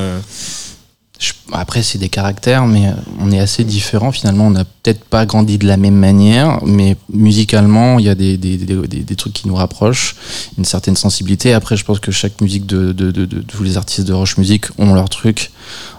Euh. 1.20 1.32
Après, 1.52 1.82
c'est 1.82 1.98
des 1.98 2.08
caractères, 2.08 2.66
mais 2.66 2.88
euh, 2.88 2.92
on 3.20 3.30
est 3.30 3.38
assez 3.38 3.64
différents 3.64 4.12
finalement. 4.12 4.46
On 4.46 4.50
n'a 4.50 4.64
peut-être 4.64 5.04
pas 5.04 5.24
grandi 5.26 5.58
de 5.58 5.66
la 5.66 5.76
même 5.76 5.94
manière, 5.94 6.58
mais 6.64 6.96
musicalement, 7.12 7.98
il 7.98 8.06
y 8.06 8.08
a 8.08 8.14
des, 8.14 8.36
des, 8.36 8.56
des, 8.56 8.74
des- 8.86 9.16
trucs 9.16 9.32
qui 9.32 9.46
nous 9.48 9.54
rapprochent, 9.54 10.16
une 10.58 10.64
certaine 10.64 10.96
sensibilité. 10.96 11.52
Après, 11.54 11.76
je 11.76 11.84
pense 11.84 12.00
que 12.00 12.10
chaque 12.10 12.40
musique 12.40 12.66
de, 12.66 12.92
de, 12.92 13.10
de, 13.10 13.26
tous 13.42 13.62
les 13.62 13.76
artistes 13.76 14.06
de 14.06 14.12
Roche 14.12 14.36
Music 14.38 14.66
ont 14.78 14.94
leur 14.94 15.08
truc, 15.08 15.52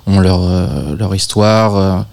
ont 0.06 0.20
leur, 0.20 0.44
euh, 0.44 0.96
leur 0.98 1.16
histoire. 1.16 2.06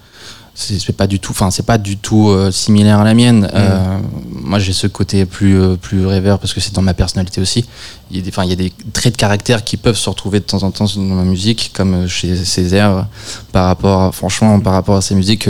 C'est 0.55 0.95
pas 0.95 1.07
du 1.07 1.19
tout, 1.19 1.31
enfin, 1.31 1.49
c'est 1.49 1.65
pas 1.65 1.77
du 1.79 1.97
tout 1.97 2.29
euh, 2.29 2.51
similaire 2.51 2.99
à 2.99 3.03
la 3.03 3.13
mienne. 3.15 3.49
Euh, 3.53 3.97
moi, 4.31 4.59
j'ai 4.59 4.71
ce 4.73 4.85
côté 4.87 5.25
plus, 5.25 5.59
euh, 5.59 5.75
plus 5.75 6.05
rêveur 6.05 6.37
parce 6.37 6.53
que 6.53 6.59
c'est 6.61 6.73
dans 6.73 6.81
ma 6.83 6.93
personnalité 6.93 7.41
aussi. 7.41 7.65
Il 8.11 8.17
y, 8.17 8.19
a 8.19 8.23
des, 8.23 8.29
enfin, 8.29 8.43
il 8.43 8.49
y 8.51 8.53
a 8.53 8.55
des 8.55 8.71
traits 8.93 9.13
de 9.13 9.17
caractère 9.17 9.63
qui 9.63 9.77
peuvent 9.77 9.97
se 9.97 10.07
retrouver 10.09 10.39
de 10.39 10.45
temps 10.45 10.61
en 10.61 10.69
temps 10.69 10.85
dans 10.95 11.01
ma 11.01 11.23
musique, 11.23 11.71
comme 11.73 12.07
chez 12.07 12.35
Césaire, 12.45 13.07
par 13.51 13.65
rapport, 13.65 14.01
à- 14.03 14.11
franchement, 14.11 14.59
par 14.59 14.73
rapport 14.73 14.95
à 14.95 15.01
ses 15.01 15.15
musiques, 15.15 15.49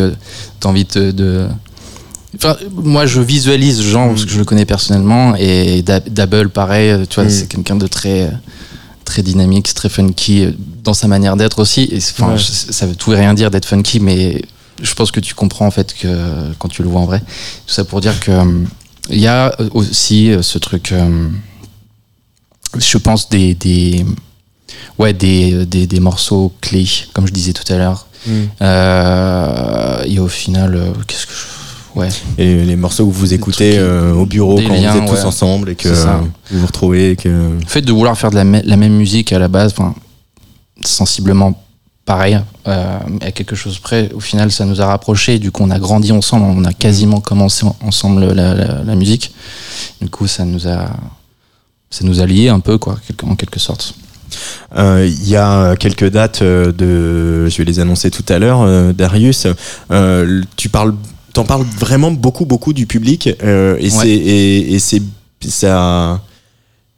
t'as 0.61 0.69
envie 0.69 0.85
de, 0.85 1.11
de- 1.11 1.47
Enfin, 2.35 2.55
moi, 2.71 3.05
je 3.05 3.21
visualise 3.21 3.81
Jean 3.83 4.07
parce 4.09 4.25
que 4.25 4.31
je 4.31 4.39
le 4.39 4.45
connais 4.45 4.65
personnellement 4.65 5.35
et 5.35 5.83
Dabble, 5.83 6.49
pareil, 6.49 7.05
tu 7.07 7.15
vois, 7.15 7.25
Mm. 7.25 7.29
c'est 7.29 7.47
quelqu'un 7.47 7.75
de 7.75 7.85
très, 7.85 8.31
très 9.05 9.21
dynamique, 9.21 9.71
très 9.73 9.87
funky 9.89 10.47
dans 10.83 10.95
sa 10.95 11.07
manière 11.07 11.35
d'être 11.35 11.59
aussi. 11.59 11.83
Et 11.91 11.99
c'est- 11.99 12.13
enfin, 12.19 12.31
Ouais. 12.31 12.37
je- 12.39 12.71
ça 12.73 12.87
veut 12.87 12.95
tout 12.95 13.13
et 13.13 13.17
rien 13.17 13.35
dire 13.35 13.51
d'être 13.51 13.67
funky, 13.67 13.99
mais 13.99 14.41
je 14.82 14.93
pense 14.93 15.11
que 15.11 15.19
tu 15.19 15.34
comprends 15.36 15.67
en 15.67 15.71
fait 15.71 15.93
que 15.93 16.53
quand 16.59 16.67
tu 16.67 16.84
le 16.84 16.89
vois 16.89 17.01
en 17.01 17.05
vrai. 17.05 17.19
Tout 17.19 17.74
ça 17.74 17.84
pour 17.84 18.01
dire 18.01 18.19
que 18.19 18.32
euh, 18.32 18.63
il 19.09 19.19
y 19.19 19.28
a 19.28 19.55
aussi 19.74 20.32
euh, 20.32 20.41
ce 20.41 20.57
truc, 20.57 20.91
euh, 20.91 21.28
je 22.78 22.97
pense 22.97 23.30
des, 23.30 23.53
des 23.53 24.05
ouais 24.97 25.13
des, 25.13 25.65
des, 25.65 25.88
des 25.88 25.99
morceaux 25.99 26.53
clés, 26.61 26.88
comme 27.13 27.28
je 27.28 27.34
disais 27.34 27.53
tout 27.53 27.71
à 27.71 27.78
l'heure. 27.78 28.07
Euh, 28.61 30.03
et 30.05 30.19
au 30.19 30.30
final, 30.30 30.76
euh, 30.76 30.93
qu'est-ce 31.05 31.26
que 31.28 31.34
je... 31.34 31.99
ouais. 31.99 32.07
Et 32.38 32.63
les 32.63 32.78
morceaux 32.78 33.05
que 33.05 33.11
vous 33.11 33.34
écoutez 33.34 33.78
euh, 33.78 34.13
au 34.13 34.26
bureau 34.26 34.55
quand 34.55 34.74
liens, 34.74 34.93
vous 34.93 34.99
êtes 34.99 35.05
tous 35.09 35.15
ouais. 35.15 35.26
ensemble 35.26 35.69
et 35.71 35.76
que 35.76 35.89
vous 35.89 36.59
vous 36.59 36.65
retrouvez 36.65 37.11
et 37.11 37.15
que 37.17 37.28
Le 37.28 37.59
fait 37.67 37.82
de 37.82 37.91
vouloir 37.91 38.17
faire 38.17 38.32
de 38.32 38.36
la, 38.38 38.45
la 38.45 38.78
même 38.78 38.93
musique 38.93 39.34
à 39.34 39.39
la 39.39 39.49
base, 39.49 39.74
sensiblement 40.86 41.61
pareil, 42.05 42.39
euh, 42.67 42.97
à 43.21 43.31
quelque 43.31 43.55
chose 43.55 43.79
près, 43.79 44.09
au 44.13 44.19
final, 44.19 44.51
ça 44.51 44.65
nous 44.65 44.81
a 44.81 44.85
rapprochés. 44.85 45.39
Du 45.39 45.51
coup, 45.51 45.63
on 45.63 45.69
a 45.71 45.79
grandi 45.79 46.11
ensemble, 46.11 46.45
on 46.45 46.65
a 46.65 46.73
quasiment 46.73 47.21
commencé 47.21 47.65
en- 47.65 47.75
ensemble 47.81 48.33
la, 48.33 48.53
la- 48.53 48.83
la 48.83 48.95
musique. 48.95 49.33
Du 50.01 50.09
coup, 50.09 50.27
ça 50.27 50.43
nous 50.45 50.67
a, 50.67 50.89
ça 51.89 52.03
nous 52.03 52.19
a 52.19 52.25
liés 52.25 52.49
un 52.49 52.59
peu, 52.59 52.77
quoi, 52.77 52.97
en 53.23 53.35
quelque 53.35 53.59
sorte. 53.59 53.93
Euh, 54.75 55.05
il 55.07 55.29
y 55.29 55.35
a 55.35 55.75
quelques 55.75 56.09
dates 56.09 56.41
euh, 56.41 56.71
de, 56.71 57.47
je 57.49 57.57
vais 57.59 57.65
les 57.65 57.79
annoncer 57.79 58.09
tout 58.09 58.25
à 58.29 58.39
l'heure, 58.39 58.61
euh, 58.63 58.91
Darius. 58.91 59.47
Tu 60.57 60.69
parles, 60.69 60.95
t'en 61.33 61.45
parles 61.45 61.65
vraiment 61.79 62.11
beaucoup, 62.11 62.45
beaucoup 62.45 62.73
du 62.73 62.85
public 62.87 63.27
et 63.27 63.35
Ouais. 63.43 63.89
c'est 63.89 64.09
et, 64.09 64.73
et 64.73 64.79
c'est 64.79 65.01
ça. 65.47 66.19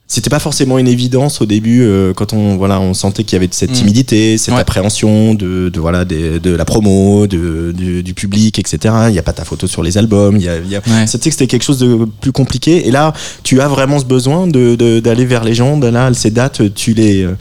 C'était 0.08 0.30
pas 0.30 0.38
forcément 0.38 0.78
une 0.78 0.86
évidence 0.86 1.40
au 1.40 1.46
début 1.46 1.82
euh, 1.82 2.12
quand 2.14 2.32
on 2.32 2.56
voilà 2.56 2.78
on 2.80 2.94
sentait 2.94 3.24
qu'il 3.24 3.32
y 3.34 3.38
avait 3.38 3.48
cette 3.50 3.70
Mm. 3.70 3.74
timidité, 3.74 4.38
cette 4.38 4.54
Ouais. 4.54 4.60
appréhension 4.60 5.34
de, 5.34 5.68
de 5.68 5.80
voilà 5.80 6.04
des- 6.04 6.38
de 6.38 6.54
la 6.54 6.64
promo, 6.64 7.26
de, 7.26 7.72
du, 7.76 8.04
du 8.04 8.14
public, 8.14 8.60
etc. 8.60 8.94
Il 9.08 9.12
n'y 9.12 9.18
a 9.18 9.22
pas 9.24 9.32
ta 9.32 9.44
photo 9.44 9.66
sur 9.66 9.82
les 9.82 9.98
albums. 9.98 10.36
Il 10.36 10.42
y 10.44 10.48
a, 10.48 10.58
y 10.58 10.76
a- 10.76 10.82
Ouais. 10.86 11.08
sais 11.08 11.18
que 11.18 11.24
c'était 11.30 11.48
quelque 11.48 11.64
chose 11.64 11.80
de 11.80 12.06
plus 12.20 12.30
compliqué. 12.30 12.86
Et 12.86 12.92
là, 12.92 13.12
tu 13.42 13.60
as 13.60 13.66
vraiment 13.66 13.98
ce 13.98 14.04
besoin 14.04 14.46
de- 14.46 14.76
de- 14.76 15.00
d'aller 15.00 15.24
vers 15.24 15.42
les 15.42 15.54
gens. 15.54 15.76
De 15.76 15.88
là, 15.88 16.14
ces 16.14 16.30
dates, 16.30 16.72
tu 16.74 16.94
les, 16.94 17.24
euh, 17.24 17.34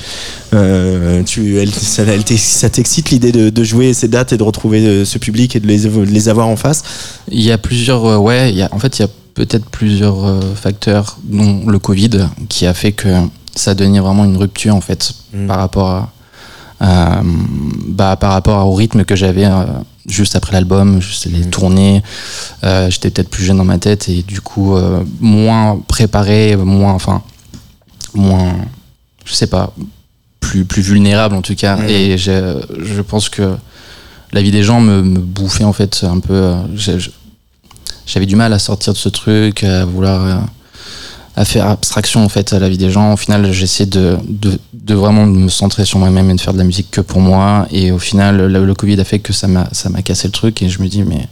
euh, 0.56 1.22
tu, 1.24 1.60
elles- 1.60 1.70
ça, 1.72 2.04
ça 2.38 2.70
t'excite 2.72 3.12
l'idée 3.12 3.32
de, 3.32 3.52
de 3.52 3.64
jouer 3.64 3.94
ces 3.94 4.08
dates 4.08 4.34
et 4.34 4.38
de 4.38 4.44
retrouver 4.44 4.80
euh, 4.88 5.06
ce 5.06 5.20
public 5.20 5.56
et 5.56 5.60
de 5.60 5.68
les, 5.68 5.82
de 5.82 6.02
les 6.02 6.30
avoir 6.30 6.48
en 6.48 6.56
face? 6.56 6.82
Il 7.30 7.44
y 7.44 7.52
a 7.52 7.60
plusieurs, 7.60 8.06
euh, 8.06 8.18
ouais, 8.18 8.50
il 8.50 8.58
y 8.58 8.64
a, 8.64 8.70
en 8.72 8.80
fait, 8.80 8.98
il 8.98 9.04
y 9.04 9.06
a 9.06 9.10
peut-être 9.36 9.70
plusieurs 9.70 10.26
euh, 10.26 10.40
facteurs, 10.56 11.18
dont 11.24 11.66
le 11.68 11.78
Covid, 11.80 12.28
qui 12.50 12.66
a 12.66 12.74
fait 12.74 12.92
que 12.94 13.10
ça 13.56 13.72
a 13.72 13.74
donné 13.76 14.00
vraiment 14.00 14.26
une 14.26 14.38
rupture 14.38 14.76
en 14.76 14.82
fait 14.82 15.14
Mm. 15.34 15.48
par 15.48 15.58
rapport 15.58 15.90
à, 15.90 16.12
à, 16.80 17.22
bah, 17.88 18.16
par 18.16 18.32
rapport 18.32 18.66
au 18.68 18.74
rythme 18.74 19.04
que 19.06 19.16
j'avais 19.16 19.46
euh, 19.46 19.66
juste 20.08 20.36
après 20.36 20.54
l'album, 20.54 21.02
juste 21.02 21.26
les 21.26 21.46
Mm. 21.46 21.50
tournées. 21.50 22.04
Euh, 22.64 22.90
J'étais 22.90 23.10
peut-être 23.12 23.30
plus 23.30 23.44
jeune 23.44 23.58
dans 23.58 23.66
ma 23.66 23.78
tête 23.78 24.08
et 24.10 24.24
du 24.24 24.40
coup 24.42 24.76
euh, 24.76 25.04
moins 25.20 25.78
préparé, 25.88 26.56
moins, 26.56 26.94
enfin, 26.94 27.22
moins, 28.14 28.54
je 29.26 29.34
sais 29.34 29.48
pas, 29.48 29.74
plus 30.40 30.64
plus 30.66 30.82
vulnérable 30.82 31.36
en 31.36 31.42
tout 31.42 31.56
cas. 31.56 31.76
Mm. 31.78 31.90
Et 31.90 32.18
je 32.18 33.02
pense 33.02 33.28
que 33.30 33.56
la 34.32 34.42
vie 34.42 34.52
des 34.52 34.64
gens 34.64 34.80
me, 34.82 35.02
me 35.02 35.20
bouffait 35.20 35.64
en 35.66 35.74
fait 35.74 36.04
un 36.04 36.20
peu. 36.20 36.34
euh, 36.34 36.56
je- 36.76 37.10
J'avais 38.06 38.26
du 38.26 38.36
mal 38.36 38.54
à 38.54 38.60
sortir 38.60 38.94
de 38.94 38.98
ce 38.98 39.10
truc, 39.10 39.64
à 39.64 39.86
vouloir 39.86 40.26
euh, 40.26 40.36
à 41.36 41.44
faire 41.44 41.68
abstraction 41.68 42.24
en 42.24 42.30
fait 42.30 42.54
à 42.54 42.60
la 42.60 42.70
vie 42.70 42.78
des 42.78 42.92
gens. 42.92 43.14
Au 43.14 43.18
final, 43.18 43.52
j'essaie 43.52 43.86
de, 43.86 44.18
de, 44.28 44.58
de 44.74 44.94
vraiment 44.94 45.26
me 45.26 45.50
centrer 45.50 45.86
sur 45.86 46.00
moi-même 46.00 46.30
et 46.30 46.36
de 46.36 46.42
faire 46.42 46.54
de 46.54 46.58
la 46.58 46.64
musique 46.64 46.92
que 46.92 47.02
pour 47.02 47.20
moi. 47.20 47.68
Et 47.72 47.92
au 47.92 48.00
final, 48.00 48.46
le, 48.46 48.74
Covid 48.74 49.00
a 49.00 49.04
fait 49.04 49.20
que 49.20 49.34
ça 49.34 49.48
m'a 49.48 49.68
ça 49.72 49.90
m'a 49.90 50.02
cassé 50.02 50.28
le 50.28 50.32
truc 50.32 50.62
et 50.62 50.70
je 50.70 50.82
me 50.82 50.88
dis 50.88 51.04
mais 51.04 51.28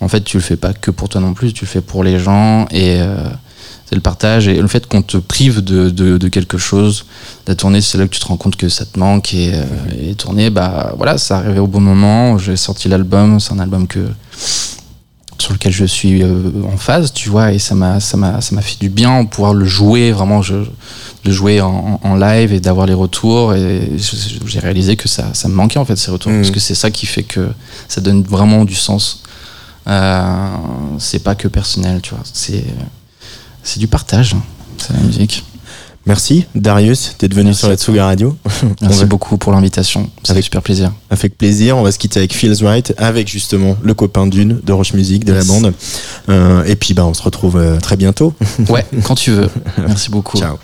en 0.00 0.08
fait 0.08 0.22
tu 0.22 0.36
le 0.36 0.42
fais 0.42 0.56
pas 0.56 0.72
que 0.72 0.90
pour 0.90 1.08
toi 1.08 1.20
non 1.20 1.34
plus, 1.34 1.52
tu 1.52 1.64
le 1.64 1.68
fais 1.70 1.80
pour 1.80 2.04
les 2.04 2.18
gens 2.18 2.66
et 2.70 3.00
euh, 3.00 3.16
c'est 3.86 3.94
le 3.94 4.00
partage 4.02 4.48
et 4.48 4.60
le 4.60 4.68
fait 4.68 4.86
qu'on 4.86 5.00
te 5.00 5.16
prive 5.16 5.62
de, 5.62 5.88
de, 5.88 6.18
de 6.18 6.28
quelque 6.28 6.58
chose, 6.58 7.06
la 7.46 7.54
tournée 7.54 7.80
c'est 7.80 7.96
là 7.96 8.04
que 8.04 8.10
tu 8.10 8.20
te 8.20 8.26
rends 8.26 8.36
compte 8.36 8.56
que 8.56 8.68
ça 8.68 8.84
te 8.84 8.98
manque 8.98 9.32
et, 9.32 9.52
euh, 9.54 9.64
et 10.10 10.14
tourner 10.14 10.50
bah 10.50 10.92
voilà 10.96 11.16
ça 11.16 11.38
arrivait 11.38 11.58
au 11.58 11.66
bon 11.66 11.80
moment. 11.80 12.36
J'ai 12.38 12.56
sorti 12.56 12.88
l'album, 12.88 13.40
c'est 13.40 13.52
un 13.52 13.60
album 13.60 13.86
que 13.86 14.00
sur 15.40 15.52
lequel 15.52 15.72
je 15.72 15.84
suis 15.84 16.22
euh, 16.22 16.50
en 16.72 16.76
phase, 16.76 17.12
tu 17.12 17.28
vois, 17.28 17.52
et 17.52 17.58
ça 17.58 17.74
m'a 17.74 18.00
ça 18.00 18.16
m'a 18.16 18.40
ça 18.40 18.54
m'a 18.54 18.62
fait 18.62 18.78
du 18.80 18.88
bien 18.88 19.22
de 19.24 19.28
pouvoir 19.28 19.54
le 19.54 19.64
jouer 19.64 20.10
vraiment, 20.12 20.42
je, 20.42 20.56
de 21.24 21.30
jouer 21.30 21.60
en, 21.60 22.00
en 22.02 22.14
live 22.16 22.52
et 22.52 22.60
d'avoir 22.60 22.86
les 22.86 22.94
retours. 22.94 23.54
Et 23.54 23.92
j'ai 24.46 24.58
réalisé 24.58 24.96
que 24.96 25.08
ça 25.08 25.32
ça 25.34 25.48
me 25.48 25.54
manquait 25.54 25.78
en 25.78 25.84
fait 25.84 25.96
ces 25.96 26.10
retours 26.10 26.32
Mhm. 26.32 26.38
parce 26.40 26.50
que 26.50 26.60
c'est 26.60 26.74
ça 26.74 26.90
qui 26.90 27.06
fait 27.06 27.22
que 27.22 27.48
ça 27.88 28.00
donne 28.00 28.22
vraiment 28.22 28.64
du 28.64 28.74
sens. 28.74 29.22
Euh, 29.86 30.48
c'est 30.98 31.20
pas 31.22 31.34
que 31.34 31.48
personnel, 31.48 32.00
tu 32.02 32.10
vois, 32.10 32.24
c'est 32.32 32.64
c'est 33.62 33.78
du 33.80 33.86
partage, 33.86 34.34
hein. 34.34 34.42
c'est 34.78 34.92
la 34.92 35.00
musique. 35.00 35.44
Merci 36.08 36.46
Darius 36.54 37.14
d'être 37.18 37.34
venu 37.34 37.46
Merci 37.48 37.60
sur 37.60 37.68
la. 37.68 37.76
Tsuga 37.76 38.06
Radio. 38.06 38.36
Merci 38.80 39.00
va- 39.00 39.06
beaucoup 39.06 39.36
pour 39.36 39.52
l'invitation, 39.52 40.10
ça 40.22 40.28
fait 40.28 40.32
Avec- 40.32 40.44
super 40.44 40.62
plaisir. 40.62 40.90
Avec 41.10 41.36
plaisir, 41.38 41.76
on 41.76 41.82
va 41.82 41.92
se 41.92 41.98
quitter 41.98 42.18
avec 42.18 42.34
Feels 42.34 42.64
Right, 42.64 42.94
avec 42.96 43.28
justement 43.28 43.76
le 43.82 43.94
copain 43.94 44.26
d'une 44.26 44.58
de 44.60 44.72
Roche 44.72 44.94
Music, 44.94 45.24
de 45.24 45.34
Yes. 45.34 45.46
la 45.46 45.52
bande. 45.52 45.72
Euh, 46.30 46.64
et 46.64 46.74
puis 46.76 46.94
bah, 46.94 47.04
on 47.06 47.14
se 47.14 47.22
retrouve 47.22 47.56
euh, 47.56 47.78
très 47.78 47.96
bientôt. 47.96 48.32
Ouais, 48.68 48.84
quand 49.04 49.14
tu 49.14 49.30
veux. 49.30 49.48
Merci 49.78 50.10
beaucoup. 50.10 50.38
Ciao. 50.38 50.56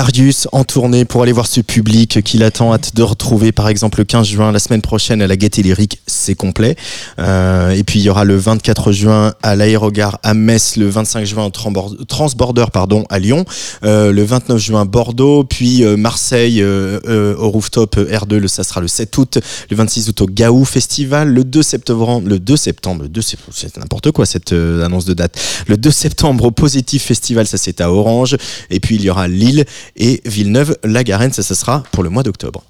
Darius 0.00 0.48
en 0.52 0.64
tournée 0.64 1.04
pour 1.04 1.22
aller 1.22 1.32
voir 1.32 1.46
ce 1.46 1.60
public 1.60 2.22
qui 2.22 2.38
l'attend, 2.38 2.72
hâte 2.72 2.96
de 2.96 3.02
retrouver 3.02 3.52
par 3.52 3.68
exemple 3.68 3.98
le 3.98 4.06
15 4.06 4.26
juin, 4.26 4.50
la 4.50 4.58
semaine 4.58 4.80
prochaine 4.80 5.20
à 5.20 5.26
la 5.26 5.36
Gaîté 5.36 5.62
Lyrique, 5.62 6.00
c'est 6.20 6.34
complet. 6.34 6.76
Euh, 7.18 7.70
et 7.70 7.84
puis 7.84 8.00
il 8.00 8.02
y 8.02 8.10
aura 8.10 8.24
le 8.24 8.36
24 8.36 8.92
juin 8.92 9.34
à 9.42 9.56
l'Aérogare 9.56 10.18
à 10.22 10.34
Metz, 10.34 10.76
le 10.76 10.88
25 10.88 11.24
juin 11.24 11.46
au 11.46 11.50
Transborder 11.50 12.66
pardon, 12.72 13.04
à 13.08 13.18
Lyon, 13.18 13.44
euh, 13.84 14.12
le 14.12 14.22
29 14.22 14.58
juin 14.58 14.84
Bordeaux, 14.84 15.44
puis 15.44 15.84
euh, 15.84 15.96
Marseille 15.96 16.62
au 16.62 17.50
rooftop 17.50 17.96
R2, 17.96 18.36
le, 18.36 18.48
ça 18.48 18.64
sera 18.64 18.80
le 18.80 18.88
7 18.88 19.16
août, 19.18 19.38
le 19.70 19.76
26 19.76 20.08
août 20.08 20.20
au 20.22 20.26
Gaou 20.26 20.64
Festival, 20.64 21.28
le 21.28 21.44
2 21.44 21.62
septembre, 21.62 22.28
le 22.28 22.38
2 22.38 22.56
septembre, 22.56 23.02
le 23.02 23.08
2 23.08 23.20
c'est 23.22 23.76
n'importe 23.78 24.10
quoi 24.10 24.26
cette 24.26 24.52
annonce 24.52 25.04
de 25.04 25.14
date, 25.14 25.40
le 25.66 25.76
2 25.76 25.90
septembre 25.90 26.44
au 26.44 26.50
Positif 26.50 27.04
Festival, 27.04 27.46
ça 27.46 27.58
c'est 27.58 27.80
à 27.80 27.90
Orange, 27.90 28.36
et 28.70 28.80
puis 28.80 28.96
il 28.96 29.02
y 29.02 29.10
aura 29.10 29.28
Lille 29.28 29.64
et 29.96 30.20
Villeneuve-la-Garenne, 30.24 31.32
ça, 31.32 31.42
ça 31.42 31.54
sera 31.54 31.82
pour 31.92 32.02
le 32.02 32.10
mois 32.10 32.22
d'octobre. 32.22 32.64